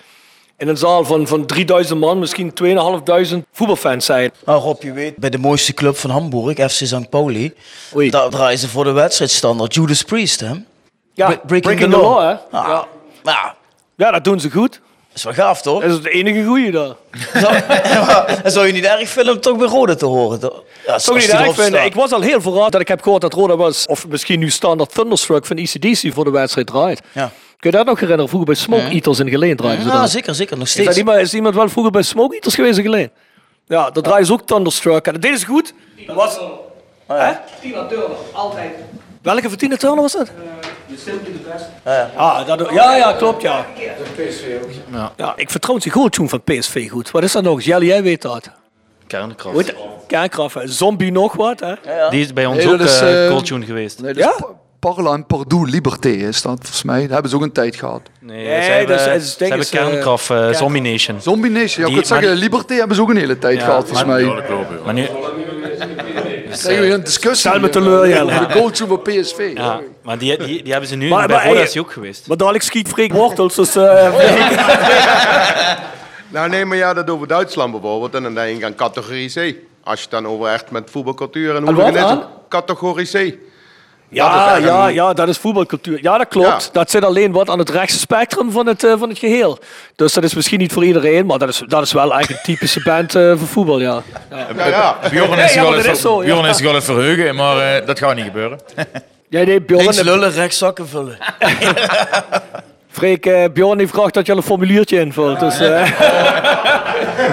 in 0.58 0.68
een 0.68 0.78
zaal 0.78 1.04
van, 1.04 1.28
van 1.28 1.46
3000 1.46 2.00
man 2.00 2.20
misschien 2.20 2.54
2500 2.54 3.46
voetbalfans 3.52 4.06
zijn. 4.06 4.32
Nou 4.46 4.62
Rob, 4.62 4.84
je 4.84 4.92
weet, 4.94 5.18
bij 5.18 5.30
de 5.30 5.38
mooiste 5.38 5.74
club 5.74 5.98
van 5.98 6.10
Hamburg, 6.10 6.72
FC 6.72 6.86
St. 6.86 7.10
Pauli, 7.10 7.54
Oei. 7.96 8.10
daar 8.10 8.30
draaien 8.30 8.60
ze 8.60 8.70
voor 8.70 8.84
de 8.84 8.92
wedstrijdstandaard 8.92 9.74
Judas 9.74 10.04
Priest, 10.04 10.40
hè? 10.40 10.52
Ja, 11.14 11.26
Breaking, 11.26 11.62
Breaking 11.62 11.92
the, 11.92 11.98
the, 11.98 12.04
Law, 12.04 12.20
hè? 12.20 12.58
Ah. 12.58 12.68
Ja. 12.68 12.88
Ja. 13.24 13.56
Ja, 13.96 14.12
dat 14.12 14.24
doen 14.24 14.40
ze 14.40 14.52
goed. 14.52 14.72
Dat 14.72 15.18
is 15.18 15.24
wel 15.24 15.46
gaaf, 15.46 15.62
toch? 15.62 15.82
Dat 15.82 15.90
is 15.90 15.96
het 15.96 16.06
enige 16.06 16.44
goede 16.44 16.72
daar. 16.72 16.96
En 18.44 18.52
zou 18.56 18.68
je 18.68 18.74
niet 18.74 18.84
erg 18.84 19.10
vinden 19.10 19.34
om 19.34 19.40
toch 19.40 19.58
bij 19.58 19.68
Roda 19.68 19.96
te 19.96 20.06
horen? 20.06 20.40
Ja, 20.86 20.98
toch 20.98 21.16
niet 21.16 21.30
erg 21.30 21.56
vinden. 21.56 21.86
Ik 21.86 21.94
was 21.94 22.12
al 22.12 22.22
heel 22.22 22.42
verraad 22.42 22.72
dat 22.72 22.82
ik 22.82 22.88
heb 22.88 23.02
gehoord 23.02 23.22
dat 23.22 23.34
Roda 23.34 23.56
was, 23.56 23.86
of 23.86 24.08
misschien 24.08 24.40
nu 24.40 24.50
standaard 24.50 24.94
Thunderstruck 24.94 25.46
van 25.46 25.58
ECDC 25.58 26.14
voor 26.14 26.24
de 26.24 26.32
wedstrijd 26.32 26.68
draait. 26.68 27.02
Ja. 27.12 27.32
Kun 27.60 27.72
je 27.72 27.78
dat 27.78 27.86
nog 27.86 28.00
herinneren? 28.00 28.30
Vroeger 28.30 28.54
bij 28.54 28.62
Smoke 28.62 28.84
Eaters 28.84 29.20
in 29.20 29.30
Geleen 29.30 29.56
draaiden 29.56 29.86
ja, 29.86 30.08
zeker, 30.08 30.36
zeker. 30.36 30.58
Nog 30.58 30.68
steeds. 30.68 30.90
Is, 30.90 30.98
iemand, 30.98 31.18
is 31.18 31.34
iemand 31.34 31.56
wel 31.56 31.70
vroeger 31.70 31.92
bij 31.92 32.02
Smoke 32.02 32.34
Eaters 32.34 32.56
geweest 32.56 32.78
in 32.78 32.84
Geleen? 32.84 33.12
Ja, 33.68 33.90
dat 33.90 34.04
draaien 34.04 34.26
ze 34.26 34.34
ook 34.34 34.42
Thunderstruck. 34.42 35.06
En 35.06 35.14
dat 35.14 35.22
deden 35.22 35.38
ze 35.38 35.46
goed. 35.46 35.74
Dat 36.08 36.16
was... 36.16 36.40
Ja. 37.08 37.44
Tina 37.62 37.86
Turner, 37.86 38.10
altijd. 38.32 38.72
Welke 39.24 39.50
van 39.50 39.58
Tina 39.58 39.76
Turner 39.76 40.02
was 40.02 40.12
dat? 40.12 40.32
De 40.88 40.98
Simply 40.98 41.32
the 41.32 41.50
Best. 41.52 41.66
Ja, 41.86 42.12
ah, 42.16 42.48
dat, 42.48 42.70
ja, 42.74 42.96
ja, 42.96 43.14
klopt, 43.14 43.42
ja. 43.42 43.66
De 43.76 44.24
PSV 44.24 44.44
ook. 44.64 44.70
Ja. 44.92 45.12
ja. 45.18 45.34
Ik 45.36 45.50
vertrouw 45.50 45.78
die 45.78 45.92
goaltune 45.92 46.30
van 46.30 46.44
PSV 46.44 46.90
goed. 46.90 47.12
Wat 47.12 47.24
is 47.24 47.32
dat 47.32 47.44
nog? 47.44 47.62
Jelly, 47.62 47.86
jij 47.86 48.04
weet 48.04 48.22
dat. 48.22 48.50
Kernkracht. 49.08 49.74
Kernkraft, 50.08 50.58
zombie 50.66 51.12
nog 51.12 51.34
wat, 51.34 51.60
hè? 51.60 51.68
Ja, 51.68 51.96
ja. 51.96 52.10
Die 52.10 52.22
is 52.22 52.34
bij 52.34 52.46
ons 52.46 52.58
nee, 52.58 52.74
ook 52.74 52.80
is, 52.80 53.02
uh, 53.02 53.28
goaltune 53.28 53.66
geweest. 53.66 54.02
Nee, 54.02 54.16
ja? 54.16 54.36
Parla 54.80 55.14
en 55.14 55.26
Pardoux 55.26 55.72
Liberté 55.72 56.10
is 56.10 56.42
dat 56.42 56.58
volgens 56.60 56.84
mij. 56.84 57.02
Dat 57.02 57.10
hebben 57.10 57.30
ze 57.30 57.36
ook 57.36 57.42
een 57.42 57.52
tijd 57.52 57.76
gehad. 57.76 58.02
Nee, 58.20 58.48
nee 58.48 58.64
ze 58.64 58.72
hebben, 58.72 58.98
dat 58.98 59.16
is, 59.16 59.38
ze 59.38 59.46
hebben 59.46 59.70
Kernkraft, 59.70 60.30
uh, 60.30 60.54
Zombie 60.54 60.82
Nation. 60.82 61.22
Zombie 61.22 61.52
Nation, 61.52 61.86
ja, 61.86 61.90
ik 61.92 61.96
kan 61.96 62.06
zeggen, 62.06 62.38
Liberté 62.38 62.74
hebben 62.74 62.96
ze 62.96 63.02
ook 63.02 63.10
een 63.10 63.18
hele 63.18 63.40
tijd 63.40 63.60
ja, 63.60 63.66
gehad 63.66 63.86
volgens 63.88 64.08
mij. 64.08 64.24
Ja, 64.24 64.42
klopt, 64.42 64.86
maar 64.86 64.94
nu, 64.94 65.08
Dus, 66.54 66.62
Krijgen 66.62 66.84
we 66.84 66.90
eh, 66.90 66.96
een 66.98 67.04
discussie. 67.04 67.50
Stel 67.50 67.60
me 67.62 67.70
teleur, 67.70 68.08
Jelle. 68.08 68.48
De 68.48 68.54
go-to 68.54 68.86
van 68.88 69.02
PSV. 69.02 69.52
Ja, 69.56 69.82
maar 70.04 70.18
die, 70.18 70.38
die, 70.38 70.64
die 70.64 70.72
hebben 70.72 70.90
ze 70.90 70.96
nu. 70.96 71.10
Maar- 71.10 71.28
bij 71.28 71.36
maar, 71.36 71.46
Roda 71.48 71.62
is 71.62 71.78
ook 71.78 71.92
geweest. 71.92 72.28
Maar 72.28 72.38
dadelijk 72.38 72.64
schiet 72.64 72.88
Freek 72.88 73.14
wortels, 73.14 73.56
dus... 73.56 73.76
eh, 73.76 74.14
Nou 76.34 76.50
nee, 76.50 76.66
maar 76.66 76.78
ja, 76.78 76.94
dat 76.94 77.10
over 77.10 77.28
Duitsland 77.28 77.72
bijvoorbeeld. 77.72 78.16
En 78.16 78.24
dan 78.24 78.34
denk 78.34 78.58
ik 78.58 78.64
aan 78.64 78.76
categorie 78.76 79.30
C. 79.30 79.56
Als 79.84 79.98
je 80.00 80.02
het 80.02 80.12
dan 80.12 80.28
over 80.28 80.48
echt 80.48 80.72
met 80.72 80.90
voetbalcultuur 80.90 81.56
en 81.56 81.64
wat 81.64 81.74
hooliganisme... 81.74 82.08
aan? 82.08 82.28
Categorie 82.50 83.08
C. 83.08 83.36
Ja, 84.14 84.54
Dat 84.54 84.64
ja, 84.64 84.88
ja, 84.88 85.14
dat 85.14 85.28
is 85.28 85.38
voetbalcultuur. 85.38 86.00
Ja, 86.02 86.18
dat 86.18 86.28
klopt. 86.28 86.48
Ja. 86.64 86.70
Dat 86.72 86.92
zit 86.92 87.06
alleen 87.06 87.32
wat 87.32 87.50
aan 87.50 87.60
het 87.60 87.70
rechtse 87.70 87.98
spectrum 88.00 88.52
van 88.52 88.68
het, 88.68 88.84
eh, 88.84 88.94
van 89.00 89.10
het 89.10 89.18
geheel. 89.18 89.58
Dus 89.96 90.14
dat 90.14 90.24
is 90.24 90.34
misschien 90.34 90.60
niet 90.60 90.74
voor 90.74 90.84
iedereen, 90.86 91.26
maar 91.26 91.38
dat 91.38 91.50
is, 91.50 91.64
dat 91.68 91.82
is 91.82 91.94
wel 91.94 92.14
eigenlijk 92.14 92.30
een 92.48 92.54
typische 92.54 92.82
band 92.84 93.16
eh, 93.16 93.34
voor 93.38 93.48
voetbal, 93.48 93.80
ja. 93.80 94.02
ja. 94.30 94.48
Ja, 94.58 94.68
ja. 94.68 94.98
Bjorn 95.10 95.40
is 95.40 95.52
zich 95.52 95.62
het 95.62 95.70
dat 95.70 95.80
is 95.80 95.86
ver- 95.86 95.96
zo, 95.96 96.24
ja. 96.24 96.34
Bjorn 96.34 96.50
is 96.50 96.58
zich 96.58 96.68
al 96.68 96.74
het 96.76 96.84
verheugen, 96.84 97.36
maar 97.36 97.58
eh, 97.76 97.86
dat 97.88 98.00
gaat 98.00 98.16
niet 98.16 98.26
gebeuren. 98.26 98.60
Ja, 99.30 99.44
nee, 99.44 99.62
Bjorn, 99.62 99.82
Links 99.82 100.02
lullen, 100.02 100.32
rechts 100.32 100.58
zakken 100.58 100.88
vullen. 100.88 101.18
Freek, 102.92 103.54
Bjorn 103.54 103.78
heeft 103.80 103.92
gevraagd 103.92 104.14
dat 104.14 104.26
je 104.26 104.32
al 104.32 104.38
een 104.38 104.44
formuliertje 104.44 105.00
invult. 105.00 105.40
Dus, 105.40 105.60
eh, 105.60 105.88
Ja, 106.00 106.84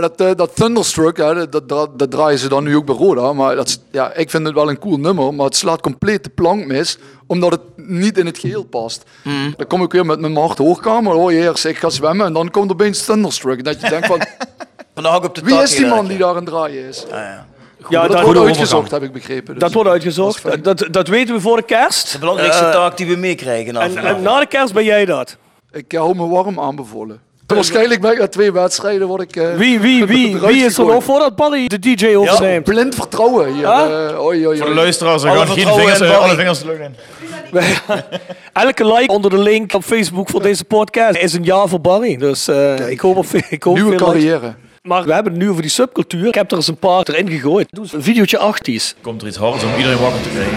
dat, 0.00 0.20
eh, 0.20 0.30
dat 0.36 0.56
Thunderstruck, 0.56 1.16
ja, 1.16 1.34
dat, 1.46 1.68
dat, 1.68 1.98
dat, 1.98 2.10
draaien 2.10 2.38
ze 2.38 2.48
dan 2.48 2.64
nu 2.64 2.76
ook 2.76 2.84
bij 2.86 2.94
Roda. 2.94 3.32
Maar 3.32 3.56
dat, 3.56 3.68
is- 3.68 3.78
ja, 3.90 4.12
ik 4.12 4.30
vind 4.30 4.46
het 4.46 4.54
wel 4.54 4.68
een 4.68 4.78
cool 4.78 4.96
nummer, 4.96 5.34
maar 5.34 5.46
het 5.46 5.56
slaat 5.56 5.80
compleet 5.80 6.24
de 6.24 6.30
plank 6.30 6.66
mis. 6.66 6.98
Omdat 7.26 7.50
het 7.50 7.60
niet 7.76 8.18
in 8.18 8.26
het 8.26 8.38
geheel 8.38 8.64
past. 8.64 9.02
Dan 9.56 9.66
kom 9.66 9.82
ik 9.82 9.92
weer 9.92 10.06
met 10.06 10.20
mijn 10.20 10.36
hart 10.36 10.58
hoogkamer. 10.58 11.14
Oh 11.14 11.32
eerst, 11.32 11.64
ik 11.64 11.78
ga 11.78 11.90
zwemmen. 11.90 12.26
En 12.26 12.32
dan 12.32 12.50
komt 12.50 12.66
er 12.66 12.72
opeens 12.72 13.04
Thunderstruck. 13.04 13.64
Dat 13.64 13.80
je 13.80 13.88
denkt 13.88 14.06
van, 14.06 14.20
op 15.24 15.34
de 15.34 15.40
wie 15.44 15.62
is 15.62 15.76
die 15.76 15.86
man 15.86 16.06
die 16.06 16.18
daar 16.18 16.28
aan 16.28 16.36
het 16.36 16.46
draaien 16.46 16.88
is? 16.88 17.04
ja, 17.88 18.02
dat, 18.02 18.12
dat, 18.12 18.20
wordt 18.20 18.40
uitgezocht, 18.40 18.90
heb 18.90 19.02
ik 19.02 19.12
begrepen. 19.12 19.52
Dus. 19.54 19.62
dat 19.62 19.72
wordt 19.72 19.90
uitgezocht. 19.90 20.64
Dat, 20.64 20.86
dat, 20.90 21.08
weten 21.08 21.34
we 21.34 21.40
voor 21.40 21.56
de 21.56 21.62
kerst. 21.62 22.12
De 22.12 22.18
belangrijkste 22.18 22.64
Eh, 22.64 22.72
taak 22.72 22.96
die 22.96 23.06
we 23.06 23.16
meekrijgen. 23.16 23.76
en, 23.76 23.96
en 23.96 24.22
na 24.22 24.40
de 24.40 24.46
kerst 24.46 24.74
ben 24.74 24.84
jij 24.84 25.04
dat. 25.04 25.36
Ik 25.72 25.92
hou 25.92 26.14
me 26.16 26.26
warm 26.28 26.60
aanbevolen. 26.60 27.20
Waarschijnlijk 27.46 28.00
ben 28.00 28.12
ik 28.12 28.18
na 28.18 28.28
twee 28.28 28.52
wedstrijden 28.52 29.06
word 29.06 29.22
ik... 29.22 29.36
eh, 29.36 29.54
Wie, 29.56 29.80
wie, 29.80 30.04
wie, 30.06 30.38
wie 30.38 30.64
is 30.64 30.78
er 30.78 30.84
nog 30.84 31.04
voordat 31.04 31.36
Barry 31.36 31.66
de 31.66 31.78
DJ 31.78 32.14
overneemt? 32.14 32.64
Blind 32.64 32.94
vertrouwen 32.94 33.54
hier. 33.54 33.66
Huh? 33.66 34.08
eh, 34.10 34.24
oei, 34.24 34.46
oei, 34.46 34.58
Voor 34.58 34.66
de 34.68 34.74
luisteraars, 34.74 35.22
er 35.22 35.28
Alle 35.30 35.46
gaan 35.46 35.56
geen 35.56 35.74
vingers, 35.74 36.00
in 36.00 36.08
alle 36.10 36.34
vingers 36.34 36.58
de 36.58 36.66
lucht 36.66 36.80
in. 36.80 36.94
Elke 38.52 38.84
like 38.86 39.12
onder 39.12 39.30
de 39.30 39.38
link 39.38 39.74
op 39.74 39.84
Facebook 39.84 40.28
voor 40.30 40.42
deze 40.42 40.64
podcast 40.64 41.16
is 41.18 41.32
een 41.32 41.44
ja 41.44 41.66
voor 41.66 41.80
Barry. 41.80 42.16
Dus 42.16 42.48
eh, 42.48 42.88
ik 42.90 43.00
hoop 43.00 43.16
op 43.16 43.26
ik 43.48 43.62
hoop 43.62 43.74
Nieuwe 43.74 43.96
veel 43.98 44.06
likes. 44.08 44.22
carrière. 44.30 44.54
Maar 44.82 45.04
we 45.04 45.12
hebben 45.12 45.32
het 45.32 45.42
nu 45.42 45.50
over 45.50 45.62
die 45.62 45.70
subcultuur. 45.70 46.26
Ik 46.26 46.34
heb 46.34 46.50
er 46.50 46.56
eens 46.56 46.68
een 46.68 46.76
paar 46.76 47.02
erin 47.08 47.28
gegooid. 47.30 47.66
Doe 47.70 47.82
eens 47.84 47.92
een 47.92 48.02
videootje 48.02 48.38
80's. 48.38 48.94
Komt 49.00 49.22
er 49.22 49.28
iets 49.28 49.36
harders 49.36 49.64
om 49.64 49.70
iedereen 49.76 49.98
wakker 49.98 50.22
te 50.22 50.28
krijgen. 50.28 50.56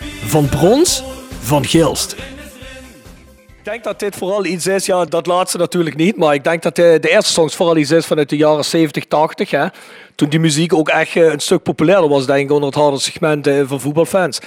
Van 0.25 0.49
brons, 0.49 1.03
van 1.39 1.65
Gilst. 1.65 2.15
Ik 3.57 3.67
denk 3.67 3.83
dat 3.83 3.99
dit 3.99 4.15
vooral 4.15 4.45
iets 4.45 4.67
is, 4.67 4.85
ja, 4.85 5.05
dat 5.05 5.25
laatste 5.25 5.57
natuurlijk 5.57 5.95
niet, 5.95 6.17
maar 6.17 6.33
ik 6.33 6.43
denk 6.43 6.61
dat 6.63 6.75
de, 6.75 6.97
de 7.01 7.09
eerste 7.09 7.31
songs 7.31 7.55
vooral 7.55 7.77
iets 7.77 7.91
is 7.91 8.05
vanuit 8.05 8.29
de 8.29 8.37
jaren 8.37 8.65
70, 8.65 9.05
80. 9.05 9.51
Hè, 9.51 9.65
toen 10.15 10.29
die 10.29 10.39
muziek 10.39 10.73
ook 10.73 10.89
echt 10.89 11.15
eh, 11.15 11.31
een 11.31 11.39
stuk 11.39 11.63
populairder 11.63 12.09
was, 12.09 12.25
denk 12.25 12.39
ik, 12.39 12.51
onder 12.51 12.69
het 12.69 12.77
harde 12.77 12.99
segment 12.99 13.47
eh, 13.47 13.61
van 13.65 13.79
voetbalfans. 13.79 14.39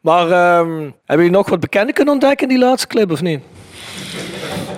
Maar 0.00 0.30
ehm, 0.30 0.70
hebben 0.80 1.26
jullie 1.26 1.30
nog 1.30 1.48
wat 1.48 1.60
bekenden 1.60 1.94
kunnen 1.94 2.14
ontdekken 2.14 2.48
in 2.48 2.54
die 2.54 2.64
laatste 2.64 2.86
clip, 2.86 3.10
of 3.10 3.22
niet? 3.22 3.40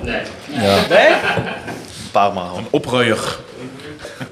Ja. 0.02 0.86
Nee? 0.88 1.08
Een 1.08 2.10
paar 2.12 2.32
maal. 2.32 2.56
Een 2.56 2.66
opruier. 2.70 3.38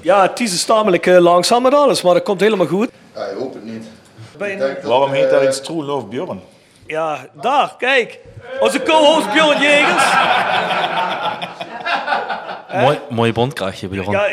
Ja, 0.01 0.21
het 0.21 0.39
is 0.39 0.59
stamelijk 0.59 1.05
uh, 1.05 1.17
langzaam 1.17 1.61
met 1.61 1.73
alles, 1.73 2.01
maar 2.01 2.13
dat 2.13 2.23
komt 2.23 2.39
helemaal 2.39 2.67
goed. 2.67 2.89
Ja, 3.15 3.25
ik 3.25 3.37
hoop 3.37 3.53
het 3.53 3.63
niet. 3.63 3.85
Waarom 4.83 5.11
heet 5.11 5.29
dat 5.29 5.43
iets 5.43 5.61
True 5.61 5.83
Love 5.83 6.05
Bjorn? 6.05 6.41
Ja, 6.87 7.27
daar, 7.41 7.75
kijk. 7.77 8.19
Onze 8.59 8.83
co-host 8.83 9.33
Bjorn 9.33 9.61
Jegers. 9.61 10.03
Mooi, 12.81 12.99
mooi 13.09 13.33
bondkraagje, 13.33 13.87
Bjorn. 13.87 14.11
Ja, 14.11 14.27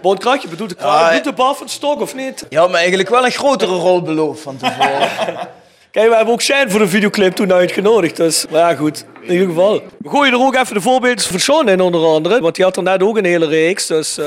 Bondkrachtje 0.00 0.48
bedoelt 0.48 0.68
de, 0.70 0.76
kraag, 0.76 1.08
Ah, 1.08 1.12
doet 1.14 1.24
de 1.24 1.32
bal 1.32 1.54
van 1.54 1.68
stok 1.68 2.00
of 2.00 2.14
niet? 2.14 2.46
Je 2.48 2.58
had 2.58 2.70
me 2.70 2.76
eigenlijk 2.76 3.08
wel 3.08 3.24
een 3.24 3.30
grotere 3.30 3.74
rol 3.74 4.02
beloofd 4.02 4.40
van 4.40 4.56
tevoren. 4.56 5.08
Kijk, 5.90 6.08
we 6.08 6.16
hebben 6.16 6.34
ook 6.34 6.42
Shane 6.42 6.70
voor 6.70 6.80
de 6.80 6.88
videoclip 6.88 7.34
toen 7.34 7.52
uitgenodigd. 7.52 8.16
Dus, 8.16 8.46
maar 8.50 8.60
ja, 8.60 8.74
goed. 8.74 9.04
In 9.20 9.32
ieder 9.32 9.46
geval. 9.46 9.82
We 9.98 10.08
gooien 10.08 10.32
er 10.32 10.40
ook 10.40 10.54
even 10.54 10.74
de 10.74 10.80
voorbeelden 10.80 11.24
van 11.24 11.40
Sean 11.40 11.68
in, 11.68 11.80
onder 11.80 12.04
andere. 12.04 12.40
Want 12.40 12.54
die 12.54 12.64
had 12.64 12.76
er 12.76 12.82
net 12.82 13.02
ook 13.02 13.16
een 13.16 13.24
hele 13.24 13.46
reeks. 13.46 13.86
Dus, 13.86 14.18
eh, 14.18 14.24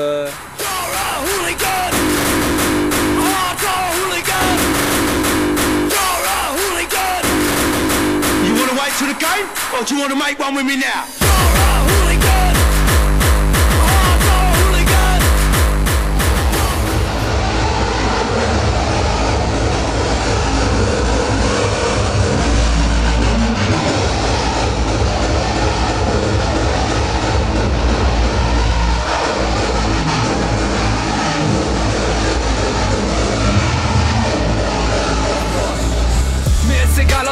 the 9.12 9.20
game? 9.20 9.46
Or 9.74 9.84
do 9.84 9.94
you 9.94 10.00
wanna 10.00 10.16
make 10.16 10.38
one 10.38 10.54
with 10.54 10.66
me 10.66 10.76
now? 10.76 11.06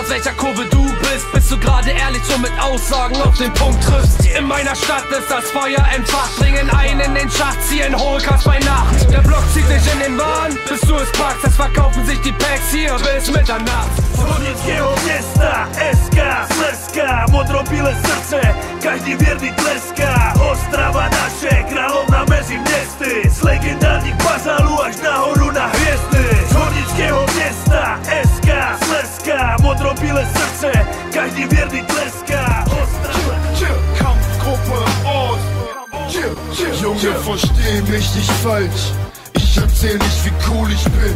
Aus 0.01 0.09
welcher 0.09 0.33
Kurve 0.33 0.67
du 0.71 1.00
bist. 1.21 1.33
bist, 1.33 1.51
du 1.51 1.59
gerade 1.59 1.91
ehrlich 1.91 2.23
und 2.35 2.43
mit 2.43 2.53
Aussagen 2.61 3.17
auf 3.23 3.37
den 3.37 3.53
Punkt 3.55 3.83
triffst. 3.85 4.25
In 4.27 4.47
meiner 4.47 4.75
Stadt 4.75 5.05
ist 5.11 5.31
das 5.31 5.51
Feuer 5.51 5.85
entfacht, 5.95 6.37
bringen 6.39 6.71
ein 6.71 7.01
in 7.01 7.15
den 7.15 7.31
Schacht, 7.31 7.63
ziehen 7.69 7.99
Hohlkast 7.99 8.45
bei 8.45 8.59
Nacht. 8.61 9.11
Der 9.11 9.21
Block 9.21 9.45
zieht 9.53 9.69
dich 9.69 9.93
in 9.93 10.01
den 10.01 10.19
Wahn, 10.19 10.57
bis 10.69 10.81
du 10.83 10.97
es 10.97 11.11
packst, 11.13 11.45
es 11.45 11.57
verkaufen 11.57 12.05
sich 12.07 12.21
die 12.21 12.33
Packs 12.33 12.71
hier 12.71 12.95
bis 12.95 13.31
Mitternacht. 13.31 13.91
Chodnickiego 14.17 14.95
miasta, 15.07 15.67
SK, 15.93 16.19
Sleska 16.55 17.27
srce, 18.31 18.55
naše, 21.11 21.65
kráľovna 21.73 22.25
medzi 22.29 22.57
miesty 22.59 23.31
Z 23.31 23.43
legendárnych 23.43 24.17
bazálu 24.21 24.77
až 24.83 24.97
nahoru 25.03 25.40
na 25.40 25.40
hviezdy 25.40 25.40
Modro-bile 30.11 30.27
srce, 30.27 30.73
každý 31.15 31.47
vierny 31.47 31.83
tleská 31.83 32.65
Ostrava 32.67 33.37
Kampfgruppe 33.99 34.79
Ost. 35.05 35.43
Junge, 36.83 37.15
versteh 37.23 37.83
mich 37.89 38.15
nicht 38.15 38.33
falsch. 38.43 38.93
Ich 39.35 39.57
erzähl 39.57 39.99
nicht, 39.99 40.25
wie 40.25 40.33
cool 40.51 40.73
ich 40.73 40.85
bin. 40.85 41.15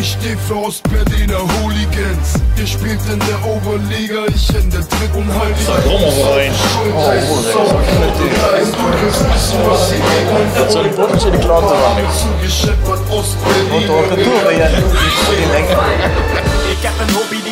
Ich 0.00 0.12
steh 0.12 0.36
für 0.48 0.56
Ostberliner 0.56 1.40
Hooligans. 1.40 2.40
Ihr 2.56 2.66
spielt 2.66 3.00
in 3.12 3.18
der 3.20 3.44
Oberliga, 3.44 4.24
ich 4.28 4.48
in 4.50 4.70
der 4.70 4.80
dritten 4.80 5.28
Halbzeit. 5.34 5.84
Sag 5.84 5.86
mal 5.86 6.32
rein. 6.32 6.52
De 11.32 11.38
klanten 11.38 11.78
van 11.78 12.12
Zugescheppert 12.12 13.08
Ostberlin. 13.10 13.90
Ik 16.70 16.82
heb 16.82 17.08
een 17.08 17.14
hobby 17.14 17.45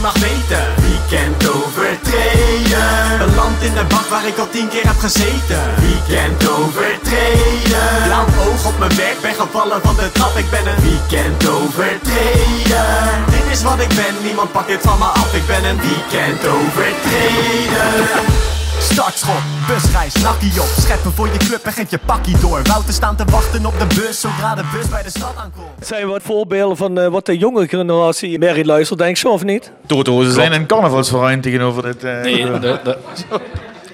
Weekend 0.00 1.48
overtreden. 1.48 3.20
Een 3.20 3.34
land 3.34 3.62
in 3.62 3.74
de 3.74 3.84
bak 3.88 4.06
waar 4.08 4.26
ik 4.26 4.38
al 4.38 4.48
tien 4.50 4.68
keer 4.68 4.86
heb 4.86 4.98
gezeten. 4.98 5.60
Weekend 5.80 6.48
overtreden. 6.48 8.02
Blauw 8.04 8.26
oog 8.46 8.66
op 8.66 8.78
mijn 8.78 8.96
werk, 8.96 9.20
ben 9.20 9.34
gevallen 9.34 9.80
van 9.82 9.94
de 9.94 10.12
trap. 10.12 10.36
Ik 10.36 10.50
ben 10.50 10.66
een 10.66 10.82
weekend 10.82 11.48
overtreden. 11.48 13.24
Dit 13.30 13.44
is 13.50 13.62
wat 13.62 13.80
ik 13.80 13.88
ben, 13.88 14.14
niemand 14.22 14.52
pakt 14.52 14.68
dit 14.68 14.80
van 14.80 14.98
me 14.98 15.04
af. 15.04 15.34
Ik 15.34 15.46
ben 15.46 15.64
een 15.64 15.80
weekend 15.80 16.46
overtreden. 16.46 18.57
Startschot, 18.80 19.36
busreis, 19.68 20.14
nakkie 20.14 20.60
op 20.60 20.66
Scheppen 20.66 21.12
voor 21.12 21.26
je 21.32 21.36
club 21.38 21.64
en 21.64 21.72
geef 21.72 21.90
je 21.90 21.98
pakkie 22.06 22.38
door 22.38 22.60
Wouter 22.62 22.92
staan 22.94 23.16
te 23.16 23.24
wachten 23.30 23.66
op 23.66 23.74
de 23.78 23.86
bus 23.94 24.20
Zodra 24.20 24.54
de 24.54 24.62
bus 24.72 24.88
bij 24.88 25.02
de 25.02 25.10
stad 25.10 25.32
aankomt 25.36 25.86
Zijn 25.86 26.06
wat 26.06 26.22
voorbeelden 26.22 26.76
van 26.76 26.98
eh, 26.98 27.08
wat 27.08 27.26
de 27.26 27.38
jonge 27.38 27.68
generatie 27.68 28.38
Mary 28.38 28.66
luistert, 28.66 28.98
denk 28.98 29.16
je 29.16 29.20
zo 29.28 29.32
of 29.32 29.44
niet? 29.44 29.70
Toto, 29.86 30.22
ze 30.22 30.30
zijn 30.30 30.52
een 30.52 30.66
carnavalsverein 30.66 31.40
tegenover 31.40 31.82
dit. 31.82 32.04
eh, 32.04 32.20
Nee, 32.22 32.60
dat- 32.60 32.84
dat- 32.84 32.98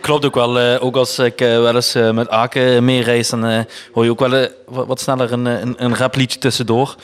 klopt 0.00 0.24
ook 0.24 0.34
wel. 0.34 0.58
eh, 0.58 0.84
ook 0.84 0.96
als 0.96 1.18
ik 1.18 1.40
eh, 1.40 1.48
wel 1.48 1.74
eens 1.74 1.94
eh, 1.94 2.10
met 2.10 2.28
Aken 2.28 2.84
meereis, 2.84 3.28
dan 3.28 3.66
hoor 3.92 4.04
je 4.04 4.10
ook 4.10 4.20
wel 4.20 4.48
wat, 4.66 4.86
wat 4.86 5.00
sneller 5.00 5.32
een, 5.32 5.44
een, 5.46 5.74
een 5.76 5.96
rapliedje 5.96 6.38
tussendoor. 6.38 6.94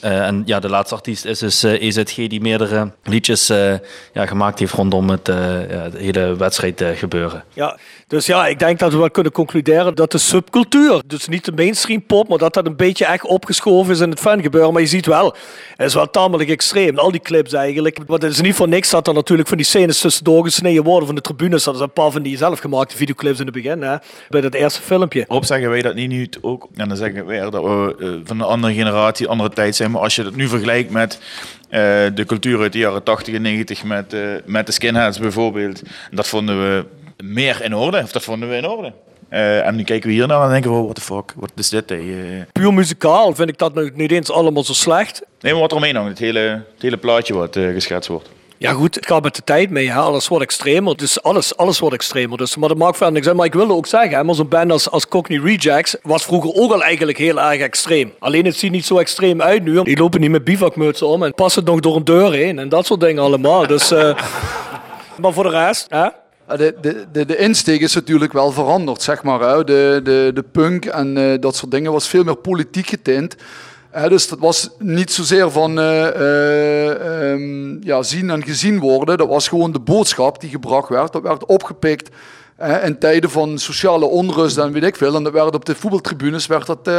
Eh, 0.00 0.26
en 0.26 0.42
ja, 0.46 0.60
de 0.60 0.68
laatste 0.68 0.94
artiest 0.94 1.24
is 1.24 1.38
dus 1.38 1.62
eh, 1.62 1.82
EZG 1.82 2.14
die 2.14 2.40
meerdere 2.40 2.92
liedjes 3.04 3.48
eh, 3.48 3.74
ja, 4.12 4.26
gemaakt 4.26 4.58
heeft 4.58 4.72
rondom 4.72 5.10
het, 5.10 5.26
het 5.26 5.96
hele 5.96 6.36
wedstrijd 6.36 6.84
gebeuren. 6.94 7.44
Ja, 7.52 7.78
dus 8.10 8.26
ja, 8.26 8.46
ik 8.46 8.58
denk 8.58 8.78
dat 8.78 8.92
we 8.92 8.98
wel 8.98 9.10
kunnen 9.10 9.32
concluderen 9.32 9.94
dat 9.94 10.12
de 10.12 10.18
subcultuur, 10.18 11.02
dus 11.06 11.28
niet 11.28 11.44
de 11.44 11.52
mainstream 11.52 12.02
pop, 12.02 12.28
maar 12.28 12.38
dat 12.38 12.54
dat 12.54 12.66
een 12.66 12.76
beetje 12.76 13.04
echt 13.04 13.26
opgeschoven 13.26 13.92
is 13.92 14.00
in 14.00 14.10
het 14.10 14.20
fangebeuren. 14.20 14.72
Maar 14.72 14.82
je 14.82 14.88
ziet 14.88 15.06
wel, 15.06 15.36
het 15.76 15.86
is 15.86 15.94
wel 15.94 16.10
tamelijk 16.10 16.50
extreem. 16.50 16.98
Al 16.98 17.10
die 17.10 17.20
clips 17.20 17.52
eigenlijk. 17.52 17.98
Want 18.06 18.22
het 18.22 18.32
is 18.32 18.40
niet 18.40 18.54
voor 18.54 18.68
niks 18.68 18.90
dat 18.90 19.06
er 19.06 19.14
natuurlijk 19.14 19.48
van 19.48 19.56
die 19.56 19.66
scènes 19.66 20.00
tussendoor 20.00 20.44
gesneden 20.44 20.84
worden 20.84 21.06
van 21.06 21.14
de 21.14 21.20
tribunes. 21.20 21.64
Dat 21.64 21.74
is 21.74 21.80
een 21.80 21.92
paar 21.92 22.10
van 22.10 22.22
die 22.22 22.36
zelfgemaakte 22.36 22.96
videoclips 22.96 23.38
in 23.38 23.44
het 23.44 23.54
begin, 23.54 23.82
hè, 23.82 23.96
bij 24.28 24.40
dat 24.40 24.54
eerste 24.54 24.82
filmpje. 24.82 25.24
Rob 25.28 25.44
zeggen 25.44 25.70
wij 25.70 25.82
dat 25.82 25.94
niet 25.94 26.08
nu 26.08 26.28
ook. 26.40 26.68
En 26.76 26.88
dan 26.88 26.96
zeggen 26.96 27.26
wij 27.26 27.40
dat 27.40 27.62
we 27.62 27.96
eh, 27.98 28.08
van 28.24 28.40
een 28.40 28.46
andere 28.46 28.74
generatie, 28.74 29.28
andere 29.28 29.50
tijd 29.50 29.76
zijn. 29.76 29.90
Maar 29.90 30.02
als 30.02 30.16
je 30.16 30.22
dat 30.22 30.34
nu 30.34 30.48
vergelijkt 30.48 30.90
met 30.90 31.18
eh, 31.68 31.80
de 32.14 32.24
cultuur 32.26 32.60
uit 32.60 32.72
de 32.72 32.78
jaren 32.78 33.02
80 33.02 33.34
en 33.34 33.42
90 33.42 33.84
met, 33.84 34.12
eh, 34.12 34.20
met 34.44 34.66
de 34.66 34.72
skinheads 34.72 35.18
bijvoorbeeld. 35.18 35.82
Dat 36.10 36.28
vonden 36.28 36.60
we 36.60 36.84
meer 37.22 37.62
in 37.62 37.74
orde. 37.74 38.00
Of 38.02 38.12
dat 38.12 38.22
vonden 38.22 38.48
we 38.48 38.56
in 38.56 38.68
orde. 38.68 38.92
Eh, 39.28 39.66
en 39.66 39.76
nu 39.76 39.84
kijken 39.84 40.08
we 40.08 40.14
hier 40.14 40.26
naar 40.26 40.42
en 40.42 40.50
denken 40.50 40.70
we, 40.70 40.76
oh, 40.76 40.82
what 40.82 40.94
the 40.94 41.00
fuck, 41.00 41.32
wat 41.36 41.50
is 41.56 41.68
dit? 41.68 41.90
eh? 41.90 41.98
Puur 42.52 42.74
muzikaal 42.74 43.34
vind 43.34 43.48
ik 43.48 43.58
dat 43.58 43.74
nu 43.74 43.90
niet 43.94 44.12
eens 44.12 44.30
allemaal 44.30 44.64
zo 44.64 44.72
slecht. 44.72 45.22
Nee, 45.40 45.52
maar 45.52 45.60
wat 45.60 45.70
er 45.70 45.76
omheen 45.76 45.94
hangt, 45.94 46.10
het 46.10 46.18
hele, 46.18 46.40
het 46.40 46.82
hele 46.82 46.96
plaatje 46.96 47.34
wat 47.34 47.56
eh, 47.56 47.72
geschetst 47.72 48.08
wordt. 48.08 48.30
Ja 48.58 48.72
goed, 48.72 48.94
het 48.94 49.06
gaat 49.06 49.22
met 49.22 49.34
de 49.36 49.44
tijd 49.44 49.70
mee. 49.70 49.90
Hè. 49.90 49.98
Alles 49.98 50.28
wordt 50.28 50.44
extremer. 50.44 50.96
Dus 50.96 51.22
alles, 51.22 51.56
alles 51.56 51.78
wordt 51.78 51.94
extremer. 51.94 52.38
Dus, 52.38 52.56
maar 52.56 52.68
dat 52.68 52.78
maakt 52.78 52.96
verder 52.96 53.14
niks 53.14 53.26
uit. 53.26 53.36
Maar 53.36 53.46
ik 53.46 53.52
wilde 53.54 53.72
ook 53.72 53.86
zeggen, 53.86 54.16
hè, 54.16 54.24
maar 54.24 54.34
zo'n 54.34 54.48
band 54.48 54.70
als, 54.72 54.90
als 54.90 55.08
Cockney 55.08 55.40
Rejects 55.44 55.96
was 56.02 56.24
vroeger 56.24 56.52
ook 56.54 56.72
al 56.72 56.82
eigenlijk 56.82 57.18
heel 57.18 57.40
erg 57.40 57.60
extreem. 57.60 58.12
Alleen 58.18 58.44
het 58.44 58.56
ziet 58.56 58.70
niet 58.70 58.86
zo 58.86 58.98
extreem 58.98 59.42
uit 59.42 59.62
nu. 59.62 59.82
Die 59.82 59.98
lopen 59.98 60.20
niet 60.20 60.30
met 60.30 60.44
bivakmutsen 60.44 61.06
om 61.06 61.22
en 61.22 61.34
passen 61.34 61.64
nog 61.64 61.80
door 61.80 61.96
een 61.96 62.04
deur 62.04 62.32
heen. 62.32 62.58
En 62.58 62.68
dat 62.68 62.86
soort 62.86 63.00
dingen 63.00 63.22
allemaal. 63.22 63.66
Dus, 63.66 63.90
maar 65.20 65.32
voor 65.32 65.44
de 65.44 65.50
rest, 65.50 65.86
hè? 65.88 66.06
Ja, 66.50 66.56
De, 66.56 67.06
de, 67.12 67.26
de, 67.26 67.36
insteek 67.36 67.80
is 67.80 67.94
natuurlijk 67.94 68.32
wel 68.32 68.52
veranderd, 68.52 69.02
zeg 69.02 69.22
maar. 69.22 69.64
De, 69.64 70.00
de, 70.04 70.30
de 70.34 70.44
punk 70.52 70.84
en 70.84 71.16
eh, 71.16 71.40
dat 71.40 71.56
soort 71.56 71.70
dingen 71.70 71.92
was 71.92 72.08
veel 72.08 72.24
meer 72.24 72.36
politiek 72.36 72.86
getint. 72.86 73.36
Dus 74.08 74.28
dat 74.28 74.38
was 74.38 74.70
niet 74.78 75.12
zozeer 75.12 75.50
van 75.50 75.78
eh, 75.78 76.06
eh, 76.06 77.32
ehm, 77.32 77.82
ja, 77.82 78.02
zien 78.02 78.30
en 78.30 78.44
gezien 78.44 78.78
worden. 78.78 79.18
Dat 79.18 79.28
was 79.28 79.48
gewoon 79.48 79.72
de 79.72 79.78
boodschap 79.78 80.40
die 80.40 80.50
gebracht 80.50 80.88
werd. 80.88 81.12
Dat 81.12 81.22
werd 81.22 81.46
opgepikt 81.46 82.08
in 82.84 82.98
tijden 82.98 83.30
van 83.30 83.58
sociale 83.58 84.04
onrust 84.04 84.58
en 84.58 84.72
weet 84.72 84.82
ik 84.82 84.96
veel. 84.96 85.14
En 85.14 85.22
dat 85.22 85.32
werd 85.32 85.54
op 85.54 85.64
de 85.64 85.74
voetbaltribunes 85.74 86.46
werd 86.46 86.66
dat, 86.66 86.90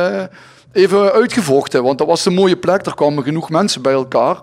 even 0.72 1.12
uitgevochten. 1.12 1.84
Want 1.84 1.98
dat 1.98 2.08
was 2.08 2.26
een 2.26 2.34
mooie 2.34 2.58
plek. 2.58 2.86
Er 2.86 2.96
kwamen 2.96 3.24
genoeg 3.24 3.50
mensen 3.50 3.82
bij 3.82 3.94
elkaar. 3.94 4.40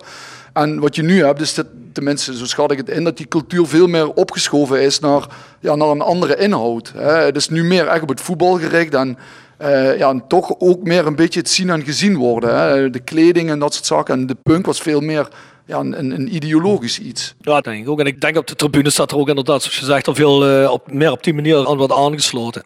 En 0.59 0.79
wat 0.81 0.97
je 0.97 1.03
nu 1.03 1.25
hebt, 1.25 1.41
is 1.41 1.55
dat, 1.55 1.67
tenminste, 1.93 2.37
zo 2.37 2.47
schat 2.47 2.71
ik 2.71 2.79
het 2.79 2.89
in, 2.89 3.05
dat 3.05 3.17
die 3.17 3.29
cultuur 3.29 3.67
veel 3.67 3.87
meer 3.87 4.13
opgeschoven 4.13 4.83
is 4.83 4.99
naar, 4.99 5.27
ja, 5.61 5.75
naar 5.75 5.89
een 5.89 6.01
andere 6.01 6.37
inhoud. 6.37 6.93
Hè. 6.97 7.13
Het 7.13 7.37
is 7.37 7.49
nu 7.49 7.65
meer 7.65 7.87
echt 7.87 8.03
op 8.03 8.09
het 8.09 8.21
voetbal 8.21 8.59
gericht 8.59 8.95
en, 8.95 9.19
eh, 9.57 9.99
ja, 9.99 10.09
en 10.09 10.25
toch 10.29 10.55
ook 10.59 10.83
meer 10.83 11.07
een 11.07 11.17
beetje 11.17 11.41
het 11.41 11.51
zien 11.51 11.71
en 11.71 11.83
gezien 11.83 12.17
worden. 12.17 12.59
Hè. 12.59 12.91
De 12.91 13.01
kleding 13.01 13.51
en 13.51 13.59
dat 13.59 13.75
soort 13.75 13.87
zaken. 13.87 14.15
En 14.15 14.27
de 14.27 14.37
punk 14.43 14.67
was 14.67 14.81
veel 14.81 15.01
meer 15.01 15.29
ja, 15.67 15.79
een, 15.79 16.15
een, 16.15 16.35
ideologisch 16.35 16.99
iets. 16.99 17.35
Ja, 17.41 17.55
dat 17.55 17.65
denk 17.65 17.83
ik 17.83 17.89
ook. 17.89 18.01
En 18.01 18.07
ik 18.07 18.21
denk 18.21 18.37
op 18.37 18.47
de 18.47 18.55
tribune 18.55 18.91
staat 18.91 19.11
er 19.11 19.19
ook 19.19 19.29
inderdaad, 19.29 19.63
zoals 19.63 19.79
je 19.79 19.85
zegt, 19.85 20.09
al 20.09 20.15
veel 20.15 20.47
eh, 20.47 20.71
op, 20.71 20.93
meer 20.93 21.11
op 21.11 21.25
die 21.25 21.35
manier 21.35 21.69
aan 21.69 21.77
wordt 21.77 21.93
aangesloten. 21.93 22.65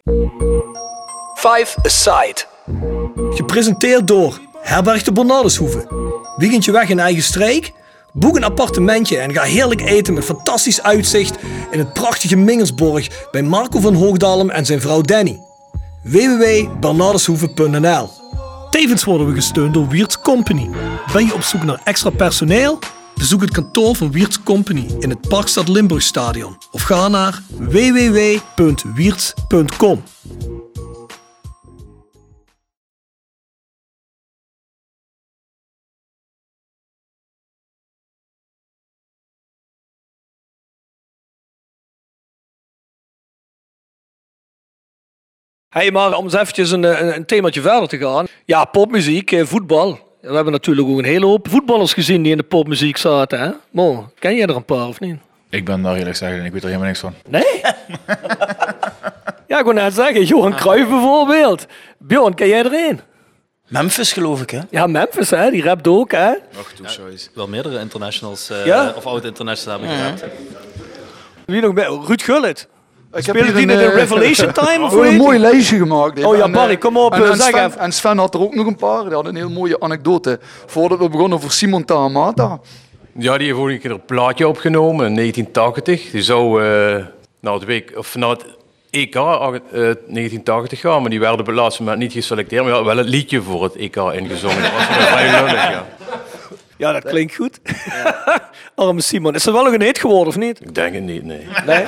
Five 1.34 1.78
Aside. 1.82 2.42
Gepresenteerd 3.30 4.06
door 4.06 4.40
Herberg 4.60 5.02
de 5.02 5.12
Bernardeshoeve. 5.12 6.10
Weekendje 6.36 6.72
weg 6.72 6.88
in 6.88 6.98
eigen 6.98 7.22
streek? 7.22 7.72
Boek 8.12 8.36
een 8.36 8.44
appartementje 8.44 9.18
en 9.18 9.32
ga 9.32 9.42
heerlijk 9.42 9.80
eten 9.80 10.14
met 10.14 10.24
fantastisch 10.24 10.82
uitzicht 10.82 11.36
in 11.70 11.78
het 11.78 11.92
prachtige 11.92 12.36
Mingersborg 12.36 13.28
bij 13.30 13.42
Marco 13.42 13.80
van 13.80 13.94
Hoogdalem 13.94 14.50
en 14.50 14.66
zijn 14.66 14.80
vrouw 14.80 15.00
Danny. 15.00 15.40
www.bernardeshoeve.nl 16.02 18.10
Tevens 18.70 19.04
worden 19.04 19.26
we 19.26 19.34
gesteund 19.34 19.74
door 19.74 19.88
Wiert's 19.88 20.20
Company. 20.20 20.70
Ben 21.12 21.26
je 21.26 21.34
op 21.34 21.42
zoek 21.42 21.62
naar 21.62 21.80
extra 21.84 22.10
personeel? 22.10 22.78
Bezoek 23.14 23.40
het 23.40 23.50
kantoor 23.50 23.96
van 23.96 24.12
Wiert's 24.12 24.42
Company 24.42 24.86
in 24.98 25.10
het 25.10 25.28
Parkstad 25.28 25.68
Limburgstadion 25.68 26.56
of 26.70 26.82
ga 26.82 27.08
naar 27.08 27.42
www.wiert.com. 27.58 30.02
Hey, 45.72 45.90
maar 45.90 46.16
om 46.16 46.24
eens 46.24 46.34
eventjes 46.34 46.70
een, 46.70 46.82
een, 46.82 47.14
een 47.16 47.24
themaatje 47.26 47.60
verder 47.60 47.88
te 47.88 47.98
gaan. 47.98 48.26
Ja, 48.44 48.64
popmuziek, 48.64 49.32
eh, 49.32 49.44
voetbal. 49.44 49.98
We 50.20 50.34
hebben 50.34 50.52
natuurlijk 50.52 50.88
ook 50.88 50.98
een 50.98 51.04
hele 51.04 51.26
hoop 51.26 51.48
voetballers 51.50 51.92
gezien 51.92 52.22
die 52.22 52.30
in 52.32 52.36
de 52.38 52.42
popmuziek 52.42 52.96
zaten. 52.96 53.40
Hè? 53.40 53.50
Mo, 53.70 54.10
ken 54.18 54.36
jij 54.36 54.46
er 54.46 54.56
een 54.56 54.64
paar 54.64 54.86
of 54.86 55.00
niet? 55.00 55.16
Ik 55.50 55.64
ben 55.64 55.82
daar 55.82 55.96
eerlijk 55.96 56.16
zeggen, 56.16 56.44
ik 56.44 56.52
weet 56.52 56.60
er 56.62 56.66
helemaal 56.66 56.86
niks 56.88 57.00
van. 57.00 57.14
Nee? 57.28 57.60
ja, 59.48 59.58
ik 59.58 59.64
kon 59.64 59.74
net 59.74 59.94
zeggen, 59.94 60.24
Johan 60.24 60.54
Cruijff 60.56 60.88
bijvoorbeeld. 60.88 61.66
Bjorn, 61.98 62.34
ken 62.34 62.48
jij 62.48 62.58
er 62.64 62.72
een? 62.88 63.00
Memphis 63.68 64.12
geloof 64.12 64.42
ik, 64.42 64.50
hè? 64.50 64.60
Ja, 64.70 64.86
Memphis, 64.86 65.30
hè? 65.30 65.50
die 65.50 65.62
rapt 65.62 65.88
ook. 65.88 66.12
Hè? 66.12 66.32
Wel 67.34 67.48
meerdere 67.48 67.78
internationals, 67.80 68.50
eh, 68.50 68.66
Ja? 68.66 68.92
of 68.96 69.06
oud-internationals 69.06 69.80
hebben 69.80 69.98
Ja. 69.98 70.04
gehad. 70.04 70.24
Wie 71.46 71.60
nog 71.60 71.74
meer? 71.74 71.88
Ruud 72.06 72.22
Gullit. 72.22 72.68
Ik 73.14 73.22
Speelde 73.22 73.52
die 73.52 73.60
in 73.60 73.66
de 73.66 73.74
eh, 73.74 73.94
Revelation 73.94 74.52
Time? 74.64 74.84
Of 74.84 74.92
een 74.92 75.04
heet 75.04 75.18
mooi 75.18 75.38
lijstje 75.38 75.76
gemaakt. 75.76 76.24
Oh 76.24 76.36
ja, 76.36 76.44
En, 76.44 76.52
Barry, 76.52 76.72
eh, 76.72 76.78
kom 76.80 76.96
op, 76.96 77.12
En, 77.12 77.22
eh, 77.22 77.30
en 77.30 77.36
zeg 77.36 77.46
Sven, 77.48 77.64
even. 77.64 77.78
en 77.80 77.92
Sven 77.92 78.18
had 78.18 78.34
er 78.34 78.40
ook 78.40 78.54
nog 78.54 78.66
een 78.66 78.76
paar. 78.76 79.04
Die 79.04 79.12
had 79.12 79.26
een 79.26 79.36
heel 79.36 79.50
mooie 79.50 79.80
anekdote. 79.80 80.38
Voordat 80.66 80.98
we 80.98 81.08
begonnen 81.08 81.40
voor 81.40 81.50
Simon 81.50 81.84
Tahamata. 81.84 82.60
Ja, 83.18 83.38
die 83.38 83.46
heeft 83.54 83.72
een 83.72 83.80
keer 83.80 83.90
een 83.90 84.04
plaatje 84.04 84.48
opgenomen 84.48 85.06
in 85.06 85.14
1980. 85.14 86.10
Die 86.10 86.22
zou 86.22 86.64
eh 86.64 87.04
naar 87.42 87.54
het 87.54 87.64
week, 87.64 87.92
of 87.96 88.14
naar 88.14 88.30
het 88.30 88.44
EK 88.90 89.14
eh, 89.14 89.22
1980 89.22 90.80
gaan, 90.80 91.00
maar 91.00 91.10
die 91.10 91.20
werden 91.20 91.40
op 91.40 91.46
het 91.46 91.54
laatste 91.54 91.82
moment 91.82 92.00
niet 92.00 92.12
geselecteerd. 92.12 92.62
Maar 92.62 92.72
die 92.72 92.80
hadden 92.80 92.94
wel 92.96 93.04
het 93.04 93.14
liedje 93.14 93.42
voor 93.42 93.62
het 93.62 93.76
EK 93.76 93.96
ingezongen. 93.96 94.62
Dat 94.62 94.72
was 94.72 94.88
wel 94.88 95.06
vrij 95.06 95.40
lullig, 95.40 95.70
ja. 95.70 95.86
Ja, 96.76 96.92
dat 96.92 97.04
klinkt 97.04 97.34
goed. 97.34 97.60
Arme 98.74 99.00
Simon. 99.00 99.34
Is 99.34 99.42
dat 99.44 99.54
wel 99.54 99.64
nog 99.64 99.72
een 99.72 99.82
hit 99.82 99.98
geworden, 99.98 100.28
of 100.28 100.36
niet? 100.36 100.60
Ik 100.60 100.74
denk 100.74 100.94
het 100.94 101.02
niet, 101.02 101.24
nee. 101.24 101.46
Nee? 101.66 101.84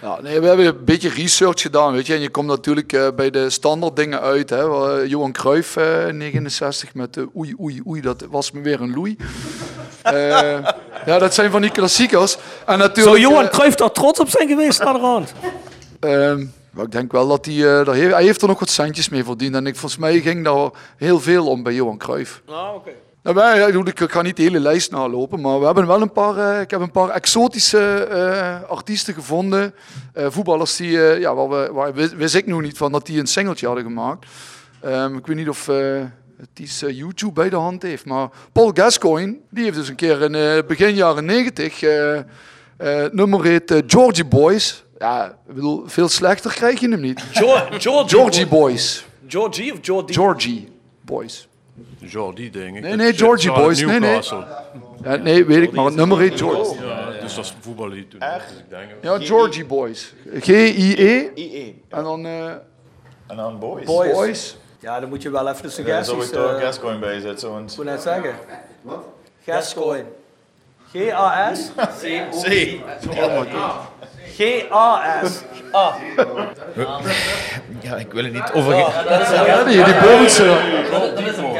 Ja, 0.00 0.20
nee, 0.20 0.40
we 0.40 0.46
hebben 0.46 0.66
een 0.66 0.84
beetje 0.84 1.08
research 1.08 1.60
gedaan, 1.60 1.92
weet 1.92 2.06
je. 2.06 2.14
En 2.14 2.20
je 2.20 2.28
komt 2.30 2.46
natuurlijk 2.46 2.92
eh, 2.92 3.08
bij 3.16 3.30
de 3.30 3.50
standaard 3.50 3.96
dingen 3.96 4.20
uit. 4.20 4.50
Hè. 4.50 4.62
eh, 5.00 5.06
Johan 5.08 5.32
Cruijff, 5.32 5.76
eh, 5.76 6.06
69, 6.06 6.94
met 6.94 7.16
eh, 7.16 7.36
oei, 7.36 7.54
oei, 7.60 7.80
oei, 7.86 8.00
dat 8.00 8.24
was 8.30 8.50
me 8.50 8.60
weer 8.60 8.80
een 8.80 8.94
loei. 8.94 9.16
Eh, 10.02 10.58
ja, 11.06 11.18
dat 11.18 11.34
zijn 11.34 11.50
van 11.50 11.60
die 11.62 11.70
klassiekers. 11.70 12.36
En 12.66 12.78
natuurlijk, 12.78 13.16
Zou 13.16 13.32
Johan 13.32 13.48
Cruijff 13.48 13.74
daar 13.76 13.92
trots 13.92 14.20
op 14.20 14.28
zijn 14.28 14.48
geweest 14.48 14.80
aan 14.80 14.94
de 14.94 15.00
rand? 15.00 15.32
Ehm, 16.00 16.44
maar 16.70 16.84
ik 16.84 16.90
denk 16.92 17.12
wel 17.12 17.28
dat 17.28 17.44
hij, 17.44 17.54
eh, 17.54 17.84
daar 17.86 17.94
heeft, 17.94 18.12
hij 18.12 18.22
heeft 18.24 18.42
er 18.42 18.48
nog 18.48 18.58
wat 18.58 18.68
centjes 18.70 19.08
mee 19.08 19.24
verdiend. 19.24 19.54
En 19.54 19.66
ik, 19.66 19.76
volgens 19.76 20.00
mij 20.00 20.20
ging 20.20 20.44
daar 20.44 20.70
heel 20.96 21.20
veel 21.20 21.46
om 21.46 21.62
bij 21.62 21.72
Johan 21.74 21.98
Cruijff. 21.98 22.42
Ah, 22.46 22.74
oké. 22.74 22.90
Nou, 23.22 23.84
ik 23.84 24.10
ga 24.10 24.22
niet 24.22 24.36
de 24.36 24.42
hele 24.42 24.60
lijst 24.60 24.90
nalopen, 24.90 25.40
maar 25.40 25.58
we 25.58 25.64
hebben 25.64 25.86
wel 25.86 26.02
een 26.02 26.12
paar, 26.12 26.36
eh, 26.36 26.60
ik 26.60 26.70
heb 26.70 26.80
een 26.80 26.90
paar 26.90 27.08
exotische 27.08 28.04
eh, 28.04 28.70
artiesten 28.70 29.14
gevonden. 29.14 29.74
Eh, 30.12 30.26
voetballers 30.30 30.76
die, 30.76 30.90
ja, 30.98 31.34
waar, 31.34 31.48
we, 31.48 31.72
waar 31.72 31.94
wist, 31.94 32.34
ik 32.34 32.46
nog 32.46 32.60
niet 32.60 32.76
van 32.76 32.92
dat 32.92 33.06
die 33.06 33.20
een 33.20 33.26
singeltje 33.26 33.66
hadden 33.66 33.84
gemaakt. 33.84 34.26
Ehm, 34.80 35.16
ik 35.16 35.26
weet 35.26 35.36
niet 35.36 35.48
of 35.48 35.68
het 36.38 36.58
iets 36.58 36.82
eh, 36.82 36.96
YouTube 36.96 37.32
bij 37.32 37.48
de 37.48 37.56
hand 37.56 37.82
heeft, 37.82 38.04
maar 38.04 38.28
Paul 38.52 38.70
Gascoigne, 38.74 39.36
die 39.50 39.64
heeft 39.64 39.76
dus 39.76 39.88
een 39.88 39.94
keer 39.94 40.22
in 40.22 40.66
begin 40.66 40.94
jaren 40.94 41.24
90 41.24 41.80
het 42.76 43.12
nummer 43.12 43.44
heet 43.44 43.82
Georgie 43.86 44.24
Boys. 44.24 44.84
Ja, 44.98 45.26
ik 45.48 45.54
bedoel, 45.54 45.82
veel 45.86 46.08
slechter 46.08 46.54
krijg 46.54 46.80
je 46.80 46.88
hem 46.88 47.00
niet. 47.00 47.24
Georgie, 47.32 48.08
Georgie 48.08 48.46
Boys. 48.46 49.04
Georgie 49.26 49.72
of 49.72 49.78
Geordie? 49.82 50.14
Georgie 50.14 50.68
Boys. 51.00 51.47
Jordi, 51.98 52.50
denk 52.50 52.76
ik. 52.76 52.82
Nee, 52.82 52.94
nee, 52.96 53.12
Georgie 53.12 53.52
Boys. 53.52 53.80
Nee, 53.84 54.00
nee. 54.00 54.20
Ja, 55.02 55.16
nee, 55.16 55.44
weet 55.44 55.62
ik, 55.62 55.72
maar 55.72 55.84
het 55.84 55.94
nummer 55.94 56.18
heet 56.18 56.38
Georgie. 56.40 56.86
Ja, 56.86 57.10
dus 57.20 57.34
dat 57.34 57.44
is 57.44 57.54
voetballied 57.60 58.10
toen. 58.10 58.20
Dus 58.20 58.58
ik 58.58 58.68
denk, 58.68 58.90
Ja, 59.00 59.18
Georgie 59.26 59.64
Boys. 59.64 60.14
G-I-E. 60.40 61.30
I-E. 61.34 61.72
En 61.88 62.02
dan... 62.02 62.26
eh, 62.26 62.46
En 63.26 63.36
dan 63.36 63.58
boys. 63.58 63.84
Boys. 63.84 64.56
Ja, 64.80 65.00
dan 65.00 65.08
moet 65.08 65.22
je 65.22 65.30
wel 65.30 65.48
even 65.48 65.62
de 65.62 65.68
Ja, 65.68 65.72
suggesties... 66.02 66.06
zou 66.06 66.22
ik 66.22 66.30
toch 66.50 66.60
eh, 66.60 66.66
Gascoigne 66.66 67.00
bij 67.00 67.20
zetten? 67.20 67.50
Want... 67.52 67.70
Ik 67.70 67.76
moet 67.76 67.86
net 67.86 68.02
zeggen. 68.02 68.34
Wat? 68.82 69.04
Gascoigne. 69.46 70.04
G-A-S? 70.92 71.70
C. 72.00 72.78
G-A-S. 74.36 75.42
A. 75.74 75.94
Ja, 77.80 77.96
ik 77.96 78.12
wil 78.12 78.24
het 78.24 78.32
niet 78.32 78.50
over... 78.52 78.74
Ja, 78.76 79.64
die, 79.64 79.82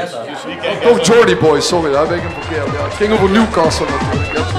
Beulse. 0.08 0.80
Toch 0.82 1.06
Geordie 1.06 1.36
Boys, 1.36 1.66
sorry, 1.66 1.92
daar 1.92 2.06
ben 2.06 2.16
ik 2.16 2.22
hem 2.22 2.32
verkeerd. 2.42 2.66
Ja, 2.66 2.84
het 2.84 2.94
ging 2.94 3.12
over 3.12 3.30
Newcastle 3.30 3.86
natuurlijk. 3.90 4.32
Je 4.32 4.38
hebt. 4.38 4.56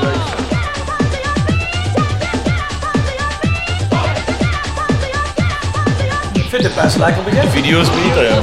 Ik 6.34 6.50
vind 6.50 6.64
het 6.64 6.76
best 6.76 6.97
lekker 6.97 7.24
begin. 7.24 7.41
De 7.41 7.50
video 7.50 7.82
is 7.82 7.89
beter, 7.89 8.24
ja. 8.24 8.39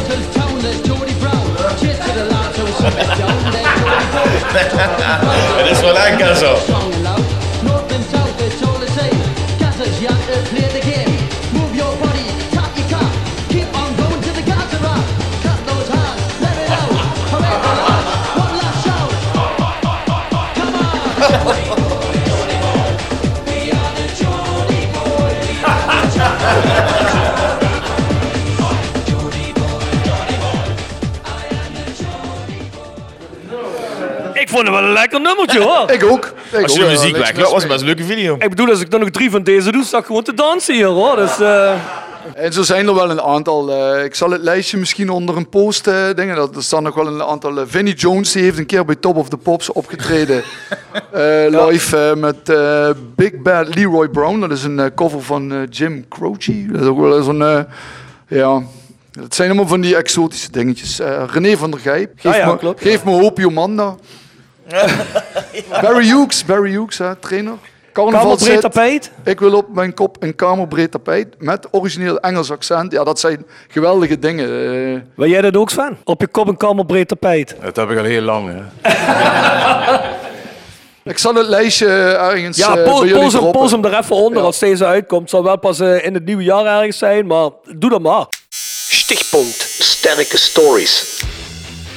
Het 5.56 5.70
is 5.70 5.80
wel 5.80 5.92
lekker 5.92 6.36
zo. 6.36 6.56
vond 34.56 34.68
het 34.68 34.76
wel 34.76 34.86
een 34.86 34.92
lekker 34.92 35.20
nummertje 35.20 35.60
hoor. 35.60 35.90
Ik 35.90 36.04
ook. 36.04 36.32
Ik 36.52 36.62
Als 36.62 36.72
je 36.74 36.78
ook, 36.82 36.86
de 36.88 36.92
ja, 36.94 37.00
muziek 37.00 37.16
weg, 37.16 37.32
dat 37.32 37.50
was 37.50 37.52
mis 37.62 37.66
best 37.66 37.80
een 37.80 37.86
leuke 37.86 38.04
video. 38.04 38.34
Ik 38.38 38.48
bedoel, 38.48 38.68
als 38.68 38.80
ik 38.80 38.90
dan 38.90 39.00
nog 39.00 39.10
drie 39.10 39.30
van 39.30 39.42
deze 39.42 39.72
doe, 39.72 39.84
sta 39.84 39.98
ik 39.98 40.04
gewoon 40.04 40.22
te 40.22 40.34
dansen 40.34 40.74
hier 40.74 40.86
hoor. 40.86 41.16
Dus, 41.16 41.40
eh, 41.40 41.72
En 42.34 42.52
zo 42.52 42.62
zijn 42.62 42.86
er 42.86 42.94
wel 42.94 43.10
een 43.10 43.20
aantal. 43.20 43.70
eh, 43.72 44.04
ik 44.04 44.14
zal 44.14 44.30
het 44.30 44.42
lijstje 44.42 44.76
misschien 44.78 45.10
onder 45.10 45.36
een 45.36 45.48
post 45.48 45.86
eh 45.86 45.94
dingen. 46.14 46.36
Dat- 46.36 46.56
Er 46.56 46.62
staan 46.62 46.82
nog 46.82 46.94
wel 46.94 47.06
een 47.06 47.22
aantal. 47.22 47.64
Vinnie 47.66 47.94
Jones 47.94 48.32
die 48.32 48.42
heeft 48.42 48.58
een 48.58 48.66
keer 48.66 48.84
bij 48.84 48.94
Top 48.94 49.16
of 49.16 49.28
the 49.28 49.36
Pops 49.36 49.72
opgetreden. 49.72 50.42
eh, 51.12 51.66
live 51.66 52.14
met 52.16 52.52
Big 53.14 53.32
Bad 53.42 53.74
Leroy 53.74 54.08
Brown. 54.08 54.40
Dat 54.40 54.50
is 54.50 54.62
een 54.64 54.94
cover 54.94 55.22
van 55.22 55.66
Jim 55.70 56.08
Croce. 56.08 56.66
Dat 56.72 56.80
is 56.80 56.86
ook 56.86 56.98
wel 57.00 57.22
zo'n. 57.22 57.42
eh, 57.42 57.60
ja. 58.28 58.62
Het 59.20 59.34
zijn 59.34 59.48
allemaal 59.48 59.68
van 59.68 59.80
die 59.80 59.96
exotische 59.96 60.50
dingetjes. 60.50 60.98
Eh, 61.00 61.22
René 61.32 61.56
van 61.56 61.70
der 61.70 61.80
Gijp. 61.80 62.10
Geef, 62.16 62.32
Ah 62.32 62.38
ja, 62.38 62.46
me, 62.46 62.56
klopt. 62.58 62.80
geef 62.82 63.04
me 63.04 63.10
hoop, 63.10 63.38
Barry 65.82 66.04
Hughes, 66.06 66.44
Barry 66.44 66.70
Hughes, 66.70 66.98
hè, 66.98 67.16
trainer. 67.16 67.54
Kamerbreed 67.92 68.60
tapijt. 68.60 69.10
Ik 69.24 69.40
wil 69.40 69.54
op 69.54 69.74
mijn 69.74 69.94
kop 69.94 70.16
een 70.20 70.34
kamerbreed 70.34 70.90
tapijt 70.90 71.26
met 71.38 71.66
origineel 71.70 72.18
Engels 72.20 72.50
accent. 72.50 72.92
Ja, 72.92 73.04
dat 73.04 73.20
zijn 73.20 73.46
geweldige 73.68 74.18
dingen. 74.18 74.46
eh. 74.46 75.00
Wil 75.14 75.28
jij 75.28 75.40
dat 75.40 75.56
ook, 75.56 75.70
Sven? 75.70 75.98
Op 76.04 76.20
je 76.20 76.26
kop 76.26 76.48
een 76.48 76.56
kamerbreed 76.56 77.08
tapijt. 77.08 77.56
Dat 77.62 77.76
heb 77.76 77.90
ik 77.90 77.98
al 77.98 78.04
heel 78.04 78.22
lang, 78.22 78.48
hè. 78.52 78.90
ik 81.10 81.18
zal 81.18 81.34
het 81.34 81.46
lijstje 81.46 81.86
ergens 82.16 82.56
Ja, 82.56 82.76
eh, 82.76 82.84
pols 83.52 83.70
hem, 83.72 83.84
er 83.84 83.98
even 83.98 84.16
onder 84.16 84.42
als 84.42 84.58
deze 84.58 84.84
uitkomt. 84.84 85.30
Zal 85.30 85.42
wel 85.42 85.58
pas 85.58 85.80
eh, 85.80 86.04
in 86.04 86.14
het 86.14 86.24
nieuwe 86.24 86.42
jaar 86.42 86.64
ergens 86.66 86.98
zijn, 86.98 87.26
maar 87.26 87.50
doe 87.76 87.90
dat 87.90 88.00
maar. 88.00 88.26
Stichtpunt 88.88 89.54
Sterke 89.78 90.36
Stories. 90.38 91.24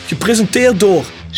Gepresenteerd 0.05 0.79
door 0.79 1.03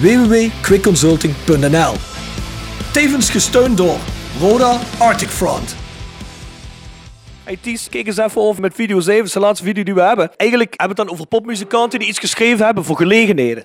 www.quickconsulting.nl 0.00 1.94
Tevens 2.92 3.30
gesteund 3.30 3.76
door 3.76 3.96
Roda 4.40 4.78
Arctic 4.98 5.28
Front. 5.28 5.76
Hey 7.44 7.58
Ties, 7.60 7.88
kijk 7.88 8.06
eens 8.06 8.16
even 8.16 8.40
over 8.40 8.60
met 8.62 8.74
video 8.74 9.00
7, 9.00 9.32
de 9.32 9.40
laatste 9.40 9.64
video 9.64 9.82
die 9.82 9.94
we 9.94 10.02
hebben. 10.02 10.36
Eigenlijk 10.36 10.74
hebben 10.76 10.96
we 10.96 11.02
het 11.02 11.10
dan 11.10 11.18
over 11.18 11.26
popmuzikanten 11.26 11.98
die 11.98 12.08
iets 12.08 12.18
geschreven 12.18 12.64
hebben 12.64 12.84
voor 12.84 12.96
gelegenheden. 12.96 13.64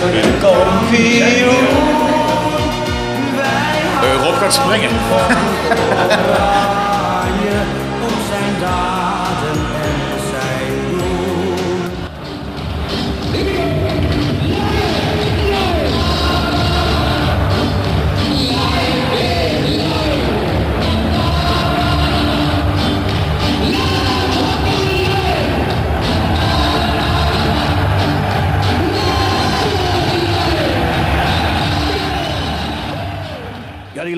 for 0.00 0.08
det 0.08 0.38
går 0.42 0.64
virus. 0.90 1.68
Øh, 4.04 4.26
råb 4.26 4.34
godt 4.40 4.54
springe. 4.54 4.88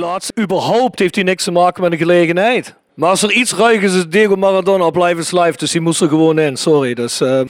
laatste. 0.01 0.33
Überhaupt 0.41 0.99
heeft 0.99 1.15
hij 1.15 1.25
niks 1.25 1.45
te 1.45 1.51
maken 1.51 1.83
met 1.83 1.93
een 1.93 1.99
gelegenheid. 1.99 2.75
Maar 2.95 3.09
als 3.11 3.23
er 3.23 3.33
iets 3.33 3.55
ruig 3.55 3.81
is, 3.81 3.95
is 3.95 4.07
Diego 4.07 4.37
Maradona 4.37 4.85
op 4.85 4.97
Live 4.97 5.19
is 5.19 5.31
Live. 5.31 5.57
Dus 5.57 5.71
die 5.71 5.81
moest 5.81 6.01
er 6.01 6.09
gewoon 6.09 6.39
in. 6.39 6.57
Sorry. 6.57 6.95
Dus, 6.95 7.21
eh, 7.21 7.41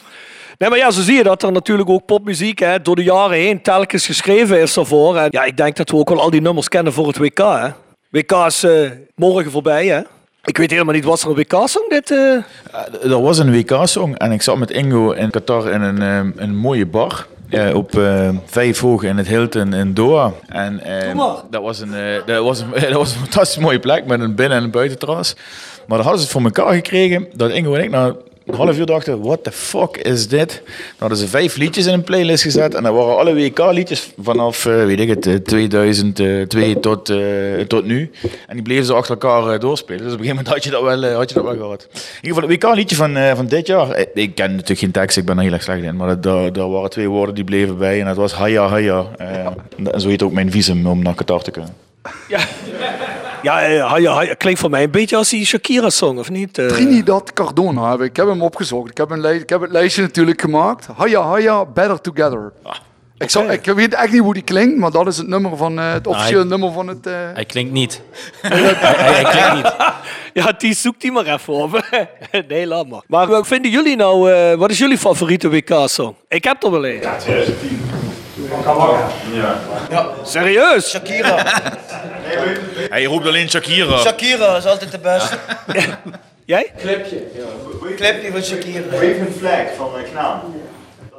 Nee, 0.61 0.69
maar 0.69 0.79
ja, 0.79 0.91
zo 0.91 1.03
zie 1.03 1.17
je 1.17 1.23
dat 1.23 1.43
er 1.43 1.53
natuurlijk 1.53 1.89
ook 1.89 2.07
popmuziek 2.07 2.59
hè, 2.59 2.83
door 2.83 2.97
de 2.97 3.03
jaren 3.03 3.37
heen 3.37 3.63
telkens 3.63 4.07
geschreven 4.07 4.61
is 4.61 4.75
daarvoor. 4.75 5.17
En 5.17 5.27
ja, 5.31 5.45
ik 5.45 5.57
denk 5.57 5.77
dat 5.77 5.91
we 5.91 5.97
ook 5.97 6.09
wel 6.09 6.21
al 6.21 6.31
die 6.31 6.41
nummers 6.41 6.69
kennen 6.69 6.93
voor 6.93 7.07
het 7.07 7.19
WK. 7.19 7.39
Hè. 7.39 7.69
WK 8.11 8.33
is 8.33 8.63
eh, 8.63 8.91
morgen 9.15 9.51
voorbij, 9.51 9.87
hè. 9.87 10.01
Ik 10.45 10.57
weet 10.57 10.71
helemaal 10.71 10.95
niet, 10.95 11.05
was 11.05 11.23
er 11.23 11.29
een 11.29 11.35
WK-song 11.35 11.89
dit? 11.89 12.11
eh? 12.11 12.37
Er 13.13 13.23
was 13.23 13.39
een 13.39 13.51
WK-song 13.53 14.15
en 14.15 14.33
ik 14.33 14.43
zat 14.43 14.57
met 14.57 14.71
Ingo 14.71 15.11
in 15.11 15.31
Qatar 15.31 15.71
in 15.71 15.81
een, 15.83 16.03
eh, 16.03 16.43
een 16.43 16.57
mooie 16.57 16.87
bar. 16.87 17.27
eh, 17.51 17.75
op 17.75 17.99
eh, 17.99 18.29
vijf 18.47 18.81
hoog 18.81 19.03
in 19.03 19.17
het 19.17 19.27
Hilton 19.29 19.75
in 19.75 19.95
Doha. 19.95 20.33
En 20.49 20.81
eh, 20.81 21.15
dat, 21.51 21.63
was 21.63 21.81
een, 21.81 21.95
dat, 22.27 22.43
was 22.45 22.61
een, 22.61 22.71
dat 22.81 22.93
was 22.93 23.13
een 23.13 23.19
fantastisch 23.21 23.59
mooie 23.63 23.79
plek 23.79 24.07
met 24.07 24.21
een 24.21 24.35
binnen- 24.35 24.59
en 24.59 24.65
een 24.65 24.71
buitenterras. 24.71 25.35
Maar 25.87 25.97
dan 25.99 26.07
hadden 26.07 26.19
ze 26.19 26.23
het 26.23 26.33
voor 26.33 26.43
elkaar 26.45 26.75
gekregen 26.75 27.27
dat 27.35 27.51
Ingo 27.51 27.75
en 27.75 27.83
ik 27.83 27.91
na 27.91 28.15
een 28.53 28.59
half 28.59 28.79
uur 28.79 28.87
dachten, 28.87 29.23
what 29.23 29.45
the 29.45 29.53
fuck 29.53 29.97
is 29.97 30.29
dit? 30.29 30.63
Dan 30.65 30.75
hadden 30.99 31.19
ze 31.19 31.29
vijf 31.29 31.57
liedjes 31.57 31.87
in 31.87 31.93
een 31.93 32.05
playlist 32.05 32.43
gezet 32.43 32.75
en 32.75 32.83
dat 32.83 32.95
waren 32.95 33.17
alle 33.19 33.35
WK-liedjes 33.35 34.11
vanaf, 34.23 34.67
eh, 34.67 34.85
weet 34.85 35.01
ik 35.01 35.09
het, 35.09 35.27
eh, 35.27 35.35
2002 35.35 36.81
tot, 36.81 37.09
eh, 37.09 37.19
tot 37.67 37.85
nu. 37.85 38.11
En 38.47 38.55
die 38.55 38.63
bleven 38.63 38.85
ze 38.85 38.93
achter 38.95 39.11
elkaar 39.19 39.53
eh, 39.53 39.61
doorspelen. 39.61 40.03
Dus 40.03 40.13
op 40.13 40.19
een 40.19 40.25
gegeven 40.25 40.37
moment 40.37 40.55
had 40.55 40.65
je 40.65 40.71
dat 40.71 40.83
wel, 40.83 41.03
eh, 41.05 41.15
had 41.17 41.29
je 41.29 41.35
dat 41.35 41.45
wel 41.45 41.57
gehad. 41.57 41.87
In 41.93 41.99
ieder 42.29 42.35
geval 42.43 42.49
het 42.51 42.63
WK-liedje 42.65 42.97
van, 42.97 43.17
eh, 43.17 43.35
van 43.37 43.47
dit 43.47 43.67
jaar. 43.67 43.91
eh, 43.91 44.07
Ik 44.15 44.35
ken 44.35 44.51
natuurlijk 44.51 44.79
geen 44.81 44.91
tekst, 44.91 45.17
ik 45.17 45.25
ben 45.25 45.37
er 45.37 45.43
heel 45.43 45.53
erg 45.53 45.63
slecht 45.63 45.83
in. 45.83 45.97
Maar 45.97 46.21
daar, 46.21 46.69
waren 46.71 46.91
twee 46.91 47.09
woorden 47.09 47.35
die 47.35 47.45
bleven 47.45 47.79
bij 47.79 48.01
en 48.01 48.07
dat 48.07 48.17
was 48.17 48.33
haya 48.33 48.67
haya. 48.69 49.05
Eh, 49.17 49.47
en 49.93 50.01
zo 50.01 50.09
heet 50.09 50.23
ook 50.23 50.33
mijn 50.33 50.51
visum 50.51 50.87
om 50.87 51.03
naar 51.03 51.15
Qatar 51.15 51.43
te 51.43 51.51
kunnen. 51.51 51.75
Ja, 52.29 52.39
eh, 53.43 53.77
ja, 53.97 53.97
ja, 54.23 54.35
klinkt 54.35 54.61
voor 54.61 54.71
mij 54.71 54.83
een 54.83 54.91
beetje 54.91 55.17
als 55.17 55.29
die 55.29 55.47
Shakira-song, 55.47 56.19
of 56.19 56.31
niet? 56.31 56.59
Eh, 56.59 56.67
Trinidad 56.67 57.33
Cardona 57.33 57.91
heb 57.91 58.01
ik. 58.01 58.07
Ik 58.11 58.17
heb 58.17 58.27
hem 58.27 58.43
opgezocht. 58.43 58.91
Ik 58.91 58.97
heb, 58.97 59.11
een 59.11 59.25
ik 59.25 59.49
heb 59.49 59.61
het 59.61 59.71
lijstje 59.71 60.03
natuurlijk 60.03 60.41
gemaakt. 60.41 60.87
Haya 60.97 61.23
Haya, 61.23 61.65
Better 61.67 62.01
Together. 62.01 62.53
ik, 63.19 63.31
zal, 63.31 63.51
ik 63.51 63.65
weet 63.65 63.95
echt 63.95 64.13
niet 64.13 64.21
hoe 64.21 64.35
die 64.35 64.43
klinkt, 64.43 64.79
maar 64.79 64.91
dat 64.91 65.07
is 65.07 65.17
het 65.17 65.27
nummer 65.27 65.57
van 65.57 65.79
eh, 65.79 65.93
het 65.93 66.07
officiële 66.07 66.39
hij- 66.39 66.49
nummer 66.49 66.73
van 66.73 66.89
het. 66.89 67.07
eh, 67.07 67.13
Hij 67.35 67.45
klinkt 67.45 67.73
niet. 67.73 68.01
hij, 68.43 68.59
hij, 68.61 69.13
hij 69.15 69.23
klinkt 69.25 69.55
niet. 69.65 69.75
Ja, 70.45 70.53
die 70.59 70.75
zoekt 70.75 71.01
die 71.01 71.13
maar 71.13 71.27
even 71.27 71.53
op. 71.55 71.81
nee, 72.49 72.67
laat 72.67 72.87
maar. 72.89 73.03
Maar 73.07 73.27
wat 73.27 73.47
vinden 73.47 73.71
jullie 73.71 73.97
nou, 73.97 74.33
eh, 74.33 74.55
wat 74.55 74.71
is 74.71 74.79
jullie 74.79 74.99
favoriete 74.99 75.49
WK-song? 75.49 76.15
Ik 76.29 76.45
heb 76.45 76.63
er 76.65 76.71
wel 76.71 76.87
een. 76.87 77.01
Ja, 77.01 77.17
2010. 77.17 77.81
Ja. 79.91 80.07
Serieus? 80.25 80.91
Shakira. 80.91 81.37
Hij 82.91 83.05
roept 83.05 83.27
alleen 83.27 83.51
Shakira. 83.51 83.99
Shakira 83.99 84.57
is 84.57 84.67
altijd 84.67 84.91
de 84.93 84.99
beste. 84.99 85.39
Jij? 86.45 86.73
Clipje. 86.79 87.23
Clipje 87.97 88.31
van 88.33 88.43
Shakira. 88.43 88.83
Waving 88.91 89.29
Flag 89.39 89.75
van 89.77 89.89
Knaam. 90.11 90.41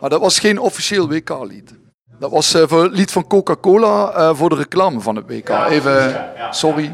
Maar 0.01 0.09
dat 0.09 0.19
was 0.21 0.39
geen 0.39 0.59
officieel 0.59 1.07
WK-lied. 1.09 1.73
Dat 2.19 2.31
was 2.31 2.53
eh, 2.53 2.63
voor 2.67 2.83
het 2.83 2.93
lied 2.97 3.11
van 3.11 3.27
Coca-Cola 3.27 4.11
eh, 4.13 4.29
voor 4.33 4.49
de 4.49 4.55
reclame 4.55 4.99
van 4.99 5.15
het 5.15 5.25
WK. 5.27 5.49
Even, 5.69 6.25
sorry. 6.51 6.91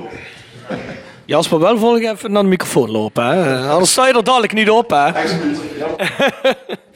Jasper, 1.26 1.60
wel 1.60 1.78
volg 1.78 2.00
even 2.00 2.32
naar 2.32 2.42
de 2.44 2.48
microfoon 2.50 2.92
lopen. 2.92 3.26
Hè? 3.26 3.56
Eh, 3.64 3.72
Anders 3.72 3.92
sta 3.92 4.08
je 4.08 4.14
er 4.14 4.24
dadelijk 4.24 4.54
niet 4.54 4.70
op. 4.70 4.90
Hè? 4.90 5.12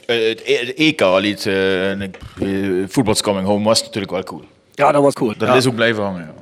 Eh, 0.06 0.28
het 0.28 0.42
E- 0.44 0.72
EK-lied, 0.76 1.46
eh, 1.46 2.00
ik- 2.00 2.18
eh, 2.40 2.48
Football's 2.88 3.22
Coming 3.22 3.46
Home, 3.46 3.64
was 3.64 3.82
natuurlijk 3.84 4.12
wel 4.12 4.22
cool. 4.22 4.42
Ja, 4.74 4.92
dat 4.92 5.02
was 5.02 5.14
cool. 5.14 5.34
Dat 5.38 5.48
Ja. 5.48 5.54
is 5.54 5.66
ook 5.66 5.74
blijven 5.74 6.02
hangen. 6.02 6.20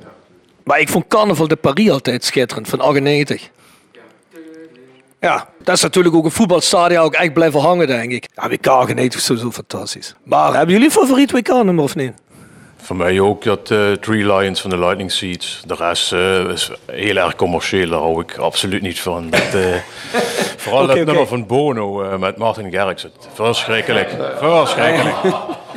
Maar 0.63 0.79
ik 0.79 0.89
vond 0.89 1.07
Carnaval 1.07 1.47
de 1.47 1.55
Paris 1.55 1.89
altijd 1.89 2.23
schitterend, 2.23 2.67
van 2.67 2.79
98. 2.79 3.49
Ja, 5.19 5.47
dat 5.63 5.75
is 5.75 5.81
natuurlijk 5.81 6.15
ook 6.15 6.25
een 6.25 6.31
voetbalstadion 6.31 7.03
ook 7.03 7.13
echt 7.13 7.33
blijven 7.33 7.59
hangen, 7.59 7.87
denk 7.87 8.11
ik. 8.11 8.27
Ja, 8.35 8.49
WK 8.49 8.67
98 8.67 9.19
is 9.19 9.25
sowieso 9.25 9.51
fantastisch. 9.51 10.15
Maar 10.23 10.53
hebben 10.53 10.75
jullie 10.75 10.91
favoriet 10.91 11.31
WK-nummer 11.31 11.83
of 11.83 11.95
niet? 11.95 12.13
Voor 12.77 12.95
mij 12.95 13.19
ook 13.19 13.43
dat 13.43 13.71
eh, 13.71 13.91
Three 13.91 14.33
Lions 14.33 14.61
van 14.61 14.69
de 14.69 14.77
Lightning 14.77 15.11
Seeds. 15.11 15.61
De 15.65 15.75
rest 15.75 16.13
eh, 16.13 16.49
is 16.49 16.71
heel 16.91 17.15
erg 17.15 17.35
commercieel, 17.35 17.89
daar 17.89 17.99
hou 17.99 18.21
ik 18.21 18.37
absoluut 18.37 18.81
niet 18.81 18.99
van. 18.99 19.29
Dat, 19.29 19.53
eh, 19.53 19.75
vooral 20.63 20.83
Oké, 20.83 20.95
dat 20.95 21.05
nummer 21.05 21.27
van 21.27 21.45
Bono 21.45 22.17
met 22.17 22.37
Martin 22.37 22.71
Garrix. 22.71 23.07
Verschrikkelijk. 23.33 24.09
Verschrikkelijk. 24.39 25.15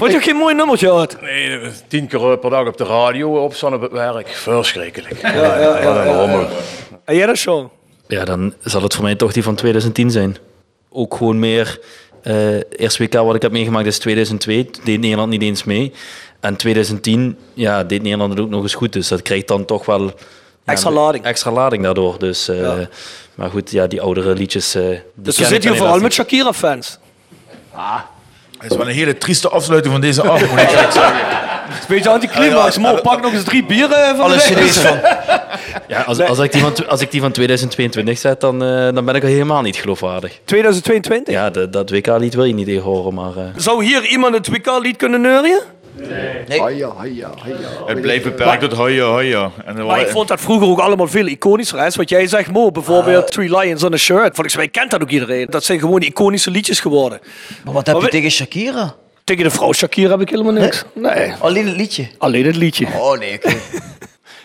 Vond 0.00 0.12
je 0.12 0.18
ook 0.18 0.24
geen 0.24 0.36
mooi 0.36 0.54
nummertje 0.54 0.88
had? 0.88 1.20
Nee, 1.20 1.60
tien 1.88 2.06
keer 2.06 2.38
per 2.38 2.50
dag 2.50 2.66
op 2.66 2.76
de 2.76 2.84
radio 2.84 3.44
opstaan 3.44 3.74
op 3.74 3.80
het 3.80 3.92
werk. 3.92 4.28
Verschrikkelijk. 4.28 5.20
Ja, 5.22 5.34
ja, 5.34 5.58
ja, 5.58 6.04
ja, 6.04 6.14
rommel. 6.14 6.46
En 7.04 7.16
jij 7.16 7.26
dat, 7.26 7.36
Sean? 7.36 7.70
Ja, 8.06 8.24
dan 8.24 8.54
zal 8.62 8.82
het 8.82 8.94
voor 8.94 9.04
mij 9.04 9.14
toch 9.14 9.32
die 9.32 9.42
van 9.42 9.54
2010 9.54 10.10
zijn. 10.10 10.36
Ook 10.90 11.14
gewoon 11.14 11.38
meer. 11.38 11.80
eh 12.22 12.54
eerst 12.56 12.98
WK 12.98 13.14
wat 13.14 13.34
ik 13.34 13.42
heb 13.42 13.52
meegemaakt 13.52 13.86
is 13.86 13.98
2002. 13.98 14.70
Deed 14.84 15.00
Nederland 15.00 15.30
niet 15.30 15.42
eens 15.42 15.64
mee. 15.64 15.92
En 16.40 16.56
2010 16.56 17.38
ja, 17.54 17.84
deed 17.84 18.02
Nederland 18.02 18.30
het 18.32 18.40
ook 18.40 18.50
nog 18.50 18.62
eens 18.62 18.74
goed. 18.74 18.92
Dus 18.92 19.08
dat 19.08 19.22
krijgt 19.22 19.48
dan 19.48 19.64
toch 19.64 19.86
wel... 19.86 20.02
ja, 20.04 20.12
Extra 20.64 20.90
lading. 20.90 21.24
Extra 21.24 21.50
lading 21.52 21.82
daardoor. 21.82 22.18
Dus, 22.18 22.48
eh, 22.48 22.78
Maar 23.34 23.50
goed, 23.50 23.70
ja, 23.70 23.86
die 23.86 24.00
oudere 24.00 24.34
liedjes... 24.34 24.74
eh, 24.74 24.82
die 24.88 25.00
Dus 25.14 25.38
we 25.38 25.44
zitten 25.44 25.70
hier 25.70 25.78
vooral 25.78 26.00
met 26.00 26.12
Shakira-fans. 26.12 26.98
Het 28.60 28.70
is 28.70 28.76
wel 28.76 28.88
een 28.88 28.94
hele 28.94 29.18
trieste 29.18 29.48
afsluiting 29.48 29.92
van 29.92 30.02
deze 30.02 30.22
avond, 30.30 30.50
moet 30.50 30.60
ik 30.60 30.70
eerlijk 30.70 30.92
zeggen. 30.92 31.14
Het 31.16 31.78
is 31.78 31.88
een 31.88 31.94
beetje 31.94 32.10
anticlimax. 32.10 32.78
Mo, 32.78 32.94
pak 33.02 33.22
nog 33.22 33.32
eens 33.32 33.44
drie 33.44 33.64
bieren 33.64 34.16
van 34.16 34.20
Alle 34.24 34.34
de 34.34 34.40
cd's 34.40 34.78
van. 34.78 34.98
Ja, 35.88 36.00
als, 36.02 36.20
als, 36.20 36.38
ik 36.38 36.52
die 36.52 36.60
van, 36.60 36.88
als 36.88 37.00
ik 37.00 37.10
die 37.10 37.20
van 37.20 37.32
2022 37.32 38.18
zet, 38.18 38.40
dan, 38.40 38.62
eh, 38.64 38.88
dan 38.94 39.04
ben 39.04 39.14
ik 39.14 39.22
al 39.22 39.28
helemaal 39.28 39.62
niet 39.62 39.76
geloofwaardig. 39.76 40.38
2022? 40.44 41.34
Ja, 41.34 41.50
de- 41.50 41.70
dat 41.70 41.90
WK-lied 41.90 42.34
wil 42.34 42.44
je 42.44 42.54
niet 42.54 42.78
horen, 42.80 43.14
maar... 43.14 43.36
eh, 43.36 43.42
Zou 43.56 43.84
hier 43.84 44.06
iemand 44.06 44.34
het 44.34 44.48
WK-lied 44.48 44.96
kunnen 44.96 45.20
neurien? 45.20 45.60
Haya, 46.48 46.92
haya, 46.96 47.30
haya. 47.42 47.56
Het 47.86 48.00
bleef 48.00 48.22
beperkt 48.22 48.70
tot. 48.70 48.78
En 48.78 49.76
dan 49.76 49.86
Maar 49.86 50.00
ik 50.00 50.08
vond 50.08 50.28
dat 50.28 50.40
vroeger 50.40 50.68
ook 50.68 50.78
allemaal 50.78 51.08
veel 51.08 51.26
iconischer. 51.26 51.78
Hè? 51.78 51.88
Wat 51.94 52.08
jij 52.08 52.26
zegt, 52.26 52.50
Mo, 52.52 52.70
bijvoorbeeld 52.70 53.30
Three 53.32 53.58
Lions 53.58 53.82
on 53.82 53.92
a 53.92 53.96
Shirt. 53.96 54.34
Volgens 54.34 54.56
mij 54.56 54.68
kent 54.68 54.90
dat 54.90 55.02
ook 55.02 55.10
iedereen. 55.10 55.46
Dat 55.50 55.64
zijn 55.64 55.78
gewoon 55.78 56.00
iconische 56.00 56.50
liedjes 56.50 56.80
geworden. 56.80 57.20
Maar 57.64 57.74
wat 57.74 57.86
heb 57.86 57.96
je 57.96 58.02
we- 58.02 58.08
tegen 58.08 58.30
Shakira? 58.30 58.94
Tegen 59.24 59.44
de 59.44 59.50
vrouw 59.50 59.72
Shakira 59.72 60.10
heb 60.10 60.20
ik 60.20 60.30
helemaal 60.30 60.52
niks. 60.52 60.84
Nee. 60.94 61.32
Alleen 61.38 61.66
het 61.66 61.76
liedje. 61.76 62.06
Alleen 62.18 62.46
het 62.46 62.56
liedje. 62.56 62.86
Oh 62.98 63.18
nee. 63.18 63.38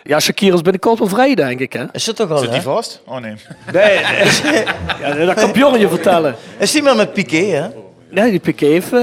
Ja, 0.07 0.19
Shakira 0.19 0.53
is 0.55 0.61
binnenkort 0.61 0.99
wel 0.99 1.07
vrij, 1.07 1.35
denk 1.35 1.59
ik. 1.59 1.73
Hè? 1.73 1.83
Is 1.91 2.03
dat 2.03 2.15
toch 2.15 2.31
al, 2.31 2.37
Zit 2.37 2.51
die 2.51 2.61
vast? 2.61 3.01
Oh 3.05 3.17
nee. 3.17 3.33
Nee, 3.73 3.99
nee. 4.43 4.63
ja, 5.19 5.25
dat 5.25 5.35
kan 5.35 5.51
Bjorn 5.51 5.79
je 5.79 5.89
vertellen. 5.89 6.35
Is 6.57 6.71
die 6.71 6.81
maar 6.83 6.95
met 6.95 7.13
Piqué, 7.13 7.37
hè? 7.45 7.67
Nee, 8.09 8.29
die 8.31 8.39
Piqué 8.39 8.65
heeft... 8.65 8.93
eh, 8.93 8.99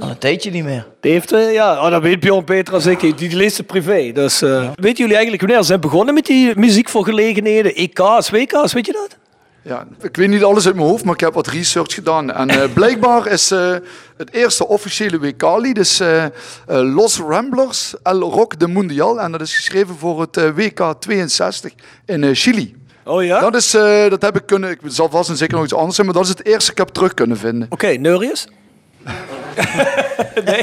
Al 0.00 0.08
een 0.08 0.18
tijdje 0.18 0.50
niet 0.50 0.64
meer. 0.64 0.86
Die 1.00 1.12
heeft, 1.12 1.32
eh, 1.32 1.52
ja, 1.52 1.84
oh, 1.84 1.90
dat 1.90 2.02
weet 2.02 2.20
Bjorn 2.20 2.44
beter 2.44 2.82
dan 2.82 2.92
ik. 2.92 3.18
Die, 3.18 3.36
leest 3.36 3.56
het 3.56 3.66
privé. 3.66 4.12
Dus, 4.12 4.42
eh, 4.42 4.68
Weten 4.74 4.96
jullie 4.96 5.14
eigenlijk 5.14 5.40
wanneer 5.40 5.60
ze 5.60 5.64
zijn 5.66 5.80
begonnen 5.80 6.14
met 6.14 6.26
die 6.26 6.58
muziek 6.58 6.88
voor 6.88 7.04
gelegenheden? 7.04 7.74
EK's, 7.74 8.30
WK's, 8.30 8.72
weet 8.72 8.86
je 8.86 8.92
dat? 8.92 9.16
Ja, 9.62 9.86
ik 10.02 10.16
weet 10.16 10.28
niet 10.28 10.42
alles 10.42 10.66
uit 10.66 10.74
mijn 10.74 10.88
hoofd, 10.88 11.04
maar 11.04 11.14
ik 11.14 11.20
heb 11.20 11.34
wat 11.34 11.46
research 11.46 11.94
gedaan. 11.94 12.32
En 12.32 12.50
eh, 12.50 12.72
blijkbaar 12.74 13.26
is 13.26 13.50
eh, 13.50 13.74
het 14.16 14.32
eerste 14.32 14.68
officiële 14.68 15.18
WK-lied 15.18 15.78
is, 15.78 16.00
eh, 16.00 16.24
Los 16.66 17.18
Ramblers 17.18 17.94
El 18.02 18.20
Rock 18.20 18.58
de 18.58 18.68
Mundial. 18.68 19.20
En 19.20 19.32
dat 19.32 19.40
is 19.40 19.56
geschreven 19.56 19.96
voor 19.96 20.20
het 20.20 20.54
WK 20.54 20.94
62 20.98 21.72
in 22.06 22.34
Chili. 22.34 22.82
Oh 23.04 23.24
ja? 23.24 23.40
Dat, 23.40 23.54
is, 23.54 23.74
eh, 23.74 24.08
dat 24.08 24.22
heb 24.22 24.36
ik 24.36 24.46
kunnen, 24.46 24.70
ik 24.70 24.78
zal 24.84 25.08
vast 25.08 25.30
en 25.30 25.36
zeker 25.36 25.54
nog 25.54 25.64
iets 25.64 25.74
anders 25.74 25.94
zijn, 25.94 26.06
maar 26.06 26.16
dat 26.16 26.24
is 26.24 26.30
het 26.30 26.46
eerste 26.46 26.60
dat 26.60 26.70
ik 26.70 26.78
heb 26.78 26.88
terug 26.88 27.14
kunnen 27.14 27.36
vinden. 27.36 27.66
Oké, 27.70 27.86
Neurius? 27.86 28.48
nee, 30.44 30.62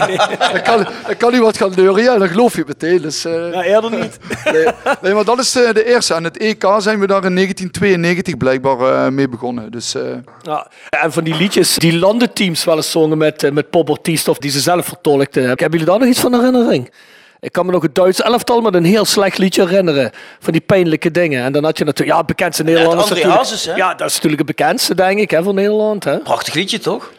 kan, 0.64 0.88
ik 1.08 1.18
kan 1.18 1.56
gaan 1.56 1.72
neurien 1.76 2.08
en 2.14 2.20
dan 2.20 2.28
geloof 2.28 2.56
je 2.56 2.64
meteen. 2.68 3.02
Dus, 3.02 3.26
eh, 3.26 3.52
Ja, 3.52 3.64
eerder 3.64 3.92
niet. 3.92 4.18
nee, 4.52 4.66
nee, 5.02 5.14
maar 5.14 5.24
dat 5.24 5.40
is 5.40 5.56
eh, 5.56 5.74
de 5.74 5.86
eerste. 5.86 6.14
En 6.14 6.24
het 6.24 6.38
EK 6.38 6.66
zijn 6.78 7.00
we 7.00 7.08
daar 7.08 7.26
in 7.26 7.36
1992 7.36 8.38
blijkbaar 8.38 9.06
eh, 9.06 9.12
mee 9.12 9.30
begonnen. 9.30 9.72
Dus, 9.72 9.96
eh, 9.96 10.02
Ja, 10.42 10.68
en 10.90 11.12
van 11.12 11.24
die 11.24 11.36
liedjes 11.36 11.76
die 11.76 11.98
landenteams 11.98 12.64
wel 12.64 12.76
eens 12.76 12.92
zongen 12.92 13.18
met, 13.18 13.54
met 13.54 13.66
Ortiz 13.72 14.28
of 14.28 14.38
die 14.38 14.52
ze 14.52 14.60
zelf 14.60 14.86
vertolkten. 14.86 15.44
Hebben 15.44 15.70
jullie 15.72 15.86
daar 15.86 16.00
nog 16.00 16.08
iets 16.08 16.20
van 16.20 16.34
herinnering? 16.34 16.92
Ik 17.40 17.52
kan 17.52 17.66
me 17.66 17.72
nog 17.72 17.82
het 17.82 17.96
Duitse 17.96 18.24
elftal 18.24 18.62
met 18.62 18.74
een 18.74 18.84
heel 18.86 19.06
slecht 19.06 19.38
liedje 19.38 19.68
herinneren. 19.68 20.12
Van 20.40 20.52
die 20.52 20.62
pijnlijke 20.62 21.12
dingen. 21.12 21.44
En 21.44 21.52
dan 21.52 21.64
had 21.64 21.78
je 21.78 21.84
natuurlijk, 21.84 22.18
ja, 22.18 22.24
bekendste 22.24 22.64
Nederlanders. 22.64 23.02
André 23.02 23.16
natuurlijk. 23.16 23.44
Hazes, 23.44 23.66
hè? 23.66 23.76
Ja, 23.76 23.94
dat 23.94 24.08
is 24.08 24.14
natuurlijk 24.16 24.48
het 24.48 24.56
bekendste, 24.58 24.96
denk 24.96 25.20
ik, 25.20 25.32
hè, 25.32 25.44
van 25.44 25.56
Nederland. 25.56 26.04
Hè. 26.04 26.18
Prachtig 26.20 26.54
liedje, 26.54 26.80
toch? 26.80 27.12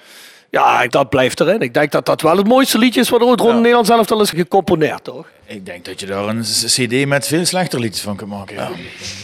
Ja, 0.53 0.86
dat 0.86 1.09
blijft 1.09 1.40
erin. 1.40 1.61
Ik 1.61 1.74
denk 1.74 1.92
dat 1.92 2.07
dat 2.07 2.20
wel 2.20 2.36
het 2.36 2.46
mooiste 2.46 2.78
liedje 2.78 3.00
is 3.00 3.09
wat 3.09 3.20
ooit 3.20 3.40
rond 3.40 3.53
het 3.53 3.61
Nederlands 3.61 3.90
elftal 3.90 4.20
is 4.20 4.30
gecomponeerd, 4.30 5.05
toch? 5.05 5.26
Ik 5.46 5.66
denk 5.66 5.84
dat 5.84 6.00
je 6.00 6.07
daar 6.07 6.28
een 6.28 6.40
cd 6.42 7.07
met 7.07 7.26
veel 7.26 7.44
slechter 7.44 7.80
liedjes 7.80 8.03
van 8.03 8.16
kunt 8.16 8.30
maken. 8.30 8.55
Ja. 8.57 8.61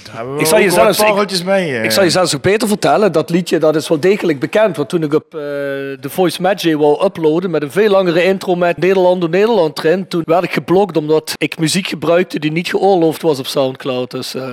Daar 0.04 0.16
hebben 0.16 0.34
we 0.34 0.40
Ik 0.40 0.46
zal 0.46 0.58
je 0.58 0.70
zelfs, 0.70 1.00
ik, 1.00 1.44
bij. 1.44 1.76
eh. 1.78 1.84
ik 1.84 1.90
zal 1.90 2.02
je 2.04 2.10
zelfs 2.10 2.34
ook 2.34 2.42
beter 2.42 2.68
vertellen, 2.68 3.12
dat 3.12 3.30
liedje 3.30 3.58
dat 3.58 3.76
is 3.76 3.88
wel 3.88 4.00
degelijk 4.00 4.38
bekend. 4.38 4.76
Want 4.76 4.88
toen 4.88 5.02
ik 5.02 5.14
op 5.14 5.24
eh, 5.34 5.40
de 5.40 6.08
Voice 6.08 6.42
Magic 6.42 6.76
wou 6.76 7.04
uploaden 7.04 7.50
met 7.50 7.62
een 7.62 7.70
veel 7.70 7.90
langere 7.90 8.24
intro 8.24 8.54
met 8.54 8.76
Nederland 8.76 9.20
door 9.20 9.30
Nederland 9.30 9.78
erin, 9.84 10.08
toen 10.08 10.22
werd 10.24 10.44
ik 10.44 10.52
geblokt 10.52 10.96
omdat 10.96 11.32
ik 11.36 11.58
muziek 11.58 11.86
gebruikte 11.86 12.38
die 12.38 12.52
niet 12.52 12.68
geoorloofd 12.68 13.22
was 13.22 13.38
op 13.38 13.46
Soundcloud. 13.46 14.10
Dus 14.10 14.34
eh, 14.34 14.52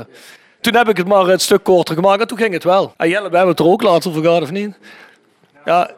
toen 0.62 0.76
heb 0.76 0.90
ik 0.90 0.98
het 0.98 1.08
maar 1.08 1.28
een 1.28 1.40
stuk 1.40 1.64
korter 1.64 1.96
gemaakt 1.96 2.22
en 2.22 2.28
toen 2.28 2.38
ging 2.38 2.54
het 2.54 2.64
wel. 2.64 2.94
En 2.98 3.10
Jelle, 3.10 3.30
we 3.30 3.36
hebben 3.36 3.56
het 3.56 3.60
er 3.66 3.72
ook 3.72 3.82
later 3.82 4.10
over 4.10 4.22
gehad, 4.24 4.42
of 4.42 4.52
niet? 4.52 4.78
Ja, 5.66 5.92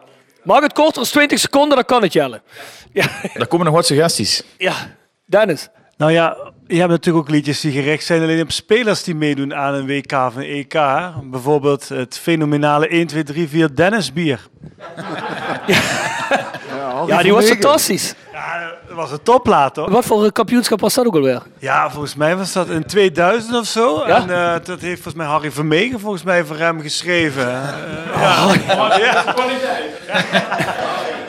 mag 0.47 0.61
het 0.61 0.73
korter 0.73 0.99
als 0.99 1.09
20 1.09 1.39
seconden, 1.39 1.75
dan 1.75 1.85
kan 1.85 2.01
het 2.01 2.13
Jelle. 2.13 2.41
Ja, 2.93 3.07
Daar 3.33 3.47
komen 3.47 3.65
nog 3.65 3.75
wat 3.75 3.85
suggesties. 3.85 4.43
ja. 4.57 4.73
Dennis. 5.25 5.67
Nou 5.97 6.11
ja, 6.11 6.37
je 6.67 6.77
hebt 6.77 6.89
natuurlijk 6.89 7.25
ook 7.25 7.31
liedjes 7.33 7.59
die 7.61 7.71
gericht 7.71 8.05
zijn 8.05 8.21
alleen 8.21 8.41
op 8.41 8.51
spelers 8.51 9.03
die 9.03 9.15
meedoen 9.15 9.55
aan 9.55 9.73
een 9.73 9.85
WK 9.85 10.11
of 10.11 10.35
een 10.35 10.43
EK. 10.43 10.73
Bijvoorbeeld 11.23 11.89
het 11.89 12.17
fenomenale 12.17 12.87
1, 12.87 13.07
2, 13.07 13.23
3, 13.23 13.47
4 13.47 13.75
Dennis 13.75 14.13
bier. 14.13 14.47
Ja, 17.07 17.21
die 17.21 17.33
was 17.33 17.45
fantastisch. 17.47 18.13
Dat 18.97 19.09
was 19.09 19.17
een 19.17 19.23
topplaat, 19.23 19.75
hoor. 19.75 19.89
Wat 19.91 20.05
voor 20.05 20.23
een 20.23 20.31
kampioenschap 20.31 20.79
was 20.79 20.93
dat 20.93 21.05
ook 21.05 21.15
alweer? 21.15 21.41
Ja, 21.59 21.89
volgens 21.89 22.15
mij 22.15 22.35
was 22.35 22.53
dat 22.53 22.69
in 22.69 22.85
2000 22.85 23.55
of 23.55 23.65
zo. 23.65 24.03
Ja? 24.07 24.15
En 24.21 24.29
eh, 24.29 24.53
dat 24.65 24.79
heeft 24.79 25.01
volgens 25.01 25.13
mij 25.13 25.25
Harry 25.25 25.51
Vermegen 25.51 25.99
volgens 25.99 26.23
mij 26.23 26.43
voor 26.43 26.57
hem 26.57 26.81
geschreven. 26.81 27.47
Eh, 27.47 28.45
Oh, 28.77 28.95
ja. 28.97 29.23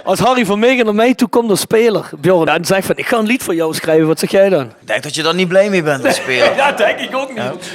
Als 0.04 0.18
Harry 0.18 0.46
van 0.46 0.58
Meegen 0.58 0.84
naar 0.84 0.94
mij 0.94 1.14
toe 1.14 1.28
komt 1.28 1.50
als 1.50 1.60
speler, 1.60 2.10
Bjorn, 2.18 2.48
en 2.48 2.64
zegt 2.64 2.86
van 2.86 2.96
ik 2.96 3.06
ga 3.06 3.16
een 3.18 3.26
lied 3.26 3.42
voor 3.42 3.54
jou 3.54 3.74
schrijven, 3.74 4.06
wat 4.06 4.18
zeg 4.18 4.30
jij 4.30 4.48
dan? 4.48 4.64
Ik 4.80 4.86
denk 4.86 5.02
dat 5.02 5.14
je 5.14 5.22
daar 5.22 5.34
niet 5.34 5.48
blij 5.48 5.70
mee 5.70 5.82
bent 5.82 6.04
als 6.04 6.14
speler. 6.22 6.56
ja, 6.56 6.72
denk 6.72 6.98
ik 6.98 7.16
ook 7.16 7.28
niet. 7.28 7.72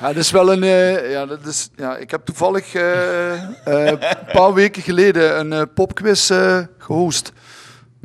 Ja, 0.00 0.06
dat 0.06 0.16
is 0.16 0.30
wel 0.30 0.52
een. 0.52 0.62
eh, 0.62 1.10
ja, 1.10 1.26
dat 1.26 1.38
is, 1.46 1.68
ja, 1.76 1.96
ik 1.96 2.10
heb 2.10 2.20
toevallig 2.24 2.74
eh, 2.74 3.32
eh, 3.32 3.40
een 3.64 3.98
paar 4.32 4.54
weken 4.54 4.82
geleden 4.82 5.52
een 5.52 5.72
popquiz 5.72 6.30
eh, 6.30 6.58
gehost. 6.78 7.32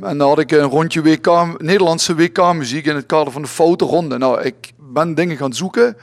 En 0.00 0.18
dan 0.18 0.28
had 0.28 0.38
ik 0.38 0.50
een 0.50 0.60
rondje 0.62 1.02
WK, 1.02 1.60
Nederlandse 1.60 2.14
WK-muziek 2.14 2.86
in 2.86 2.94
het 2.94 3.06
kader 3.06 3.32
van 3.32 3.42
de 3.42 3.48
foute 3.48 3.84
ronde. 3.84 4.18
Nou, 4.18 4.42
ik 4.42 4.72
ben 4.78 5.14
dingen 5.14 5.36
gaan 5.36 5.52
zoeken. 5.52 5.96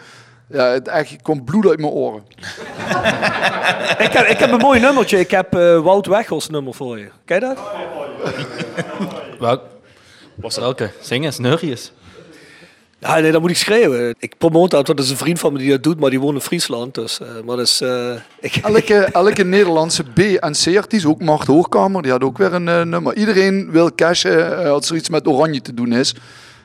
Ja, 0.49 0.65
het 0.65 0.87
echt 0.87 1.21
kwam 1.21 1.43
bloed 1.43 1.67
uit 1.67 1.79
mijn 1.79 1.91
oren. 1.91 2.23
ik, 4.05 4.11
heb, 4.11 4.27
ik 4.27 4.37
heb 4.37 4.51
een 4.51 4.57
mooi 4.57 4.79
nummertje. 4.79 5.19
Ik 5.19 5.31
heb 5.31 5.55
eh, 5.55 5.79
Wout 5.79 6.05
Weghorst 6.05 6.51
nummer 6.51 6.73
voor 6.73 6.99
je. 6.99 7.09
Ken 7.25 7.39
je 7.39 7.55
dat? 9.39 9.59
Was 10.35 10.57
Welke? 10.57 10.91
Zingen, 11.01 11.33
snurries. 11.33 11.91
Ja, 13.03 13.19
nee, 13.19 13.31
dat 13.31 13.41
moet 13.41 13.49
ik 13.49 13.57
schreeuwen. 13.57 14.15
Ik 14.19 14.37
promote 14.37 14.75
dat, 14.75 14.85
want 14.87 14.97
dat 14.97 15.05
is 15.07 15.11
een 15.11 15.17
vriend 15.17 15.39
van 15.39 15.53
me 15.53 15.59
die 15.59 15.69
dat 15.69 15.83
doet, 15.83 15.99
maar 15.99 16.09
die 16.09 16.19
woont 16.19 16.35
in 16.35 16.41
Friesland. 16.41 16.93
Dus, 16.95 17.19
eh, 17.19 17.27
maar 17.45 17.55
dat 17.55 17.65
is, 17.65 17.81
eh, 17.81 18.13
ik, 18.39 18.55
Elke, 18.55 18.95
elke 18.95 19.43
Nederlandse 19.43 20.03
B- 20.03 20.19
en 20.19 20.51
C-artiest, 20.63 21.05
ook 21.05 21.21
Mart 21.21 21.47
Hoogkamer, 21.47 22.01
die 22.01 22.11
had 22.11 22.23
ook 22.23 22.37
weer 22.37 22.53
een 22.53 22.67
eh, 22.67 22.81
nummer. 22.81 23.15
Iedereen 23.15 23.71
wil 23.71 23.95
cashen 23.95 24.65
als 24.71 24.89
er 24.89 24.95
iets 24.95 25.09
met 25.09 25.27
oranje 25.27 25.61
te 25.61 25.73
doen 25.73 25.91
is. 25.93 26.15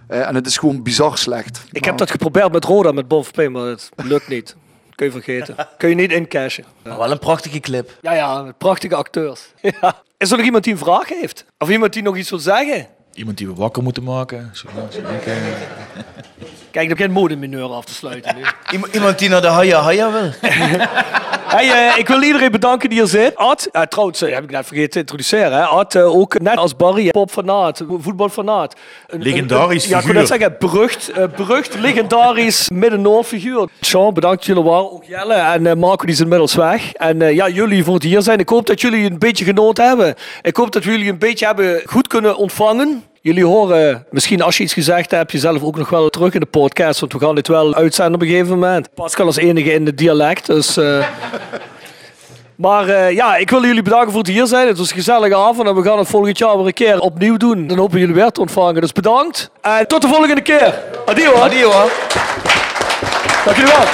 Eh, 0.09 0.27
en 0.29 0.35
het 0.35 0.47
is 0.47 0.57
gewoon 0.57 0.83
bizar 0.83 1.19
slecht. 1.19 1.65
ik 1.73 1.85
heb 1.85 1.99
dat 1.99 2.11
geprobeerd 2.11 2.53
met 2.53 2.65
Roda, 2.65 2.93
met 2.93 3.09
Bon 3.09 3.25
maar 3.51 3.63
het 3.67 3.91
lukt 3.97 4.29
niet. 4.29 4.57
Kun 4.95 5.07
je 5.07 5.13
vergeten. 5.13 5.55
Kun 5.79 5.89
je 5.89 5.95
niet 5.95 6.13
incashen. 6.13 6.65
Maar 6.85 6.99
wel 6.99 7.11
een 7.11 7.19
prachtige 7.19 7.61
clip. 7.61 7.91
Ja, 8.01 8.13
ja, 8.13 8.43
met 8.43 8.59
prachtige 8.59 8.95
acteurs. 8.95 9.41
Ja. 9.81 10.03
Is 10.17 10.31
er 10.31 10.37
nog 10.37 10.47
iemand 10.47 10.65
die 10.65 10.73
een 10.73 10.79
vraag 10.79 11.09
heeft? 11.09 11.45
Of 11.59 11.71
iemand 11.71 11.93
die 11.93 12.03
nog 12.03 12.17
iets 12.17 12.31
wil 12.31 12.39
zeggen? 12.39 12.87
Iemand 13.19 13.39
die 13.39 13.47
we 13.47 13.55
wakker 13.55 13.83
moeten 13.83 14.03
maken. 14.03 14.51
Zo, 14.53 14.69
zo. 14.91 15.01
Kijk, 16.71 16.83
ik 16.85 16.89
heb 16.89 16.99
geen 16.99 17.11
modemineur 17.17 17.69
af 17.73 17.85
te 17.85 17.95
sluiten. 17.95 18.37
nu. 18.37 18.43
Iemand- 18.93 19.19
die 19.19 19.29
naar 19.29 19.41
de 19.41 19.47
Haya 19.47 19.81
Haya 19.81 20.11
wil. 20.13 20.31
Hey, 21.49 21.71
eh, 21.89 21.99
ik 21.99 22.09
wil 22.09 22.23
iedereen 22.23 22.51
bedanken 22.51 22.89
die 22.91 23.01
er 23.01 23.09
zit. 23.09 23.37
Ad, 23.37 23.69
eh, 23.73 23.83
trouwens, 23.83 24.23
eh, 24.23 24.35
heb 24.35 24.43
ik 24.45 24.51
net 24.51 24.67
vergeten 24.67 24.91
te 24.91 24.99
introduceren. 24.99 25.53
Hè. 25.53 25.63
Ad, 25.63 25.97
ook 25.97 26.39
net 26.41 26.57
als 26.57 26.77
Barry, 26.77 27.11
popfanaat, 27.11 27.83
voetbalfanaat. 27.99 28.75
Een- 29.07 29.23
Legendarisch 29.23 29.85
een- 29.85 29.91
Ja, 29.91 29.99
ik 29.99 30.05
wil 30.05 30.15
net 30.15 30.27
zeggen, 30.27 30.57
berucht, 30.59 31.13
berucht 31.37 31.75
legendarisch 31.79 32.69
Midden-Noord 32.75 33.27
figuur. 33.27 33.69
Sean, 33.81 34.15
bedankt 34.15 34.45
jullie 34.47 34.63
wel. 34.63 34.93
Ook 34.93 35.05
Jelle 35.05 35.35
en 35.35 35.79
Marco, 35.79 36.05
die 36.05 36.15
is 36.15 36.21
inmiddels 36.21 36.55
weg. 36.55 36.93
En 36.93 37.35
ja, 37.35 37.49
jullie 37.49 37.85
voor 37.85 37.95
het 37.95 38.03
hier 38.03 38.23
zijn. 38.23 38.39
Ik 38.39 38.49
hoop 38.49 38.67
dat 38.67 38.81
jullie 38.81 39.11
een 39.11 39.19
beetje 39.19 39.45
genoten 39.45 39.87
hebben. 39.87 40.15
Ik 40.43 40.57
hoop 40.57 40.73
dat 40.73 40.85
jullie 40.85 41.11
een 41.11 41.19
beetje 41.19 41.47
hebben 41.47 41.83
goed 41.87 42.07
kunnen 42.07 42.37
ontvangen. 42.37 43.05
Jullie 43.21 43.45
horen, 43.45 44.07
misschien 44.11 44.43
als 44.43 44.57
je 44.57 44.63
iets 44.63 44.73
gezegd 44.73 45.11
hebt, 45.11 45.33
jezelf 45.33 45.63
ook 45.63 45.77
nog 45.77 45.91
wel 45.91 46.09
terug 46.09 46.35
in 46.35 46.41
de 46.41 46.47
podcast. 46.47 47.01
Want 47.01 47.13
we 47.13 47.19
gaan 47.19 47.35
dit 47.35 47.49
wel 47.49 47.75
uitzenden 47.75 48.15
op 48.15 48.21
een 48.23 48.29
gegeven 48.29 48.49
moment. 48.59 48.95
Pascal 48.95 49.27
als 49.27 49.37
enige 49.37 49.73
in 49.73 49.87
het 49.87 49.99
dialect, 49.99 50.47
dus... 50.47 50.77
eh, 50.77 51.07
maar 52.57 52.89
eh, 52.89 53.11
ja, 53.11 53.37
ik 53.37 53.51
wil 53.51 53.65
jullie 53.65 53.83
bedanken 53.83 54.11
voor 54.11 54.21
het 54.21 54.31
hier 54.31 54.47
zijn. 54.47 54.67
Het 54.67 54.79
was 54.79 54.91
een 54.91 54.97
gezellige 54.97 55.37
avond 55.37 55.69
en 55.69 55.75
we 55.75 55.83
gaan 55.83 55.99
het 55.99 56.09
volgend 56.09 56.39
jaar 56.39 56.57
weer 56.57 56.67
een 56.67 56.73
keer 56.73 57.01
opnieuw 57.01 57.37
doen. 57.37 57.67
Dan 57.67 57.79
hopen 57.79 57.99
jullie 57.99 58.15
weer 58.15 58.31
te 58.31 58.41
ontvangen. 58.41 58.81
Dus 58.81 58.93
bedankt 58.93 59.51
en 59.61 59.87
tot 59.89 60.03
de 60.03 60.09
volgende 60.09 60.41
keer. 60.41 60.75
Adio. 61.07 61.33
hoor. 61.33 61.43
Adio. 61.43 61.71
Dank 63.45 63.57
jullie 63.57 63.73
wel. 63.73 63.85